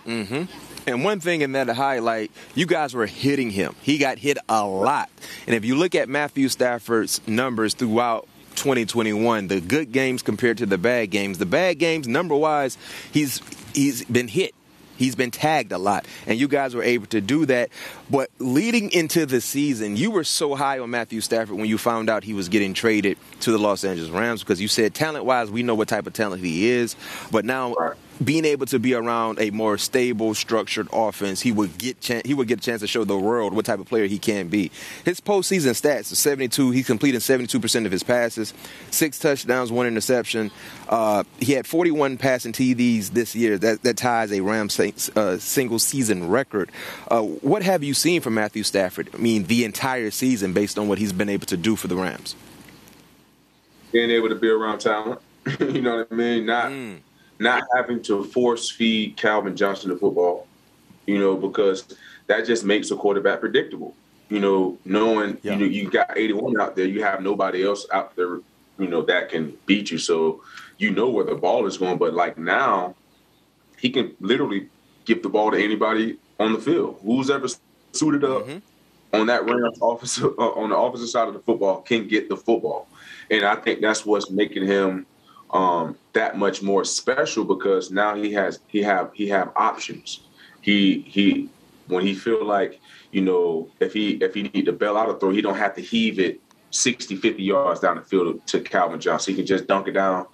Mm-hmm. 0.07 0.89
And 0.89 1.03
one 1.03 1.19
thing 1.19 1.41
in 1.41 1.51
that 1.51 1.67
highlight, 1.67 2.31
you 2.55 2.65
guys 2.65 2.93
were 2.93 3.05
hitting 3.05 3.51
him. 3.51 3.75
He 3.81 3.97
got 3.97 4.17
hit 4.17 4.37
a 4.47 4.65
lot. 4.65 5.09
And 5.45 5.53
if 5.53 5.65
you 5.65 5.75
look 5.75 5.95
at 5.95 6.07
Matthew 6.07 6.47
Stafford's 6.47 7.19
numbers 7.27 7.73
throughout 7.73 8.27
2021, 8.55 9.47
the 9.47 9.59
good 9.59 9.91
games 9.91 10.21
compared 10.21 10.59
to 10.59 10.65
the 10.65 10.77
bad 10.77 11.11
games, 11.11 11.39
the 11.39 11.45
bad 11.45 11.77
games 11.77 12.07
number 12.07 12.35
wise, 12.35 12.77
he's 13.11 13.41
he's 13.73 14.05
been 14.05 14.29
hit. 14.29 14.55
He's 14.95 15.13
been 15.13 15.29
tagged 15.29 15.71
a 15.73 15.77
lot, 15.77 16.07
and 16.25 16.39
you 16.39 16.47
guys 16.47 16.73
were 16.73 16.81
able 16.81 17.05
to 17.07 17.21
do 17.21 17.45
that. 17.45 17.69
But 18.09 18.31
leading 18.39 18.91
into 18.91 19.27
the 19.27 19.41
season, 19.41 19.95
you 19.95 20.09
were 20.09 20.23
so 20.23 20.55
high 20.55 20.79
on 20.79 20.89
Matthew 20.89 21.21
Stafford 21.21 21.55
when 21.55 21.67
you 21.67 21.77
found 21.77 22.09
out 22.09 22.23
he 22.23 22.33
was 22.33 22.49
getting 22.49 22.73
traded 22.73 23.15
to 23.41 23.51
the 23.51 23.59
Los 23.59 23.83
Angeles 23.83 24.09
Rams 24.09 24.41
because 24.41 24.59
you 24.59 24.67
said 24.67 24.95
talent 24.95 25.25
wise, 25.25 25.51
we 25.51 25.61
know 25.61 25.75
what 25.75 25.87
type 25.87 26.07
of 26.07 26.13
talent 26.13 26.41
he 26.41 26.69
is. 26.69 26.95
But 27.29 27.45
now 27.45 27.75
being 28.23 28.45
able 28.45 28.65
to 28.67 28.79
be 28.79 28.93
around 28.93 29.39
a 29.39 29.51
more 29.51 29.77
stable, 29.77 30.33
structured 30.33 30.87
offense, 30.91 31.41
he 31.41 31.51
would 31.51 31.77
get 31.77 32.03
he 32.25 32.33
would 32.33 32.47
get 32.47 32.59
a 32.59 32.61
chance 32.61 32.81
to 32.81 32.87
show 32.87 33.03
the 33.03 33.17
world 33.17 33.53
what 33.53 33.65
type 33.65 33.79
of 33.79 33.87
player 33.87 34.07
he 34.07 34.17
can 34.17 34.47
be. 34.47 34.71
His 35.05 35.19
postseason 35.19 35.71
stats: 35.71 36.05
72. 36.05 36.71
He's 36.71 36.87
completing 36.87 37.19
72 37.19 37.59
percent 37.59 37.85
of 37.85 37.91
his 37.91 38.03
passes, 38.03 38.53
six 38.91 39.19
touchdowns, 39.19 39.71
one 39.71 39.87
interception. 39.87 40.51
Uh, 40.89 41.23
he 41.39 41.53
had 41.53 41.67
41 41.67 42.17
passing 42.17 42.53
TDs 42.53 43.09
this 43.09 43.35
year. 43.35 43.57
That 43.57 43.83
that 43.83 43.97
ties 43.97 44.31
a 44.31 44.41
Rams 44.41 44.79
uh, 44.79 45.37
single 45.37 45.79
season 45.79 46.29
record. 46.29 46.71
Uh, 47.09 47.21
what 47.21 47.61
have 47.63 47.83
you 47.83 47.93
seen 47.93 48.21
from 48.21 48.33
Matthew 48.33 48.63
Stafford? 48.63 49.09
I 49.13 49.17
mean, 49.17 49.43
the 49.43 49.63
entire 49.63 50.11
season, 50.11 50.53
based 50.53 50.79
on 50.79 50.87
what 50.87 50.97
he's 50.97 51.13
been 51.13 51.29
able 51.29 51.47
to 51.47 51.57
do 51.57 51.75
for 51.75 51.87
the 51.87 51.95
Rams. 51.95 52.35
Being 53.91 54.11
able 54.11 54.29
to 54.29 54.35
be 54.35 54.49
around 54.49 54.79
talent, 54.79 55.21
you 55.59 55.81
know 55.81 55.97
what 55.97 56.07
I 56.11 56.15
mean. 56.15 56.45
Not. 56.45 56.71
Mm 56.71 56.99
not 57.39 57.63
having 57.75 58.01
to 58.03 58.23
force 58.23 58.69
feed 58.69 59.17
Calvin 59.17 59.55
Johnson 59.55 59.89
the 59.89 59.97
football, 59.97 60.47
you 61.05 61.19
know, 61.19 61.35
because 61.35 61.95
that 62.27 62.45
just 62.45 62.63
makes 62.63 62.91
a 62.91 62.95
quarterback 62.95 63.39
predictable. 63.39 63.95
You 64.29 64.39
know, 64.39 64.77
knowing 64.83 65.37
yeah. 65.41 65.53
you 65.53 65.59
know 65.59 65.65
you 65.65 65.89
got 65.89 66.17
81 66.17 66.59
out 66.59 66.75
there, 66.75 66.85
you 66.85 67.01
have 67.03 67.21
nobody 67.21 67.65
else 67.65 67.87
out 67.93 68.15
there, 68.15 68.39
you 68.77 68.87
know, 68.87 69.01
that 69.03 69.29
can 69.29 69.57
beat 69.65 69.89
you. 69.89 69.97
So 69.97 70.41
you 70.77 70.91
know 70.91 71.09
where 71.09 71.25
the 71.25 71.35
ball 71.35 71.65
is 71.65 71.77
going. 71.77 71.97
But 71.97 72.13
like 72.13 72.37
now, 72.37 72.95
he 73.77 73.89
can 73.89 74.15
literally 74.19 74.67
give 75.05 75.23
the 75.23 75.29
ball 75.29 75.51
to 75.51 75.63
anybody 75.63 76.17
on 76.39 76.53
the 76.53 76.59
field. 76.59 76.99
Who's 77.03 77.29
ever 77.29 77.47
suited 77.93 78.25
up 78.25 78.45
mm-hmm. 78.45 79.19
on 79.19 79.27
that 79.27 79.45
Rams 79.45 79.79
officer 79.79 80.27
uh, 80.39 80.51
on 80.51 80.69
the 80.71 80.75
opposite 80.75 81.07
side 81.07 81.29
of 81.29 81.33
the 81.33 81.39
football 81.39 81.81
can 81.81 82.07
get 82.07 82.27
the 82.27 82.35
football, 82.35 82.87
and 83.31 83.45
I 83.45 83.55
think 83.55 83.79
that's 83.79 84.05
what's 84.05 84.29
making 84.29 84.65
him 84.65 85.05
um, 85.51 85.97
that 86.13 86.37
much 86.37 86.61
more 86.61 86.83
special 86.83 87.45
because 87.45 87.91
now 87.91 88.15
he 88.15 88.33
has 88.33 88.59
he 88.67 88.81
have 88.83 89.11
he 89.13 89.27
have 89.29 89.51
options. 89.55 90.21
He 90.61 91.01
he 91.01 91.49
when 91.87 92.05
he 92.05 92.13
feel 92.13 92.45
like 92.45 92.79
you 93.11 93.21
know 93.21 93.69
if 93.79 93.93
he 93.93 94.11
if 94.15 94.33
he 94.33 94.43
need 94.43 94.65
to 94.65 94.73
bail 94.73 94.97
out 94.97 95.09
a 95.09 95.13
throw, 95.13 95.31
he 95.31 95.41
don't 95.41 95.57
have 95.57 95.75
to 95.75 95.81
heave 95.81 96.19
it 96.19 96.41
60, 96.71 97.15
50 97.15 97.41
yards 97.41 97.79
down 97.79 97.95
the 97.95 98.01
field 98.01 98.45
to 98.47 98.59
Calvin 98.61 98.99
Johnson. 98.99 99.33
He 99.33 99.37
can 99.37 99.45
just 99.45 99.67
dunk 99.67 99.87
it 99.87 99.93
down 99.93 100.27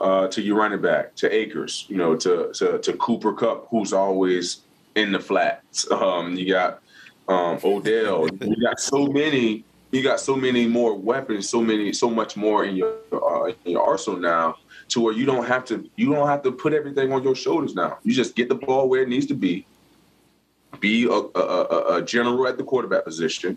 uh, 0.00 0.28
to 0.28 0.40
your 0.40 0.56
running 0.56 0.80
back, 0.80 1.14
to 1.16 1.32
Akers, 1.32 1.86
you 1.88 1.96
know, 1.96 2.16
to 2.16 2.52
to, 2.54 2.78
to 2.78 2.92
Cooper 2.94 3.32
Kupp, 3.32 3.68
who's 3.70 3.92
always 3.92 4.62
in 4.94 5.12
the 5.12 5.20
flats. 5.20 5.86
Um, 5.92 6.34
you 6.34 6.52
got 6.52 6.80
um, 7.28 7.58
Odell. 7.64 8.28
you 8.40 8.56
got 8.62 8.78
so 8.78 9.06
many 9.06 9.64
you 9.94 10.02
got 10.02 10.20
so 10.20 10.34
many 10.34 10.66
more 10.66 10.94
weapons, 10.94 11.48
so 11.48 11.60
many, 11.60 11.92
so 11.92 12.10
much 12.10 12.36
more 12.36 12.64
in 12.64 12.76
your 12.76 12.96
uh, 13.12 13.52
in 13.64 13.72
your 13.72 13.82
arsenal 13.82 14.18
now, 14.18 14.56
to 14.88 15.00
where 15.00 15.14
you 15.14 15.24
don't 15.24 15.46
have 15.46 15.64
to 15.66 15.88
you 15.96 16.12
don't 16.12 16.28
have 16.28 16.42
to 16.42 16.52
put 16.52 16.72
everything 16.72 17.12
on 17.12 17.22
your 17.22 17.34
shoulders 17.34 17.74
now. 17.74 17.98
You 18.02 18.12
just 18.12 18.34
get 18.34 18.48
the 18.48 18.54
ball 18.54 18.88
where 18.88 19.02
it 19.02 19.08
needs 19.08 19.26
to 19.26 19.34
be, 19.34 19.66
be 20.80 21.04
a, 21.04 21.10
a, 21.10 21.96
a 21.96 22.02
general 22.02 22.46
at 22.46 22.58
the 22.58 22.64
quarterback 22.64 23.04
position, 23.04 23.56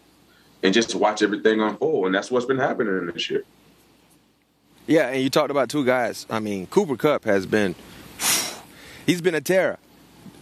and 0.63 0.73
just 0.73 0.93
watch 0.95 1.21
everything 1.21 1.62
unfold. 1.62 2.08
And 2.08 2.15
that's 2.15 2.30
what's 2.30 2.45
been 2.45 2.60
happening 2.60 3.08
this 3.08 3.30
year. 3.30 3.43
Yeah, 4.86 5.10
and 5.10 5.21
you 5.21 5.30
talked 5.30 5.52
about 5.52 5.69
two 5.69 5.86
guys. 5.86 6.26
I 6.30 6.39
mean, 6.39 6.67
Cooper 6.67 6.95
Kupp 6.95 7.26
has 7.26 7.45
been 7.45 7.76
he's 9.06 9.21
been 9.21 9.36
a 9.36 9.41
terror. 9.41 9.80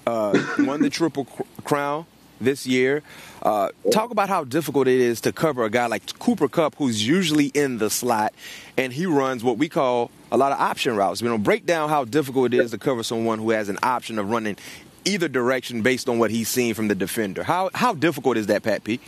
Uh, 0.06 0.38
won 0.60 0.82
the 0.82 0.90
triple 0.90 1.26
crown 1.64 2.06
this 2.40 2.66
year. 2.68 3.02
Uh, 3.42 3.70
talk 3.92 4.12
about 4.12 4.30
how 4.30 4.44
difficult 4.44 4.88
it 4.88 5.00
is 5.00 5.22
to 5.22 5.32
cover 5.32 5.64
a 5.64 5.70
guy 5.70 5.88
like 5.88 6.18
Cooper 6.20 6.48
Kupp, 6.48 6.76
who's 6.76 7.06
usually 7.06 7.48
in 7.48 7.78
the 7.78 7.90
slot, 7.90 8.34
and 8.78 8.92
he 8.92 9.06
runs 9.06 9.44
what 9.44 9.58
we 9.58 9.70
call 9.70 10.12
a 10.32 10.38
lot 10.38 10.52
of 10.52 10.60
option 10.60 10.96
routes. 10.96 11.22
You 11.22 11.30
know, 11.30 11.38
break 11.38 11.66
down 11.66 11.90
how 11.90 12.06
difficult 12.06 12.54
it 12.54 12.60
is 12.60 12.72
to 12.72 12.78
cover 12.78 13.04
someone 13.04 13.40
who 13.40 13.52
has 13.52 13.70
an 13.70 13.78
option 13.84 14.20
of 14.20 14.30
running 14.30 14.58
either 15.06 15.28
direction 15.28 15.82
based 15.82 16.10
on 16.10 16.18
what 16.20 16.32
he's 16.32 16.50
seen 16.50 16.74
from 16.74 16.88
the 16.88 16.96
defender. 16.96 17.44
How 17.44 17.70
how 17.74 17.94
difficult 17.94 18.38
is 18.38 18.48
that, 18.48 18.64
Pat 18.64 18.84
P? 18.84 19.00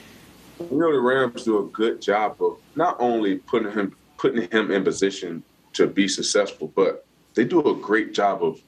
You 0.59 0.77
know 0.77 0.91
the 0.91 0.99
Rams 0.99 1.43
do 1.43 1.59
a 1.59 1.67
good 1.67 2.01
job 2.01 2.41
of 2.41 2.59
not 2.75 2.97
only 2.99 3.37
putting 3.37 3.71
him 3.71 3.95
putting 4.17 4.49
him 4.49 4.71
in 4.71 4.83
position 4.83 5.43
to 5.73 5.87
be 5.87 6.07
successful, 6.07 6.71
but 6.75 7.05
they 7.35 7.43
do 7.43 7.59
a 7.67 7.75
great 7.75 8.13
job 8.13 8.43
of 8.43 8.61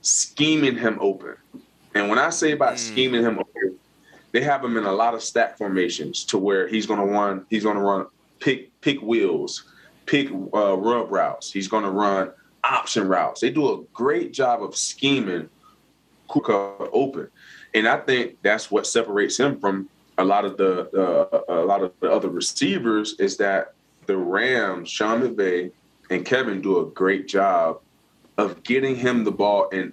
scheming 0.00 0.76
him 0.76 0.98
open. 1.00 1.36
And 1.94 2.08
when 2.08 2.18
I 2.18 2.30
say 2.30 2.52
about 2.52 2.74
mm. 2.74 2.78
scheming 2.78 3.22
him 3.22 3.38
open, 3.38 3.78
they 4.32 4.42
have 4.42 4.64
him 4.64 4.76
in 4.76 4.84
a 4.84 4.92
lot 4.92 5.14
of 5.14 5.22
stack 5.22 5.56
formations 5.56 6.24
to 6.24 6.38
where 6.38 6.66
he's 6.66 6.86
going 6.86 7.00
to 7.00 7.06
run. 7.06 7.46
He's 7.50 7.62
going 7.62 7.76
to 7.76 7.82
run 7.82 8.06
pick 8.40 8.78
pick 8.80 9.00
wheels, 9.00 9.64
pick 10.06 10.30
uh, 10.30 10.76
rub 10.76 11.10
routes. 11.10 11.52
He's 11.52 11.68
going 11.68 11.84
to 11.84 11.90
run 11.90 12.32
option 12.64 13.06
routes. 13.06 13.40
They 13.40 13.50
do 13.50 13.72
a 13.72 13.82
great 13.92 14.32
job 14.32 14.62
of 14.62 14.76
scheming 14.76 15.48
Cooper 16.26 16.88
open, 16.92 17.28
and 17.74 17.86
I 17.86 17.98
think 17.98 18.38
that's 18.42 18.70
what 18.70 18.86
separates 18.86 19.38
him 19.38 19.60
from 19.60 19.88
a 20.18 20.24
lot 20.24 20.44
of 20.44 20.56
the 20.56 20.88
uh, 20.92 21.60
a 21.60 21.64
lot 21.64 21.82
of 21.82 21.92
the 22.00 22.10
other 22.10 22.28
receivers 22.28 23.14
is 23.20 23.36
that 23.36 23.74
the 24.06 24.16
Rams, 24.16 24.90
Sean 24.90 25.22
McVay 25.22 25.70
and 26.10 26.24
Kevin 26.24 26.60
do 26.60 26.80
a 26.80 26.86
great 26.86 27.28
job 27.28 27.80
of 28.36 28.62
getting 28.64 28.96
him 28.96 29.24
the 29.24 29.30
ball 29.30 29.68
in 29.68 29.92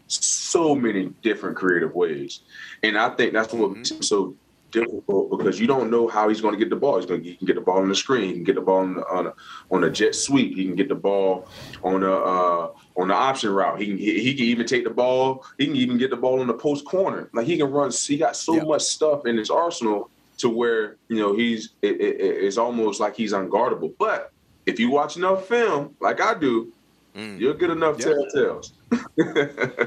so 0.51 0.75
many 0.75 1.13
different 1.21 1.57
creative 1.57 1.93
ways. 1.95 2.41
And 2.83 2.97
I 2.97 3.09
think 3.09 3.33
that's 3.33 3.53
what 3.53 3.75
makes 3.75 3.91
him 3.91 4.01
so 4.01 4.35
difficult 4.71 5.37
because 5.37 5.59
you 5.59 5.67
don't 5.67 5.91
know 5.91 6.07
how 6.07 6.29
he's 6.29 6.41
going 6.41 6.53
to 6.53 6.57
get 6.57 6.69
the 6.69 6.75
ball. 6.75 6.97
He's 6.97 7.05
going 7.05 7.21
to 7.23 7.29
he 7.29 7.35
can 7.35 7.45
get 7.45 7.55
the 7.55 7.61
ball 7.61 7.79
on 7.79 7.89
the 7.89 7.95
screen, 7.95 8.29
he 8.29 8.33
can 8.33 8.43
get 8.43 8.55
the 8.55 8.61
ball 8.61 8.79
on, 8.79 8.95
the, 8.95 9.05
on, 9.07 9.27
a, 9.27 9.33
on 9.69 9.83
a 9.83 9.89
jet 9.89 10.15
sweep, 10.15 10.55
he 10.55 10.65
can 10.65 10.75
get 10.75 10.89
the 10.89 10.95
ball 10.95 11.47
on 11.83 12.03
a 12.03 12.11
uh, 12.11 12.71
on 12.97 13.09
the 13.09 13.13
option 13.13 13.51
route. 13.51 13.79
He 13.79 13.87
can 13.87 13.97
he, 13.97 14.21
he, 14.21 14.33
can 14.33 14.45
even 14.45 14.65
take 14.65 14.83
the 14.83 14.89
ball. 14.89 15.45
He 15.57 15.67
can 15.67 15.75
even 15.75 15.97
get 15.97 16.09
the 16.09 16.17
ball 16.17 16.39
on 16.39 16.47
the 16.47 16.53
post 16.53 16.85
corner. 16.85 17.29
Like 17.33 17.45
he 17.45 17.57
can 17.57 17.69
run. 17.69 17.91
He 17.91 18.17
got 18.17 18.35
so 18.35 18.55
yeah. 18.55 18.63
much 18.63 18.83
stuff 18.83 19.25
in 19.25 19.37
his 19.37 19.49
arsenal 19.49 20.09
to 20.37 20.49
where 20.49 20.97
you 21.07 21.17
know 21.17 21.35
he's 21.35 21.69
it, 21.81 22.01
it, 22.01 22.19
it's 22.19 22.57
almost 22.57 22.99
like 22.99 23.15
he's 23.15 23.33
unguardable. 23.33 23.93
But 23.99 24.31
if 24.65 24.79
you 24.79 24.89
watch 24.89 25.17
enough 25.17 25.47
film, 25.47 25.95
like 25.99 26.21
I 26.21 26.33
do, 26.33 26.71
mm. 27.15 27.39
you'll 27.39 27.53
get 27.53 27.69
enough 27.69 27.99
yeah. 27.99 28.13
telltales. 28.35 28.71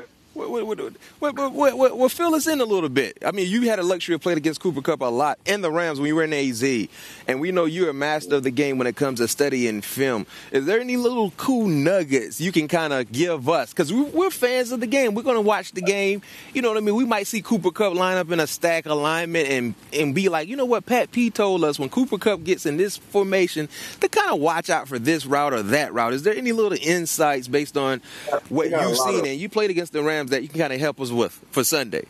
What, 0.34 0.50
what, 0.50 1.54
what, 1.54 1.96
what, 1.96 2.12
fill 2.12 2.34
us 2.34 2.46
in 2.46 2.60
a 2.60 2.64
little 2.64 2.88
bit. 2.88 3.18
I 3.24 3.30
mean, 3.30 3.48
you 3.48 3.62
had 3.68 3.78
a 3.78 3.82
luxury 3.82 4.14
of 4.16 4.20
playing 4.20 4.38
against 4.38 4.60
Cooper 4.60 4.82
Kupp 4.82 5.00
a 5.00 5.04
lot 5.06 5.38
and 5.46 5.62
the 5.62 5.70
Rams 5.70 6.00
when 6.00 6.08
you 6.08 6.16
were 6.16 6.24
in 6.24 6.32
AZ, 6.32 6.62
and 7.28 7.40
we 7.40 7.52
know 7.52 7.64
you're 7.64 7.90
a 7.90 7.94
master 7.94 8.36
of 8.36 8.42
the 8.42 8.50
game 8.50 8.78
when 8.78 8.86
it 8.86 8.96
comes 8.96 9.20
to 9.20 9.28
studying 9.28 9.80
film. 9.80 10.26
Is 10.50 10.66
there 10.66 10.80
any 10.80 10.96
little 10.96 11.30
cool 11.36 11.68
nuggets 11.68 12.40
you 12.40 12.50
can 12.52 12.68
kind 12.68 12.92
of 12.92 13.10
give 13.12 13.48
us? 13.48 13.70
Because 13.70 13.92
we're 13.92 14.30
fans 14.30 14.72
of 14.72 14.80
the 14.80 14.86
game. 14.86 15.14
We're 15.14 15.22
going 15.22 15.36
to 15.36 15.40
watch 15.40 15.72
the 15.72 15.82
game. 15.82 16.22
You 16.52 16.62
know 16.62 16.68
what 16.68 16.78
I 16.78 16.80
mean? 16.80 16.96
We 16.96 17.04
might 17.04 17.26
see 17.26 17.40
Cooper 17.40 17.70
Kupp 17.70 17.94
line 17.94 18.16
up 18.16 18.30
in 18.30 18.40
a 18.40 18.46
stack 18.46 18.86
alignment 18.86 19.48
and 19.48 19.74
and 19.92 20.14
be 20.14 20.28
like, 20.28 20.48
you 20.48 20.56
know 20.56 20.64
what? 20.64 20.84
Pat 20.86 21.12
P 21.12 21.30
told 21.30 21.64
us 21.64 21.78
when 21.78 21.88
Cooper 21.88 22.18
Kupp 22.18 22.44
gets 22.44 22.66
in 22.66 22.76
this 22.76 22.96
formation 22.96 23.68
to 24.00 24.08
kind 24.08 24.30
of 24.30 24.40
watch 24.40 24.68
out 24.70 24.88
for 24.88 24.98
this 24.98 25.26
route 25.26 25.52
or 25.52 25.62
that 25.62 25.94
route. 25.94 26.12
Is 26.12 26.22
there 26.24 26.34
any 26.34 26.52
little 26.52 26.76
insights 26.80 27.48
based 27.48 27.76
on 27.76 28.00
what 28.48 28.70
you've 28.70 28.96
seen? 28.96 29.20
Of- 29.20 29.26
and 29.26 29.40
you 29.40 29.48
played 29.48 29.70
against 29.70 29.92
the 29.92 30.02
Rams 30.02 30.23
that 30.28 30.42
you 30.42 30.48
can 30.48 30.60
kind 30.60 30.72
of 30.72 30.80
help 30.80 31.00
us 31.00 31.10
with 31.10 31.32
for 31.50 31.64
Sunday? 31.64 32.06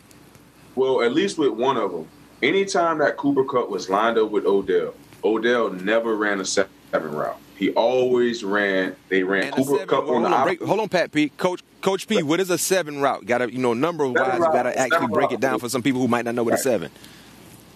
Well, 0.75 1.01
at 1.01 1.13
least 1.13 1.37
with 1.37 1.51
one 1.51 1.77
of 1.77 1.91
them. 1.91 2.07
Anytime 2.43 2.97
that 2.99 3.17
Cooper 3.17 3.43
Kupp 3.45 3.69
was 3.69 3.89
lined 3.89 4.17
up 4.17 4.29
with 4.29 4.45
Odell, 4.45 4.93
Odell 5.23 5.71
never 5.71 6.15
ran 6.15 6.41
a 6.41 6.45
seven 6.45 6.69
route. 6.93 7.37
He 7.57 7.71
always 7.71 8.43
ran. 8.43 8.95
They 9.09 9.23
ran 9.23 9.45
and 9.45 9.55
Cooper 9.55 9.85
Kupp 9.85 10.07
on 10.07 10.23
the 10.23 10.41
break, 10.43 10.61
hold 10.61 10.79
on, 10.79 10.89
Pat 10.89 11.11
P. 11.11 11.29
Coach 11.29 11.63
Coach 11.81 12.07
P. 12.07 12.21
What 12.23 12.39
is 12.39 12.49
a 12.49 12.57
seven 12.57 12.99
route? 12.99 13.25
Got 13.25 13.39
to 13.39 13.51
you 13.51 13.59
know 13.59 13.73
number 13.73 14.07
wise. 14.07 14.39
You 14.39 14.39
Got 14.39 14.63
to 14.63 14.77
actually 14.77 15.07
break 15.07 15.29
route. 15.29 15.33
it 15.33 15.39
down 15.39 15.59
for 15.59 15.69
some 15.69 15.81
people 15.81 16.01
who 16.01 16.07
might 16.07 16.25
not 16.25 16.35
know 16.35 16.43
what 16.43 16.51
right. 16.51 16.59
a 16.59 16.63
seven. 16.63 16.91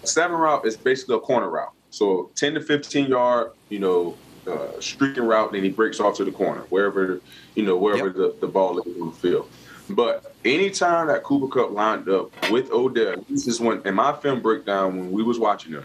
Seven 0.04 0.36
route 0.36 0.66
is 0.66 0.76
basically 0.76 1.16
a 1.16 1.20
corner 1.20 1.48
route. 1.48 1.72
So 1.90 2.30
ten 2.34 2.54
to 2.54 2.60
fifteen 2.60 3.06
yard, 3.06 3.52
you 3.70 3.78
know, 3.78 4.16
uh, 4.46 4.80
streaking 4.80 5.24
route. 5.24 5.52
Then 5.52 5.64
he 5.64 5.70
breaks 5.70 6.00
off 6.00 6.16
to 6.16 6.24
the 6.24 6.32
corner, 6.32 6.62
wherever 6.68 7.20
you 7.54 7.64
know 7.64 7.76
wherever 7.76 8.06
yep. 8.06 8.16
the, 8.16 8.36
the 8.40 8.48
ball 8.48 8.78
is 8.78 9.00
on 9.00 9.06
the 9.08 9.16
field. 9.16 9.48
But 9.90 10.34
anytime 10.44 11.08
that 11.08 11.24
Cooper 11.24 11.48
Kupp 11.48 11.72
lined 11.72 12.08
up 12.08 12.30
with 12.50 12.70
Odell, 12.70 13.24
this 13.28 13.48
is 13.48 13.60
when 13.60 13.82
in 13.84 13.94
my 13.94 14.14
film 14.16 14.40
breakdown 14.40 14.96
when 14.96 15.10
we 15.10 15.22
was 15.22 15.38
watching 15.38 15.72
him, 15.72 15.84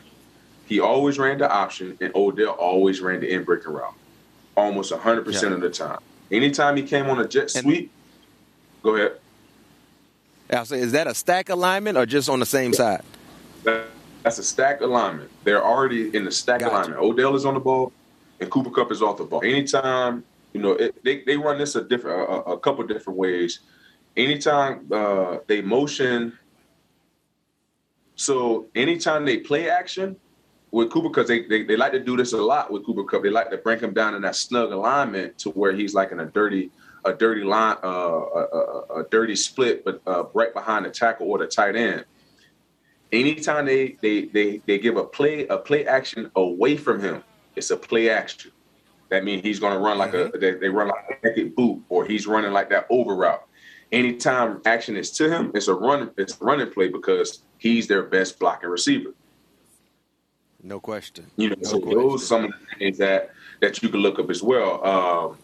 he 0.68 0.80
always 0.80 1.18
ran 1.18 1.40
the 1.40 1.52
option 1.52 1.98
and 2.00 2.16
Odell 2.16 2.52
always 2.52 3.02
ran 3.02 3.20
the 3.20 3.32
in 3.32 3.44
breaking 3.44 3.74
route, 3.74 3.96
almost 4.56 4.94
hundred 4.94 5.26
percent 5.26 5.54
of 5.54 5.62
the 5.62 5.70
time. 5.70 6.00
Anytime 6.32 6.78
he 6.78 6.84
came 6.84 7.08
on 7.08 7.20
a 7.20 7.28
jet 7.28 7.50
sweep, 7.50 7.80
and, 7.80 7.90
go 8.84 8.96
ahead. 8.96 9.14
I'll 10.52 10.66
say, 10.66 10.80
is 10.80 10.92
that 10.92 11.08
a 11.08 11.16
stack 11.16 11.50
alignment 11.50 11.98
or 11.98 12.06
just 12.06 12.30
on 12.30 12.40
the 12.40 12.46
same 12.46 12.74
side? 12.74 13.02
That's 13.64 14.38
a 14.38 14.44
stack 14.44 14.82
alignment. 14.82 15.32
They're 15.44 15.64
already 15.64 16.16
in 16.16 16.26
the 16.26 16.32
stack 16.32 16.60
gotcha. 16.60 16.76
alignment. 16.76 17.02
Odell 17.02 17.36
is 17.36 17.46
on 17.46 17.56
the 17.56 17.60
ball, 17.60 17.92
and 18.40 18.50
Cooper 18.52 18.70
Kupp 18.70 18.92
is 18.92 19.02
off 19.02 19.18
the 19.18 19.24
ball. 19.24 19.42
Anytime 19.44 20.24
you 20.54 20.62
know 20.62 20.74
it, 20.74 21.04
they 21.04 21.24
they 21.24 21.38
run 21.38 21.58
this 21.58 21.76
a 21.76 21.84
different 21.84 22.30
a, 22.30 22.52
a 22.52 22.60
couple 22.60 22.86
different 22.86 23.18
ways 23.18 23.60
anytime 24.18 24.88
uh, 24.92 25.38
they 25.48 25.62
motion, 25.62 26.38
so 28.16 28.68
anytime 28.76 29.26
they 29.26 29.38
play 29.38 29.70
action 29.70 30.16
with 30.72 30.90
Cooper, 30.90 31.10
because 31.10 31.28
they, 31.28 31.46
they, 31.46 31.64
they 31.64 31.78
like 31.78 31.92
to 31.92 32.00
do 32.00 32.18
this 32.18 32.34
a 32.34 32.38
lot 32.38 32.72
with 32.72 32.86
Cooper 32.86 33.04
Kupp, 33.04 33.24
they 33.24 33.30
like 33.30 33.50
to 33.52 33.58
bring 33.58 33.80
him 33.80 33.94
down 33.94 34.16
in 34.16 34.22
that 34.22 34.36
snug 34.36 34.72
alignment 34.72 35.38
to 35.40 35.50
where 35.52 35.74
he's 35.74 35.94
like 35.94 36.12
in 36.12 36.20
a 36.20 36.26
dirty 36.26 36.72
a 37.06 37.14
dirty 37.14 37.44
line, 37.44 37.78
uh, 37.84 37.88
a, 37.88 38.42
a, 38.42 39.02
a, 39.02 39.06
dirty 39.12 39.36
split, 39.36 39.86
but 39.86 40.02
uh, 40.08 40.24
right 40.34 40.52
behind 40.56 40.86
the 40.86 40.90
tackle 40.90 41.30
or 41.30 41.38
the 41.38 41.46
tight 41.46 41.76
end. 41.76 42.04
Anytime 43.12 43.68
they 43.68 43.96
they 44.02 44.26
they 44.26 44.58
they 44.66 44.80
give 44.80 44.98
a 44.98 45.04
play 45.04 45.46
a 45.48 45.58
play 45.58 45.86
action 45.86 46.32
away 46.36 46.76
from 46.76 47.00
him, 47.00 47.24
it's 47.56 47.70
a 47.70 47.78
play 47.78 48.10
action. 48.10 48.52
That 49.10 49.24
means 49.24 49.44
he's 49.44 49.60
going 49.60 49.74
to 49.74 49.80
run 49.80 50.00
like 50.00 50.14
mm-hmm. 50.14 50.36
a 50.36 50.40
they, 50.40 50.56
they, 50.56 50.68
run 50.68 50.88
like 50.88 51.06
a 51.24 51.28
naked 51.28 51.56
boot, 51.56 51.84
or 51.90 52.08
he's 52.08 52.26
running 52.26 52.52
like 52.52 52.72
that 52.72 52.88
over 52.90 53.16
route 53.16 53.48
anytime 53.92 54.62
action 54.66 54.96
is 54.96 55.12
to 55.12 55.30
him, 55.30 55.52
it's 55.54 55.68
a 55.68 55.74
run, 55.74 56.12
it's 56.18 56.40
a 56.40 56.44
running 56.44 56.70
play 56.72 56.90
because 56.90 57.42
he's 57.58 57.88
their 57.88 58.04
best 58.04 58.40
blocking 58.40 58.70
receiver. 58.70 59.14
No 60.62 60.80
question. 60.80 61.28
You 61.38 61.50
know, 61.50 61.56
no 61.62 61.70
so 61.70 61.80
question. 61.80 62.00
those 62.00 62.28
some 62.28 62.46
of 62.46 62.52
the 62.52 62.80
things 62.80 62.98
that 62.98 63.32
that 63.62 63.82
you 63.82 63.90
can 63.90 64.00
look 64.00 64.20
up 64.20 64.30
as 64.30 64.42
well. 64.42 64.86
Um, 64.86 65.38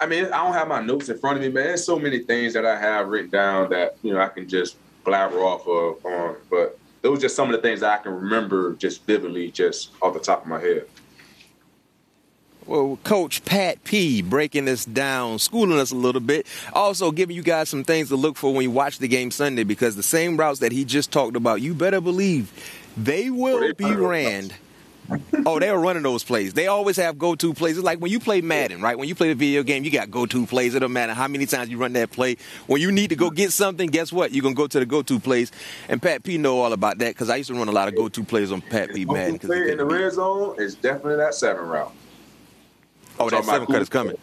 I 0.00 0.06
mean, 0.06 0.26
I 0.26 0.44
don't 0.44 0.54
have 0.54 0.68
my 0.68 0.80
notes 0.80 1.08
in 1.08 1.18
front 1.18 1.36
of 1.36 1.42
me, 1.42 1.48
man. 1.48 1.64
There's 1.64 1.84
so 1.84 1.98
many 1.98 2.20
things 2.20 2.54
that 2.54 2.64
I 2.64 2.78
have 2.78 3.08
written 3.08 3.30
down 3.30 3.70
that 3.70 3.96
you 4.02 4.12
know 4.12 4.20
I 4.20 4.28
can 4.28 4.48
just 4.48 4.76
blabber 5.04 5.38
off 5.38 5.66
of 5.66 6.04
on. 6.04 6.36
But 6.50 6.78
those 7.02 7.18
are 7.18 7.22
just 7.22 7.36
some 7.36 7.48
of 7.48 7.56
the 7.56 7.62
things 7.62 7.80
that 7.80 8.00
I 8.00 8.02
can 8.02 8.12
remember 8.12 8.74
just 8.74 9.04
vividly, 9.04 9.50
just 9.50 9.90
off 10.00 10.14
the 10.14 10.20
top 10.20 10.42
of 10.42 10.48
my 10.48 10.60
head. 10.60 10.86
Well, 12.68 12.98
Coach 13.02 13.46
Pat 13.46 13.82
P 13.84 14.20
breaking 14.20 14.66
this 14.66 14.84
down, 14.84 15.38
schooling 15.38 15.78
us 15.78 15.90
a 15.90 15.96
little 15.96 16.20
bit, 16.20 16.46
also 16.74 17.10
giving 17.10 17.34
you 17.34 17.42
guys 17.42 17.70
some 17.70 17.82
things 17.82 18.08
to 18.08 18.16
look 18.16 18.36
for 18.36 18.52
when 18.52 18.62
you 18.62 18.70
watch 18.70 18.98
the 18.98 19.08
game 19.08 19.30
Sunday 19.30 19.64
because 19.64 19.96
the 19.96 20.02
same 20.02 20.36
routes 20.36 20.60
that 20.60 20.70
he 20.70 20.84
just 20.84 21.10
talked 21.10 21.34
about, 21.34 21.62
you 21.62 21.72
better 21.72 22.02
believe 22.02 22.52
they 22.94 23.30
will 23.30 23.72
be 23.72 23.90
ran. 23.90 24.50
oh, 25.46 25.58
they 25.58 25.70
are 25.70 25.80
running 25.80 26.02
those 26.02 26.22
plays. 26.22 26.52
They 26.52 26.66
always 26.66 26.98
have 26.98 27.16
go-to 27.18 27.54
plays. 27.54 27.78
It's 27.78 27.86
like 27.86 28.00
when 28.00 28.10
you 28.10 28.20
play 28.20 28.42
Madden, 28.42 28.82
right? 28.82 28.98
When 28.98 29.08
you 29.08 29.14
play 29.14 29.28
the 29.28 29.34
video 29.34 29.62
game, 29.62 29.82
you 29.82 29.90
got 29.90 30.10
go-to 30.10 30.44
plays. 30.44 30.74
It 30.74 30.80
don't 30.80 30.92
matter 30.92 31.14
how 31.14 31.26
many 31.26 31.46
times 31.46 31.70
you 31.70 31.78
run 31.78 31.94
that 31.94 32.10
play. 32.10 32.36
When 32.66 32.82
you 32.82 32.92
need 32.92 33.08
to 33.08 33.16
go 33.16 33.30
get 33.30 33.50
something, 33.50 33.88
guess 33.88 34.12
what? 34.12 34.32
You're 34.32 34.42
gonna 34.42 34.54
go 34.54 34.66
to 34.66 34.78
the 34.78 34.84
go-to 34.84 35.18
plays. 35.18 35.50
And 35.88 36.02
Pat 36.02 36.22
P 36.22 36.36
know 36.36 36.58
all 36.60 36.74
about 36.74 36.98
that 36.98 37.14
because 37.14 37.30
I 37.30 37.36
used 37.36 37.48
to 37.48 37.54
run 37.54 37.68
a 37.68 37.72
lot 37.72 37.88
of 37.88 37.96
go-to 37.96 38.22
plays 38.24 38.52
on 38.52 38.60
Pat 38.60 38.90
P. 38.92 39.06
Madden. 39.06 39.38
Play 39.38 39.70
in 39.70 39.78
the 39.78 39.86
red 39.86 40.12
zone 40.12 40.56
is 40.58 40.74
definitely 40.74 41.16
that 41.16 41.32
seven 41.32 41.64
route. 41.66 41.94
Oh, 43.20 43.30
that 43.30 43.44
seven 43.44 43.66
cut 43.66 43.82
is 43.82 43.88
coming. 43.88 44.16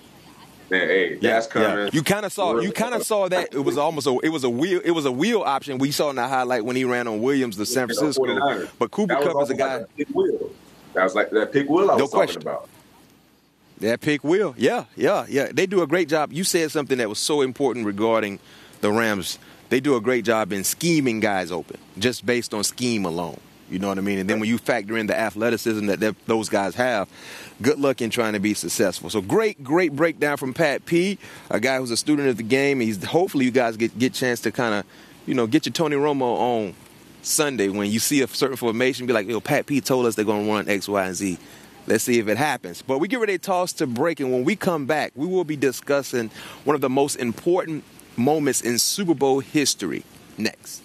Yeah, 0.69 0.79
hey, 0.79 1.19
yeah, 1.21 1.33
that's 1.33 1.47
coming. 1.47 1.69
Yeah. 1.69 1.89
You 1.93 2.01
kind 2.01 2.25
of 2.25 2.33
saw, 2.33 2.59
you 2.59 2.71
kind 2.71 2.95
of 2.95 3.03
saw 3.03 3.27
that 3.27 3.53
it 3.53 3.59
was 3.59 3.77
almost 3.77 4.07
a, 4.07 4.17
it 4.23 4.29
was 4.29 4.43
a 4.43 4.49
wheel, 4.49 4.81
it 4.83 4.91
was 4.91 5.05
a 5.05 5.11
wheel 5.11 5.41
option. 5.41 5.77
We 5.77 5.91
saw 5.91 6.09
in 6.09 6.15
the 6.15 6.27
highlight 6.27 6.65
when 6.65 6.75
he 6.75 6.85
ran 6.85 7.07
on 7.07 7.21
Williams, 7.21 7.55
the 7.55 7.67
San 7.67 7.87
Francisco. 7.87 8.67
But 8.79 8.89
Cooper 8.91 9.15
Kupp 9.15 9.43
is 9.43 9.51
a 9.51 9.53
guy. 9.53 9.77
Like 9.77 10.07
that 10.93 11.03
was 11.03 11.13
like 11.13 11.29
that 11.31 11.51
pick 11.51 11.69
wheel 11.69 11.91
I 11.91 11.95
was 11.95 12.01
no 12.01 12.07
question. 12.07 12.41
talking 12.41 12.57
about. 12.57 12.69
That 13.79 14.01
pick 14.01 14.23
wheel, 14.23 14.55
yeah, 14.57 14.85
yeah, 14.95 15.25
yeah. 15.29 15.49
They 15.51 15.67
do 15.67 15.83
a 15.83 15.87
great 15.87 16.09
job. 16.09 16.33
You 16.33 16.43
said 16.43 16.71
something 16.71 16.97
that 16.97 17.09
was 17.09 17.19
so 17.19 17.41
important 17.41 17.85
regarding 17.85 18.39
the 18.81 18.91
Rams. 18.91 19.37
They 19.69 19.79
do 19.79 19.95
a 19.97 20.01
great 20.01 20.25
job 20.25 20.53
in 20.53 20.63
scheming 20.63 21.19
guys 21.19 21.51
open, 21.51 21.77
just 21.99 22.25
based 22.25 22.53
on 22.53 22.63
scheme 22.63 23.05
alone. 23.05 23.39
You 23.69 23.79
know 23.79 23.87
what 23.87 23.97
I 23.97 24.01
mean? 24.01 24.19
And 24.19 24.29
then 24.29 24.39
when 24.39 24.47
you 24.47 24.59
factor 24.59 24.95
in 24.95 25.07
the 25.07 25.17
athleticism 25.17 25.87
that 25.87 26.15
those 26.27 26.49
guys 26.49 26.75
have, 26.75 27.09
good 27.61 27.79
luck 27.79 28.01
in 28.01 28.11
trying 28.11 28.33
to 28.33 28.39
be 28.39 28.53
successful. 28.53 29.09
So 29.09 29.21
great, 29.21 29.63
great 29.63 29.95
breakdown 29.95 30.37
from 30.37 30.53
Pat 30.53 30.85
P, 30.85 31.17
a 31.49 31.59
guy 31.59 31.79
who's 31.79 31.91
a 31.91 31.97
student 31.97 32.27
of 32.27 32.37
the 32.37 32.43
game. 32.43 32.79
He's 32.79 33.03
hopefully 33.03 33.45
you 33.45 33.51
guys 33.51 33.75
get 33.75 33.97
get 33.97 34.13
chance 34.13 34.41
to 34.41 34.51
kind 34.51 34.75
of, 34.75 34.85
you 35.25 35.33
know, 35.33 35.47
get 35.47 35.65
your 35.65 35.73
Tony 35.73 35.95
Romo 35.95 36.21
on 36.21 36.75
Sunday 37.23 37.69
when 37.69 37.89
you 37.89 37.97
see 37.97 38.21
a 38.21 38.27
certain 38.27 38.57
formation. 38.57 39.07
Be 39.07 39.13
like, 39.13 39.27
yo, 39.27 39.39
Pat 39.39 39.65
P 39.65 39.81
told 39.81 40.05
us 40.05 40.15
they're 40.15 40.25
to 40.25 40.31
run 40.31 40.69
X, 40.69 40.87
Y, 40.87 41.05
and 41.05 41.15
Z. 41.15 41.39
Let's 41.87 42.03
see 42.03 42.19
if 42.19 42.27
it 42.27 42.37
happens. 42.37 42.81
But 42.81 42.99
we 42.99 43.07
get 43.07 43.19
ready 43.19 43.33
to 43.33 43.39
toss 43.39 43.73
to 43.73 43.87
break, 43.87 44.19
and 44.19 44.31
when 44.31 44.43
we 44.43 44.55
come 44.55 44.85
back, 44.85 45.11
we 45.15 45.27
will 45.27 45.43
be 45.43 45.55
discussing 45.55 46.29
one 46.63 46.75
of 46.75 46.81
the 46.81 46.89
most 46.89 47.15
important 47.15 47.83
moments 48.15 48.61
in 48.61 48.77
Super 48.79 49.13
Bowl 49.13 49.39
history 49.39 50.03
next. 50.37 50.84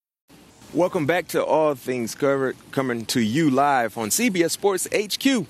Welcome 0.73 1.05
back 1.05 1.27
to 1.29 1.43
All 1.43 1.75
Things 1.75 2.15
Covered, 2.15 2.55
coming 2.71 3.03
to 3.07 3.19
you 3.19 3.49
live 3.49 3.97
on 3.97 4.07
CBS 4.07 4.51
Sports 4.51 4.87
HQ. 4.95 5.45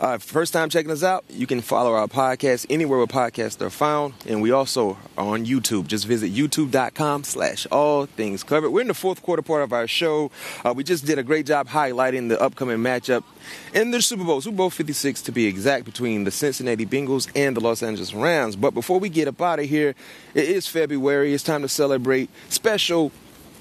Uh, 0.00 0.16
first 0.16 0.54
time 0.54 0.70
checking 0.70 0.90
us 0.90 1.02
out, 1.02 1.26
you 1.28 1.46
can 1.46 1.60
follow 1.60 1.92
our 1.92 2.06
podcast 2.06 2.64
anywhere 2.70 2.96
where 2.96 3.06
podcasts 3.06 3.60
are 3.60 3.68
found. 3.68 4.14
And 4.26 4.40
we 4.40 4.50
also 4.50 4.96
are 5.18 5.26
on 5.26 5.44
YouTube. 5.44 5.88
Just 5.88 6.06
visit 6.06 6.32
youtube.com 6.32 7.24
slash 7.24 7.66
all 7.70 8.06
things 8.06 8.42
covered. 8.42 8.70
We're 8.70 8.80
in 8.80 8.88
the 8.88 8.94
fourth 8.94 9.22
quarter 9.22 9.42
part 9.42 9.62
of 9.62 9.74
our 9.74 9.86
show. 9.86 10.30
Uh, 10.64 10.72
we 10.74 10.84
just 10.84 11.04
did 11.04 11.18
a 11.18 11.22
great 11.22 11.44
job 11.44 11.68
highlighting 11.68 12.30
the 12.30 12.40
upcoming 12.40 12.78
matchup 12.78 13.24
in 13.74 13.90
the 13.90 14.00
Super 14.00 14.24
Bowl, 14.24 14.40
Super 14.40 14.56
Bowl 14.56 14.70
56 14.70 15.20
to 15.20 15.32
be 15.32 15.44
exact, 15.44 15.84
between 15.84 16.24
the 16.24 16.30
Cincinnati 16.30 16.86
Bengals 16.86 17.30
and 17.36 17.54
the 17.54 17.60
Los 17.60 17.82
Angeles 17.82 18.14
Rams. 18.14 18.56
But 18.56 18.72
before 18.72 18.98
we 18.98 19.10
get 19.10 19.28
up 19.28 19.42
out 19.42 19.58
of 19.58 19.66
here, 19.66 19.94
it 20.32 20.48
is 20.48 20.66
February. 20.66 21.34
It's 21.34 21.44
time 21.44 21.60
to 21.60 21.68
celebrate 21.68 22.30
special 22.48 23.12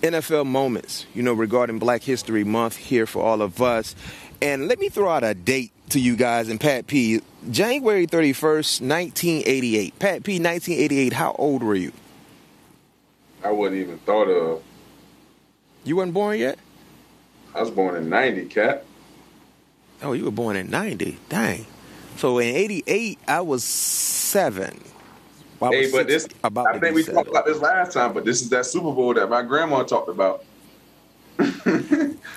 NFL 0.01 0.45
moments, 0.45 1.05
you 1.13 1.23
know, 1.23 1.33
regarding 1.33 1.79
Black 1.79 2.03
History 2.03 2.43
Month 2.43 2.75
here 2.75 3.05
for 3.05 3.23
all 3.23 3.41
of 3.41 3.61
us. 3.61 3.95
And 4.41 4.67
let 4.67 4.79
me 4.79 4.89
throw 4.89 5.09
out 5.09 5.23
a 5.23 5.33
date 5.33 5.71
to 5.89 5.99
you 5.99 6.15
guys 6.15 6.49
and 6.49 6.59
Pat 6.59 6.87
P. 6.87 7.21
January 7.49 8.07
31st, 8.07 8.81
1988. 8.81 9.99
Pat 9.99 10.23
P, 10.23 10.39
1988, 10.39 11.13
how 11.13 11.35
old 11.37 11.63
were 11.63 11.75
you? 11.75 11.91
I 13.43 13.51
wasn't 13.51 13.81
even 13.81 13.97
thought 13.99 14.27
of. 14.27 14.63
You 15.83 15.95
weren't 15.97 16.13
born 16.13 16.37
yet? 16.39 16.59
I 17.53 17.61
was 17.61 17.71
born 17.71 17.95
in 17.95 18.09
90, 18.09 18.45
Cat. 18.45 18.85
Oh, 20.01 20.13
you 20.13 20.25
were 20.25 20.31
born 20.31 20.55
in 20.55 20.69
90. 20.69 21.19
Dang. 21.29 21.65
So 22.17 22.39
in 22.39 22.55
88, 22.55 23.19
I 23.27 23.41
was 23.41 23.63
seven. 23.63 24.79
Well, 25.61 25.71
hey, 25.71 25.91
but 25.91 26.07
this, 26.07 26.27
about 26.43 26.67
I 26.67 26.79
think 26.79 26.95
we 26.95 27.03
talked 27.03 27.29
about 27.29 27.45
this 27.45 27.59
last 27.59 27.93
time, 27.93 28.13
but 28.13 28.25
this 28.25 28.41
is 28.41 28.49
that 28.49 28.65
Super 28.65 28.91
Bowl 28.91 29.13
that 29.13 29.29
my 29.29 29.43
grandma 29.43 29.83
talked 29.83 30.09
about. 30.09 30.43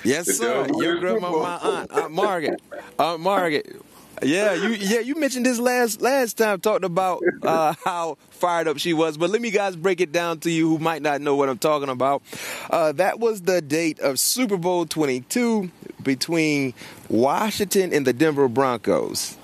yes, 0.03 0.27
sir. 0.37 0.67
Your 0.77 0.99
grandma, 0.99 1.31
my 1.31 1.57
aunt, 1.57 1.91
Aunt 1.91 2.11
Margaret, 2.11 2.61
Aunt 2.99 3.21
Margaret. 3.21 3.81
Yeah, 4.21 4.53
you 4.53 4.69
yeah 4.69 4.99
you 4.99 5.15
mentioned 5.15 5.43
this 5.43 5.57
last 5.57 6.01
last 6.01 6.37
time 6.37 6.61
talked 6.61 6.85
about 6.85 7.23
uh, 7.41 7.73
how 7.83 8.19
fired 8.29 8.67
up 8.67 8.77
she 8.77 8.93
was. 8.93 9.17
But 9.17 9.31
let 9.31 9.41
me 9.41 9.49
guys 9.49 9.75
break 9.75 10.01
it 10.01 10.11
down 10.11 10.39
to 10.41 10.51
you 10.51 10.69
who 10.69 10.77
might 10.77 11.01
not 11.01 11.19
know 11.19 11.35
what 11.35 11.49
I'm 11.49 11.57
talking 11.57 11.89
about. 11.89 12.21
Uh, 12.69 12.91
that 12.93 13.19
was 13.19 13.41
the 13.41 13.59
date 13.59 13.99
of 13.99 14.19
Super 14.19 14.57
Bowl 14.57 14.85
22 14.85 15.71
between 16.03 16.75
Washington 17.09 17.91
and 17.91 18.05
the 18.05 18.13
Denver 18.13 18.47
Broncos 18.47 19.35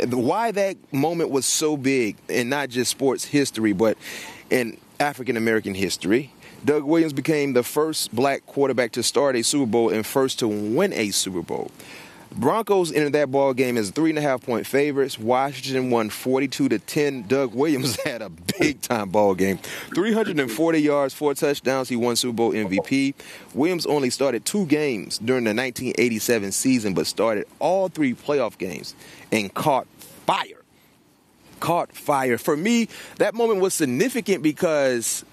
why 0.00 0.50
that 0.52 0.76
moment 0.92 1.30
was 1.30 1.46
so 1.46 1.76
big 1.76 2.16
in 2.28 2.48
not 2.48 2.68
just 2.68 2.90
sports 2.90 3.24
history, 3.24 3.72
but 3.72 3.96
in 4.50 4.78
African 5.00 5.36
American 5.36 5.74
history. 5.74 6.32
Doug 6.64 6.84
Williams 6.84 7.12
became 7.12 7.52
the 7.52 7.62
first 7.62 8.14
black 8.14 8.44
quarterback 8.46 8.92
to 8.92 9.02
start 9.02 9.36
a 9.36 9.42
Super 9.42 9.66
Bowl 9.66 9.90
and 9.90 10.04
first 10.04 10.40
to 10.40 10.48
win 10.48 10.92
a 10.92 11.10
Super 11.10 11.42
Bowl. 11.42 11.70
Broncos 12.36 12.92
entered 12.92 13.14
that 13.14 13.30
ball 13.30 13.54
game 13.54 13.78
as 13.78 13.90
three 13.90 14.10
and 14.10 14.18
a 14.18 14.22
half 14.22 14.42
point 14.42 14.66
favorites. 14.66 15.18
Washington 15.18 15.90
won 15.90 16.10
42 16.10 16.68
to 16.68 16.78
10. 16.78 17.22
Doug 17.22 17.54
Williams 17.54 17.98
had 18.04 18.20
a 18.20 18.28
big 18.28 18.82
time 18.82 19.08
ball 19.08 19.34
game. 19.34 19.58
340 19.94 20.78
yards, 20.78 21.14
four 21.14 21.32
touchdowns. 21.34 21.88
He 21.88 21.96
won 21.96 22.14
Super 22.14 22.34
Bowl 22.34 22.52
MVP. 22.52 23.14
Williams 23.54 23.86
only 23.86 24.10
started 24.10 24.44
two 24.44 24.66
games 24.66 25.18
during 25.18 25.44
the 25.44 25.54
1987 25.54 26.52
season, 26.52 26.92
but 26.92 27.06
started 27.06 27.46
all 27.58 27.88
three 27.88 28.14
playoff 28.14 28.58
games 28.58 28.94
and 29.32 29.52
caught 29.54 29.86
fire. 30.26 30.62
Caught 31.60 31.92
fire. 31.92 32.36
For 32.36 32.54
me, 32.54 32.88
that 33.16 33.34
moment 33.34 33.60
was 33.60 33.72
significant 33.72 34.42
because 34.42 35.24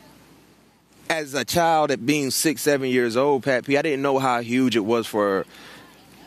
as 1.09 1.33
a 1.33 1.43
child 1.43 1.91
at 1.91 2.05
being 2.05 2.31
six, 2.31 2.61
seven 2.61 2.89
years 2.89 3.17
old, 3.17 3.43
Pat 3.43 3.65
P, 3.65 3.77
I 3.77 3.81
didn't 3.81 4.01
know 4.01 4.19
how 4.19 4.39
huge 4.39 4.77
it 4.77 4.85
was 4.85 5.05
for 5.05 5.45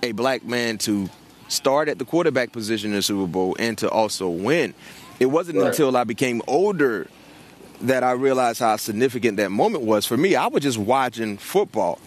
a 0.03 0.13
black 0.13 0.45
man 0.45 0.79
to 0.79 1.09
start 1.49 1.89
at 1.89 1.99
the 1.99 2.05
quarterback 2.05 2.53
position 2.53 2.91
in 2.91 2.97
the 2.97 3.03
Super 3.03 3.27
Bowl 3.27 3.57
and 3.59 3.79
to 3.79 3.89
also 3.89 4.29
win. 4.29 4.75
It 5.21 5.27
wasn't 5.27 5.59
right. 5.59 5.69
until 5.69 5.97
I 5.97 6.05
became 6.05 6.43
older 6.47 7.09
that 7.83 8.03
I 8.03 8.13
realized 8.13 8.61
how 8.61 8.77
significant 8.77 9.37
that 9.39 9.51
moment 9.51 9.85
was. 9.85 10.07
For 10.07 10.17
me, 10.17 10.35
I 10.35 10.47
was 10.47 10.63
just 10.63 10.79
watching 10.79 11.39
football. 11.39 11.99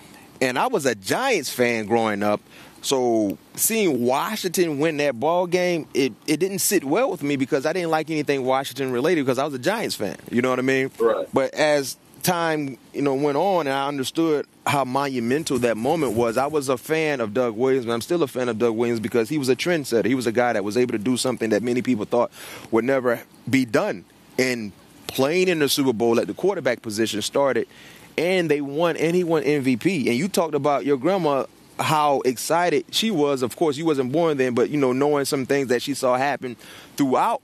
And 0.42 0.58
I 0.58 0.68
was 0.68 0.86
a 0.86 0.96
Giants 0.96 1.50
fan 1.50 1.86
growing 1.86 2.24
up. 2.24 2.42
So 2.82 3.38
seeing 3.56 4.06
Washington 4.06 4.80
win 4.80 4.98
that 4.98 5.20
ball 5.20 5.48
game, 5.48 5.86
it, 5.94 6.14
it 6.28 6.38
didn't 6.40 6.60
sit 6.60 6.84
well 6.86 7.12
with 7.12 7.22
me 7.22 7.36
because 7.36 7.66
I 7.66 7.74
didn't 7.74 7.90
like 7.90 8.10
anything 8.10 8.46
Washington 8.46 8.92
related 8.92 9.26
because 9.26 9.38
I 9.38 9.44
was 9.44 9.54
a 9.54 9.60
Giants 9.60 9.96
fan. 9.96 10.16
You 10.32 10.42
know 10.42 10.50
what 10.50 10.60
I 10.60 10.64
mean? 10.64 10.90
Right. 10.98 11.28
But 11.34 11.54
as 11.54 11.98
time, 12.30 12.78
you 12.94 13.02
know, 13.02 13.16
went 13.16 13.38
on 13.38 13.66
and 13.66 13.76
I 13.76 13.88
understood 13.88 14.46
how 14.68 14.86
monumental 14.86 15.58
that 15.60 15.78
moment 15.78 16.14
was. 16.14 16.38
I 16.38 16.46
was 16.46 16.70
a 16.70 16.78
fan 16.78 17.22
of 17.22 17.34
Doug 17.34 17.56
Williams, 17.56 17.86
and 17.86 17.94
I'm 17.94 18.02
still 18.02 18.22
a 18.22 18.28
fan 18.28 18.50
of 18.50 18.60
Doug 18.60 18.76
Williams 18.76 19.00
because 19.00 19.30
he 19.30 19.40
was 19.40 19.50
a 19.50 19.56
trendsetter. 19.56 20.06
He 20.06 20.14
was 20.14 20.28
a 20.28 20.32
guy 20.32 20.54
that 20.54 20.64
was 20.64 20.78
able 20.78 20.92
to 20.92 21.00
do 21.00 21.18
something 21.18 21.50
that 21.50 21.64
many 21.64 21.82
people 21.82 22.06
thought 22.06 22.32
would 22.70 22.86
never 22.86 23.22
be 23.50 23.66
done. 23.66 24.06
And 24.38 24.72
playing 25.08 25.48
in 25.48 25.58
the 25.58 25.68
Super 25.68 25.92
Bowl 25.92 26.20
at 26.20 26.28
the 26.28 26.36
quarterback 26.36 26.84
position 26.84 27.24
started, 27.24 27.68
and 28.16 28.50
they 28.50 28.62
won, 28.62 28.96
and 28.98 29.16
he 29.16 29.24
won 29.24 29.42
MVP. 29.42 30.06
And 30.06 30.16
you 30.16 30.28
talked 30.28 30.54
about 30.54 30.86
your 30.86 30.98
grandma 30.98 31.46
how 31.80 32.22
excited 32.22 32.86
she 32.92 33.10
was. 33.10 33.42
Of 33.42 33.56
course, 33.56 33.76
you 33.76 33.86
wasn't 33.86 34.12
born 34.12 34.38
then, 34.38 34.54
but 34.54 34.70
you 34.70 34.78
know, 34.78 34.94
knowing 34.94 35.26
some 35.26 35.48
things 35.48 35.70
that 35.70 35.82
she 35.82 35.96
saw 35.96 36.16
happen 36.16 36.58
throughout 36.96 37.42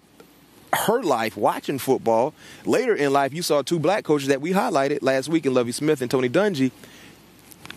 her 0.73 1.01
life 1.01 1.37
watching 1.37 1.79
football. 1.79 2.33
Later 2.65 2.95
in 2.95 3.13
life, 3.13 3.33
you 3.33 3.41
saw 3.41 3.61
two 3.61 3.79
black 3.79 4.03
coaches 4.03 4.27
that 4.27 4.41
we 4.41 4.51
highlighted 4.51 4.99
last 5.01 5.29
week 5.29 5.45
in 5.45 5.53
Lovie 5.53 5.71
Smith 5.71 6.01
and 6.01 6.09
Tony 6.09 6.29
Dungy 6.29 6.71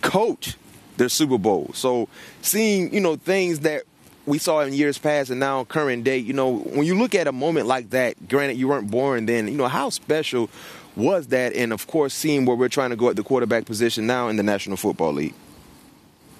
coach 0.01 0.55
their 0.97 1.09
Super 1.09 1.37
Bowl. 1.37 1.71
So 1.73 2.07
seeing, 2.41 2.93
you 2.93 2.99
know, 2.99 3.15
things 3.15 3.61
that 3.61 3.83
we 4.25 4.37
saw 4.37 4.59
in 4.61 4.73
years 4.73 4.97
past 4.97 5.29
and 5.29 5.39
now 5.39 5.63
current 5.63 6.03
day, 6.03 6.17
you 6.17 6.33
know, 6.33 6.57
when 6.57 6.83
you 6.83 6.95
look 6.95 7.15
at 7.15 7.27
a 7.27 7.31
moment 7.31 7.67
like 7.67 7.89
that, 7.91 8.27
granted 8.27 8.57
you 8.57 8.67
weren't 8.67 8.91
born 8.91 9.25
then, 9.25 9.47
you 9.47 9.57
know, 9.57 9.67
how 9.67 9.89
special 9.89 10.49
was 10.95 11.27
that? 11.27 11.53
And 11.53 11.73
of 11.73 11.87
course, 11.87 12.13
seeing 12.13 12.45
where 12.45 12.55
we're 12.55 12.69
trying 12.69 12.91
to 12.91 12.95
go 12.95 13.09
at 13.09 13.15
the 13.15 13.23
quarterback 13.23 13.65
position 13.65 14.05
now 14.05 14.27
in 14.27 14.35
the 14.35 14.43
National 14.43 14.77
Football 14.77 15.13
League. 15.13 15.33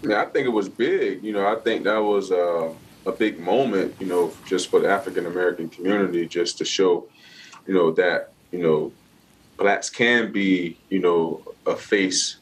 Yeah, 0.03 0.21
I 0.21 0.25
think 0.25 0.45
it 0.45 0.51
was 0.51 0.69
big. 0.69 1.23
You 1.23 1.33
know, 1.33 1.47
I 1.47 1.55
think 1.55 1.83
that 1.85 1.97
was 1.97 2.31
uh, 2.31 2.71
a 3.05 3.11
big 3.11 3.39
moment, 3.39 3.95
you 3.99 4.07
know, 4.07 4.33
just 4.45 4.69
for 4.69 4.79
the 4.79 4.89
African 4.89 5.25
American 5.25 5.69
community, 5.69 6.27
just 6.27 6.57
to 6.57 6.65
show, 6.65 7.07
you 7.65 7.73
know, 7.73 7.91
that, 7.91 8.31
you 8.51 8.59
know, 8.59 8.91
blacks 9.57 9.89
can 9.89 10.31
be, 10.31 10.77
you 10.89 10.99
know, 10.99 11.41
a 11.65 11.75
face 11.75 12.37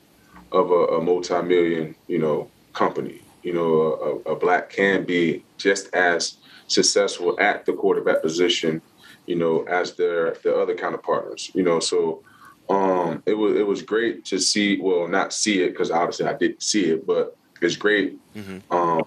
of 0.51 0.71
a, 0.71 0.97
a 0.97 1.01
multi-million, 1.01 1.95
you 2.07 2.19
know, 2.19 2.49
company. 2.73 3.21
You 3.43 3.53
know, 3.53 4.21
a, 4.25 4.31
a, 4.31 4.35
black 4.35 4.69
can 4.69 5.05
be 5.05 5.43
just 5.57 5.93
as 5.93 6.37
successful 6.67 7.39
at 7.39 7.65
the 7.65 7.71
quarterback 7.73 8.21
position, 8.21 8.81
you 9.25 9.35
know, 9.35 9.63
as 9.63 9.93
their 9.93 10.35
the 10.43 10.53
other 10.53 10.75
counterpartners. 10.75 11.51
You 11.53 11.63
know, 11.63 11.79
so 11.79 12.23
um, 12.69 13.23
it 13.25 13.35
was 13.35 13.55
it 13.55 13.65
was 13.65 13.81
great 13.81 14.25
to 14.25 14.39
see. 14.39 14.79
Well, 14.81 15.07
not 15.07 15.31
see 15.31 15.63
it 15.63 15.69
because 15.69 15.91
obviously 15.91 16.25
I 16.25 16.33
didn't 16.33 16.61
see 16.61 16.85
it, 16.85 17.07
but 17.07 17.37
it's 17.61 17.77
great 17.77 18.19
mm-hmm. 18.35 18.73
um, 18.73 19.03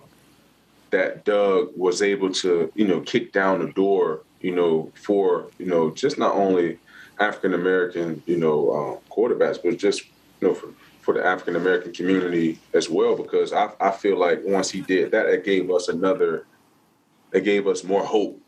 that 0.90 1.24
Doug 1.24 1.70
was 1.76 2.02
able 2.02 2.32
to, 2.34 2.72
you 2.74 2.86
know, 2.86 3.00
kick 3.00 3.32
down 3.32 3.64
the 3.64 3.72
door, 3.72 4.22
you 4.40 4.54
know, 4.54 4.92
for 4.94 5.48
you 5.58 5.66
know 5.66 5.90
just 5.90 6.18
not 6.18 6.34
only 6.34 6.78
African 7.18 7.54
American, 7.54 8.22
you 8.26 8.36
know, 8.36 8.70
uh, 8.70 9.12
quarterbacks, 9.12 9.58
but 9.62 9.76
just 9.76 10.04
you 10.40 10.48
know 10.48 10.54
for 10.54 10.68
for 11.00 11.14
the 11.14 11.24
African 11.24 11.56
American 11.56 11.92
community 11.92 12.58
as 12.74 12.88
well 12.88 13.16
because 13.16 13.52
I, 13.52 13.70
I 13.80 13.90
feel 13.90 14.18
like 14.18 14.42
once 14.44 14.70
he 14.70 14.80
did 14.80 15.10
that, 15.12 15.26
it 15.26 15.44
gave 15.44 15.70
us 15.70 15.88
another, 15.88 16.46
it 17.32 17.42
gave 17.42 17.66
us 17.66 17.84
more 17.84 18.04
hope. 18.04 18.40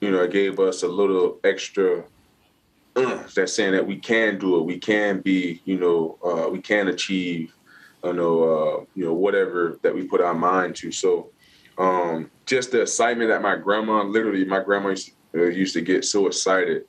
You 0.00 0.12
know, 0.12 0.22
it 0.22 0.30
gave 0.30 0.60
us 0.60 0.82
a 0.82 0.88
little 0.88 1.38
extra. 1.44 2.04
Uh, 2.94 3.22
that's 3.34 3.52
saying 3.52 3.72
that 3.72 3.86
we 3.86 3.96
can 3.96 4.38
do 4.38 4.58
it. 4.58 4.64
We 4.64 4.78
can 4.78 5.20
be, 5.20 5.60
you 5.64 5.78
know, 5.78 6.18
uh, 6.24 6.48
we 6.48 6.60
can 6.60 6.88
achieve, 6.88 7.52
you 8.02 8.12
know, 8.12 8.42
uh, 8.42 8.84
you 8.94 9.04
know, 9.04 9.12
whatever 9.12 9.78
that 9.82 9.94
we 9.94 10.04
put 10.04 10.20
our 10.20 10.34
mind 10.34 10.76
to. 10.76 10.92
So, 10.92 11.30
um, 11.78 12.30
just 12.46 12.70
the 12.70 12.82
excitement 12.82 13.30
that 13.30 13.42
my 13.42 13.56
grandma, 13.56 14.02
literally, 14.02 14.44
my 14.44 14.60
grandma 14.60 14.90
used 14.90 15.12
to, 15.32 15.42
uh, 15.42 15.46
used 15.48 15.74
to 15.74 15.80
get 15.80 16.04
so 16.04 16.26
excited 16.26 16.84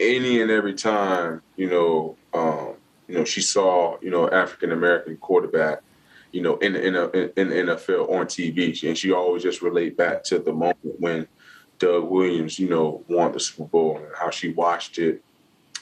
any 0.00 0.42
and 0.42 0.50
every 0.50 0.74
time, 0.74 1.42
you 1.56 1.68
know, 1.68 2.16
um, 2.32 2.74
you 3.08 3.16
know, 3.16 3.24
she 3.24 3.40
saw, 3.40 3.96
you 4.00 4.10
know, 4.10 4.28
African 4.30 4.72
American 4.72 5.16
quarterback, 5.18 5.80
you 6.32 6.42
know, 6.42 6.56
in 6.56 6.74
in, 6.74 6.96
a, 6.96 7.08
in 7.38 7.48
the 7.48 7.54
NFL 7.54 8.10
on 8.10 8.26
TV, 8.26 8.82
and 8.86 8.96
she 8.96 9.12
always 9.12 9.42
just 9.42 9.62
relate 9.62 9.96
back 9.96 10.24
to 10.24 10.38
the 10.38 10.52
moment 10.52 11.00
when 11.00 11.28
Doug 11.78 12.04
Williams, 12.04 12.58
you 12.58 12.68
know, 12.68 13.04
won 13.08 13.32
the 13.32 13.40
Super 13.40 13.64
Bowl 13.64 13.98
and 13.98 14.06
how 14.18 14.30
she 14.30 14.52
watched 14.52 14.98
it, 14.98 15.22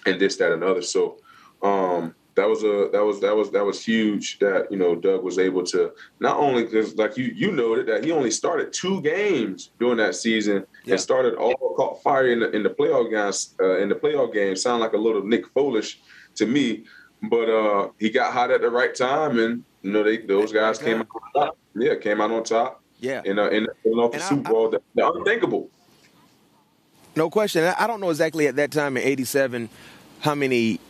and 0.05 0.21
this, 0.21 0.37
that, 0.37 0.53
and 0.53 0.63
other. 0.63 0.83
So, 0.83 1.19
um, 1.63 2.15
that 2.35 2.49
was 2.49 2.63
a 2.63 2.89
that 2.93 3.05
was 3.05 3.21
that 3.21 3.37
was 3.37 3.51
that 3.51 3.65
was 3.65 3.85
huge 3.85 4.39
that 4.39 4.71
you 4.71 4.79
know 4.79 4.95
Doug 4.95 5.23
was 5.23 5.39
able 5.39 5.63
to 5.65 5.93
not 6.21 6.37
only 6.39 6.65
because 6.65 6.97
like 6.97 7.17
you 7.17 7.27
you 7.35 7.53
noted 7.53 7.87
that 7.89 8.05
he 8.05 8.13
only 8.13 8.31
started 8.31 8.73
two 8.73 9.03
games 9.03 9.71
during 9.79 9.99
that 9.99 10.15
season 10.15 10.65
yeah. 10.85 10.93
and 10.93 11.01
started 11.01 11.35
all 11.35 11.55
caught 11.77 12.03
fire 12.03 12.29
in 12.29 12.41
the 12.41 12.51
in 12.51 12.63
the 12.63 12.71
playoff 12.71 13.11
games 13.11 13.55
uh, 13.61 13.79
in 13.79 13.89
the 13.89 13.95
playoff 13.95 14.33
game. 14.33 14.57
Sound 14.57 14.81
like 14.81 14.95
a 14.95 14.99
little 14.99 15.23
Nick 15.23 15.53
Foles 15.55 15.97
to 16.37 16.47
me 16.47 16.85
but 17.23 17.49
uh, 17.49 17.89
he 17.99 18.11
got 18.11 18.33
hot 18.33 18.51
at 18.51 18.61
the 18.61 18.71
right 18.71 18.95
time 18.95 19.39
and 19.39 19.65
you 19.83 19.93
know 19.93 20.03
they 20.03 20.19
those 20.19 20.53
guys 20.53 20.79
came 20.79 21.01
out 21.01 21.09
on 21.15 21.43
top. 21.43 21.59
Yeah 21.75 21.95
came 21.97 22.21
out 22.21 22.31
on 22.31 22.45
top. 22.45 22.83
Yeah. 22.99 23.23
In 23.25 23.39
uh, 23.39 23.49
in, 23.49 23.67
in 23.85 23.93
off 23.95 24.13
the 24.13 24.19
and 24.19 24.25
Super 24.25 24.51
Bowl 24.51 24.71
the 24.71 24.81
unthinkable. 24.97 25.71
No 27.15 27.29
question. 27.31 27.73
I 27.79 27.87
don't 27.87 28.01
know 28.01 28.11
exactly 28.11 28.47
at 28.47 28.57
that 28.57 28.71
time 28.71 28.97
in 28.97 29.03
'87 29.03 29.69
how 30.21 30.35
many 30.35 30.81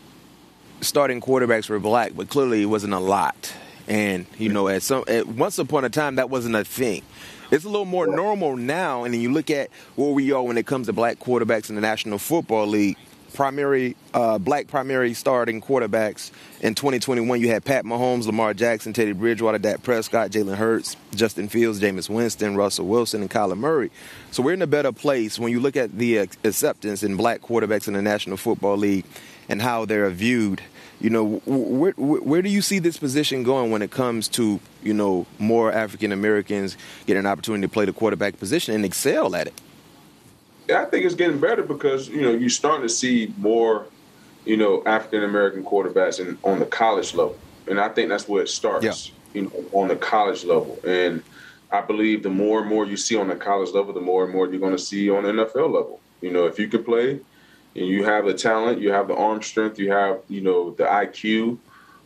starting 0.82 1.20
quarterbacks 1.20 1.68
were 1.68 1.78
black, 1.78 2.12
but 2.14 2.28
clearly 2.28 2.62
it 2.62 2.66
wasn't 2.66 2.92
a 2.92 2.98
lot. 2.98 3.52
And 3.88 4.26
you 4.38 4.50
know, 4.50 4.68
at 4.68 4.82
some 4.82 5.04
at 5.08 5.26
once 5.26 5.58
upon 5.58 5.84
a 5.84 5.90
time, 5.90 6.16
that 6.16 6.30
wasn't 6.30 6.54
a 6.54 6.64
thing. 6.64 7.02
It's 7.50 7.64
a 7.64 7.68
little 7.68 7.84
more 7.84 8.06
normal 8.06 8.56
now, 8.56 9.04
and 9.04 9.12
then 9.12 9.20
you 9.20 9.30
look 9.30 9.50
at 9.50 9.70
where 9.96 10.10
we 10.10 10.32
are 10.32 10.42
when 10.42 10.56
it 10.56 10.66
comes 10.66 10.86
to 10.86 10.92
black 10.92 11.18
quarterbacks 11.18 11.68
in 11.68 11.74
the 11.74 11.80
National 11.80 12.18
Football 12.18 12.66
League. 12.66 12.96
Primary 13.34 13.96
uh, 14.12 14.38
black 14.38 14.68
primary 14.68 15.14
starting 15.14 15.62
quarterbacks 15.62 16.30
in 16.60 16.74
2021. 16.74 17.40
You 17.40 17.48
had 17.48 17.64
Pat 17.64 17.84
Mahomes, 17.84 18.26
Lamar 18.26 18.52
Jackson, 18.52 18.92
Teddy 18.92 19.12
Bridgewater, 19.12 19.58
Dak 19.58 19.82
Prescott, 19.82 20.30
Jalen 20.30 20.56
Hurts, 20.56 20.96
Justin 21.14 21.48
Fields, 21.48 21.80
Jameis 21.80 22.10
Winston, 22.10 22.56
Russell 22.56 22.86
Wilson, 22.86 23.22
and 23.22 23.30
Kyler 23.30 23.56
Murray. 23.56 23.90
So 24.32 24.42
we're 24.42 24.52
in 24.52 24.62
a 24.62 24.66
better 24.66 24.92
place 24.92 25.38
when 25.38 25.50
you 25.50 25.60
look 25.60 25.76
at 25.76 25.96
the 25.96 26.18
acceptance 26.18 27.02
in 27.02 27.16
black 27.16 27.40
quarterbacks 27.40 27.88
in 27.88 27.94
the 27.94 28.02
National 28.02 28.36
Football 28.36 28.76
League 28.76 29.06
and 29.48 29.62
how 29.62 29.84
they're 29.86 30.08
viewed 30.10 30.62
you 31.02 31.10
know, 31.10 31.42
where, 31.46 31.92
where 31.96 32.42
do 32.42 32.48
you 32.48 32.62
see 32.62 32.78
this 32.78 32.96
position 32.96 33.42
going 33.42 33.72
when 33.72 33.82
it 33.82 33.90
comes 33.90 34.28
to, 34.28 34.60
you 34.84 34.94
know, 34.94 35.26
more 35.40 35.72
African 35.72 36.12
Americans 36.12 36.76
getting 37.06 37.20
an 37.20 37.26
opportunity 37.26 37.62
to 37.62 37.68
play 37.68 37.84
the 37.84 37.92
quarterback 37.92 38.38
position 38.38 38.72
and 38.72 38.84
excel 38.84 39.34
at 39.34 39.48
it? 39.48 39.60
Yeah, 40.68 40.82
I 40.82 40.84
think 40.84 41.04
it's 41.04 41.16
getting 41.16 41.40
better 41.40 41.64
because, 41.64 42.08
you 42.08 42.20
know, 42.20 42.30
you're 42.30 42.48
starting 42.48 42.82
to 42.82 42.88
see 42.88 43.34
more, 43.36 43.84
you 44.44 44.56
know, 44.56 44.84
African 44.86 45.24
American 45.24 45.64
quarterbacks 45.64 46.20
in, 46.20 46.38
on 46.44 46.60
the 46.60 46.66
college 46.66 47.14
level. 47.14 47.36
And 47.66 47.80
I 47.80 47.88
think 47.88 48.08
that's 48.08 48.28
where 48.28 48.44
it 48.44 48.48
starts, 48.48 48.84
yeah. 48.84 49.14
you 49.34 49.42
know, 49.42 49.64
on 49.72 49.88
the 49.88 49.96
college 49.96 50.44
level. 50.44 50.78
And 50.86 51.24
I 51.72 51.80
believe 51.80 52.22
the 52.22 52.30
more 52.30 52.60
and 52.60 52.68
more 52.68 52.86
you 52.86 52.96
see 52.96 53.16
on 53.16 53.26
the 53.26 53.34
college 53.34 53.70
level, 53.70 53.92
the 53.92 54.00
more 54.00 54.22
and 54.22 54.32
more 54.32 54.46
you're 54.46 54.60
going 54.60 54.76
to 54.76 54.78
see 54.78 55.10
on 55.10 55.24
the 55.24 55.30
NFL 55.30 55.66
level. 55.66 55.98
You 56.20 56.30
know, 56.30 56.46
if 56.46 56.60
you 56.60 56.68
can 56.68 56.84
play– 56.84 57.18
and 57.74 57.86
you 57.86 58.04
have 58.04 58.26
the 58.26 58.34
talent, 58.34 58.80
you 58.80 58.92
have 58.92 59.08
the 59.08 59.16
arm 59.16 59.42
strength, 59.42 59.78
you 59.78 59.90
have 59.90 60.20
you 60.28 60.40
know 60.40 60.70
the 60.72 60.84
IQ 60.84 61.58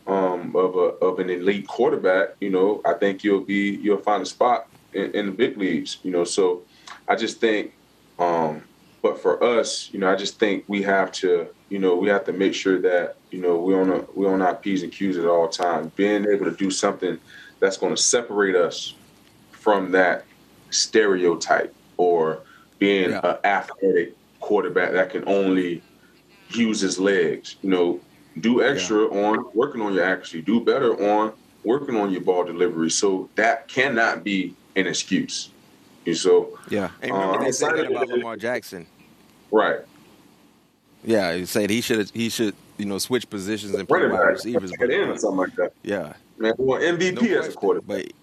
um, 0.07 0.55
of 0.55 0.75
a 0.75 1.05
of 1.05 1.19
an 1.19 1.29
elite 1.29 1.67
quarterback. 1.67 2.29
You 2.39 2.49
know, 2.49 2.81
I 2.85 2.93
think 2.93 3.23
you'll 3.23 3.41
be 3.41 3.75
you'll 3.75 3.97
find 3.97 4.23
a 4.23 4.25
spot 4.25 4.67
in, 4.93 5.11
in 5.11 5.25
the 5.27 5.31
big 5.31 5.57
leagues. 5.57 5.97
You 6.03 6.11
know, 6.11 6.23
so 6.23 6.63
I 7.07 7.15
just 7.15 7.39
think, 7.39 7.73
um, 8.19 8.63
but 9.01 9.21
for 9.21 9.43
us, 9.43 9.89
you 9.91 9.99
know, 9.99 10.11
I 10.11 10.15
just 10.15 10.39
think 10.39 10.63
we 10.67 10.81
have 10.83 11.11
to 11.13 11.47
you 11.69 11.79
know 11.79 11.95
we 11.95 12.09
have 12.09 12.25
to 12.25 12.33
make 12.33 12.53
sure 12.53 12.79
that 12.81 13.17
you 13.31 13.41
know 13.41 13.57
we 13.57 13.75
on 13.75 13.91
a, 13.91 14.05
we 14.15 14.25
on 14.25 14.41
our 14.41 14.55
p's 14.55 14.83
and 14.83 14.91
q's 14.91 15.17
at 15.17 15.25
all 15.25 15.49
times. 15.49 15.91
Being 15.95 16.25
able 16.25 16.45
to 16.45 16.55
do 16.55 16.71
something 16.71 17.19
that's 17.59 17.77
going 17.77 17.95
to 17.95 18.01
separate 18.01 18.55
us 18.55 18.93
from 19.51 19.91
that 19.91 20.25
stereotype 20.69 21.73
or 21.97 22.39
being 22.79 23.09
yeah. 23.09 23.19
an 23.23 23.37
athletic 23.43 24.16
quarterback 24.47 24.93
that 24.93 25.09
can 25.09 25.27
only 25.27 25.83
use 26.51 26.79
his 26.79 26.97
legs. 26.97 27.57
You 27.61 27.69
know, 27.69 27.99
do 28.39 28.63
extra 28.63 29.01
yeah. 29.01 29.25
on 29.25 29.45
working 29.53 29.81
on 29.81 29.93
your 29.93 30.05
accuracy, 30.05 30.41
do 30.41 30.61
better 30.63 30.93
on 31.11 31.33
working 31.65 31.97
on 31.97 32.11
your 32.11 32.21
ball 32.21 32.45
delivery. 32.45 32.89
So 32.89 33.29
that 33.35 33.67
cannot 33.67 34.23
be 34.23 34.55
an 34.77 34.87
excuse. 34.87 35.49
And 36.05 36.15
so 36.15 36.57
yeah, 36.69 36.91
and 37.01 37.11
remember 37.11 37.39
uh, 37.39 37.43
they 37.43 37.51
said 37.51 37.75
that 37.75 37.91
about 37.91 38.07
Lamar 38.07 38.37
Jackson, 38.37 38.87
right? 39.51 39.79
Yeah, 41.03 41.35
he 41.35 41.45
said 41.45 41.69
he 41.69 41.81
should 41.81 42.09
he 42.11 42.29
should 42.29 42.55
you 42.77 42.85
know 42.85 42.97
switch 42.99 43.29
positions 43.29 43.73
and 43.73 43.85
play 43.85 44.07
wide 44.07 44.29
receivers, 44.29 44.71
but, 44.79 44.89
in 44.89 45.17
something 45.19 45.37
like 45.37 45.55
that. 45.55 45.73
Yeah, 45.83 46.13
man, 46.37 46.53
well 46.57 46.79
MVP 46.79 47.21
no 47.21 47.39
as 47.39 47.49
a 47.49 47.51
quarterback. 47.51 48.05
But 48.05 48.13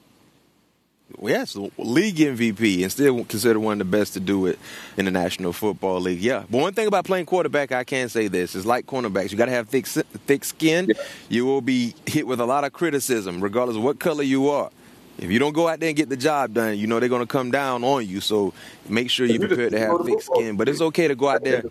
yes, 1.22 1.56
league 1.78 2.16
MVP, 2.16 2.82
and 2.82 2.92
still 2.92 3.24
considered 3.24 3.60
one 3.60 3.80
of 3.80 3.90
the 3.90 3.96
best 3.96 4.14
to 4.14 4.20
do 4.20 4.46
it 4.46 4.58
in 4.96 5.04
the 5.04 5.10
National 5.10 5.52
Football 5.52 6.00
League. 6.00 6.20
Yeah, 6.20 6.44
but 6.50 6.58
one 6.58 6.74
thing 6.74 6.86
about 6.86 7.04
playing 7.04 7.26
quarterback, 7.26 7.72
I 7.72 7.84
can 7.84 8.08
say 8.08 8.28
this: 8.28 8.54
is 8.54 8.66
like 8.66 8.86
cornerbacks, 8.86 9.30
you 9.30 9.38
got 9.38 9.46
to 9.46 9.52
have 9.52 9.68
thick, 9.68 9.86
thick 9.86 10.44
skin. 10.44 10.86
Yeah. 10.88 11.02
You 11.28 11.46
will 11.46 11.60
be 11.60 11.94
hit 12.06 12.26
with 12.26 12.40
a 12.40 12.46
lot 12.46 12.64
of 12.64 12.72
criticism, 12.72 13.40
regardless 13.40 13.76
of 13.76 13.82
what 13.82 13.98
color 13.98 14.22
you 14.22 14.48
are. 14.48 14.70
If 15.18 15.30
you 15.30 15.38
don't 15.38 15.52
go 15.52 15.68
out 15.68 15.80
there 15.80 15.88
and 15.88 15.96
get 15.96 16.08
the 16.08 16.16
job 16.16 16.54
done, 16.54 16.76
you 16.76 16.86
know 16.86 16.98
they're 16.98 17.08
going 17.08 17.22
to 17.22 17.26
come 17.26 17.50
down 17.50 17.84
on 17.84 18.06
you. 18.06 18.20
So 18.20 18.52
make 18.88 19.10
sure 19.10 19.26
you're 19.26 19.46
prepared 19.46 19.72
to 19.72 19.78
have 19.78 20.04
thick 20.04 20.20
skin. 20.20 20.56
But 20.56 20.68
it's 20.68 20.80
okay 20.80 21.08
to 21.08 21.14
go 21.14 21.28
out 21.28 21.44
there. 21.44 21.62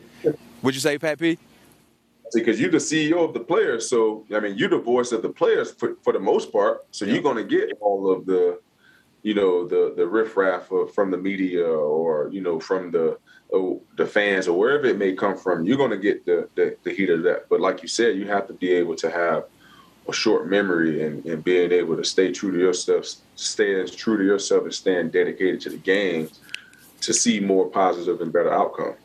What'd 0.61 0.75
you 0.75 0.81
say, 0.81 0.97
Pat 0.97 1.19
P? 1.19 1.37
Because 2.33 2.59
you're 2.59 2.71
the 2.71 2.77
CEO 2.77 3.23
of 3.23 3.33
the 3.33 3.39
players, 3.39 3.87
so 3.87 4.25
I 4.33 4.39
mean 4.39 4.57
you're 4.57 4.69
the 4.69 4.79
voice 4.79 5.11
of 5.11 5.21
the 5.21 5.29
players 5.29 5.71
for, 5.71 5.95
for 6.01 6.13
the 6.13 6.19
most 6.19 6.51
part. 6.51 6.85
So 6.89 7.05
yeah. 7.05 7.13
you're 7.13 7.21
going 7.21 7.37
to 7.37 7.43
get 7.43 7.77
all 7.79 8.11
of 8.11 8.25
the 8.25 8.59
you 9.23 9.33
know 9.33 9.65
the 9.67 9.93
the 9.95 10.05
riffraff 10.05 10.69
from 10.93 11.09
the 11.09 11.17
media 11.17 11.65
or 11.65 12.29
you 12.31 12.41
know 12.41 12.59
from 12.59 12.91
the 12.91 13.17
uh, 13.53 13.73
the 13.97 14.05
fans 14.05 14.47
or 14.47 14.57
wherever 14.57 14.85
it 14.85 14.97
may 14.97 15.13
come 15.13 15.37
from, 15.37 15.63
you're 15.63 15.77
going 15.77 15.91
to 15.91 15.97
get 15.97 16.25
the, 16.25 16.49
the, 16.55 16.75
the 16.83 16.91
heat 16.91 17.09
of 17.09 17.21
that. 17.21 17.47
But 17.49 17.61
like 17.61 17.83
you 17.83 17.87
said, 17.87 18.17
you 18.17 18.27
have 18.27 18.47
to 18.47 18.53
be 18.53 18.71
able 18.71 18.95
to 18.95 19.11
have 19.11 19.45
a 20.09 20.13
short 20.13 20.49
memory 20.49 21.03
and, 21.03 21.23
and 21.25 21.43
being 21.43 21.71
able 21.71 21.95
to 21.95 22.03
stay 22.03 22.31
true 22.31 22.51
to 22.51 22.57
yourself, 22.57 23.05
stay 23.35 23.79
as 23.79 23.95
true 23.95 24.17
to 24.17 24.23
yourself 24.23 24.63
and 24.63 24.73
staying 24.73 25.11
dedicated 25.11 25.61
to 25.61 25.69
the 25.69 25.77
game 25.77 26.29
to 27.01 27.13
see 27.13 27.39
more 27.39 27.69
positive 27.69 28.21
and 28.21 28.33
better 28.33 28.51
outcome. 28.51 28.95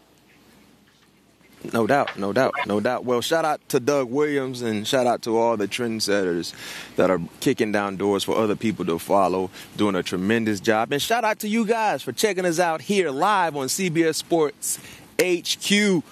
No 1.73 1.87
doubt, 1.87 2.17
no 2.17 2.33
doubt, 2.33 2.55
no 2.67 2.81
doubt. 2.81 3.05
Well, 3.05 3.21
shout 3.21 3.45
out 3.45 3.67
to 3.71 3.81
Doug 3.81 4.11
Williams 4.11 4.63
and 4.63 4.87
shout 4.87 5.07
out 5.07 5.23
to 5.23 5.37
all 5.37 5.57
the 5.57 5.67
trendsetters 5.67 6.55
that 6.97 7.11
are 7.11 7.21
kicking 7.41 7.73
down 7.73 7.97
doors 7.97 8.25
for 8.25 8.37
other 8.37 8.57
people 8.57 8.85
to 8.87 8.99
follow, 8.99 9.51
doing 9.77 9.97
a 9.97 10.03
tremendous 10.03 10.61
job. 10.61 10.93
And 10.93 11.03
shout 11.03 11.25
out 11.25 11.41
to 11.41 11.49
you 11.49 11.67
guys 11.67 12.03
for 12.03 12.13
checking 12.13 12.45
us 12.45 12.59
out 12.61 12.81
here 12.81 13.11
live 13.11 13.57
on 13.57 13.67
CBS 13.67 14.15
Sports 14.15 14.79
HQ. 15.21 16.05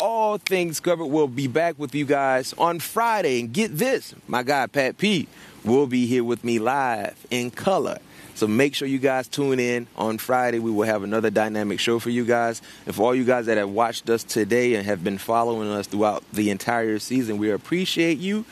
All 0.00 0.38
things 0.38 0.80
covered. 0.80 1.06
We'll 1.06 1.28
be 1.28 1.48
back 1.48 1.78
with 1.78 1.94
you 1.94 2.04
guys 2.04 2.52
on 2.56 2.78
Friday. 2.78 3.40
And 3.40 3.52
get 3.52 3.76
this, 3.76 4.14
my 4.28 4.42
guy 4.42 4.66
Pat 4.66 4.96
P 4.96 5.28
will 5.64 5.86
be 5.86 6.06
here 6.06 6.24
with 6.24 6.44
me 6.44 6.58
live 6.58 7.16
in 7.30 7.50
color 7.50 7.98
so 8.34 8.46
make 8.46 8.74
sure 8.74 8.88
you 8.88 8.98
guys 8.98 9.28
tune 9.28 9.60
in 9.60 9.86
on 9.96 10.18
Friday. 10.18 10.58
We 10.58 10.70
will 10.70 10.86
have 10.86 11.04
another 11.04 11.30
dynamic 11.30 11.78
show 11.78 11.98
for 11.98 12.10
you 12.10 12.24
guys. 12.24 12.60
And 12.84 12.94
for 12.94 13.02
all 13.02 13.14
you 13.14 13.24
guys 13.24 13.46
that 13.46 13.56
have 13.58 13.70
watched 13.70 14.10
us 14.10 14.24
today 14.24 14.74
and 14.74 14.84
have 14.86 15.04
been 15.04 15.18
following 15.18 15.70
us 15.70 15.86
throughout 15.86 16.24
the 16.32 16.50
entire 16.50 16.98
season, 16.98 17.38
we 17.38 17.50
appreciate 17.50 18.18
you. 18.18 18.44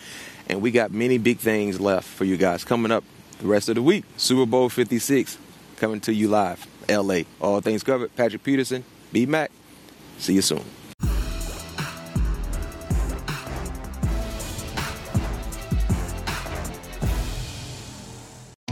And 0.48 0.62
we 0.62 0.70
got 0.70 0.92
many 0.92 1.18
big 1.18 1.38
things 1.38 1.80
left 1.80 2.06
for 2.06 2.24
you 2.24 2.36
guys 2.36 2.64
coming 2.64 2.92
up 2.92 3.04
the 3.38 3.46
rest 3.46 3.68
of 3.68 3.74
the 3.74 3.82
week. 3.82 4.04
Super 4.16 4.46
Bowl 4.46 4.68
56 4.68 5.38
coming 5.76 6.00
to 6.00 6.14
you 6.14 6.28
live, 6.28 6.64
LA. 6.88 7.22
All 7.40 7.60
things 7.60 7.82
covered. 7.82 8.14
Patrick 8.14 8.42
Peterson, 8.44 8.84
B 9.12 9.26
Mac. 9.26 9.50
See 10.18 10.34
you 10.34 10.42
soon. 10.42 10.64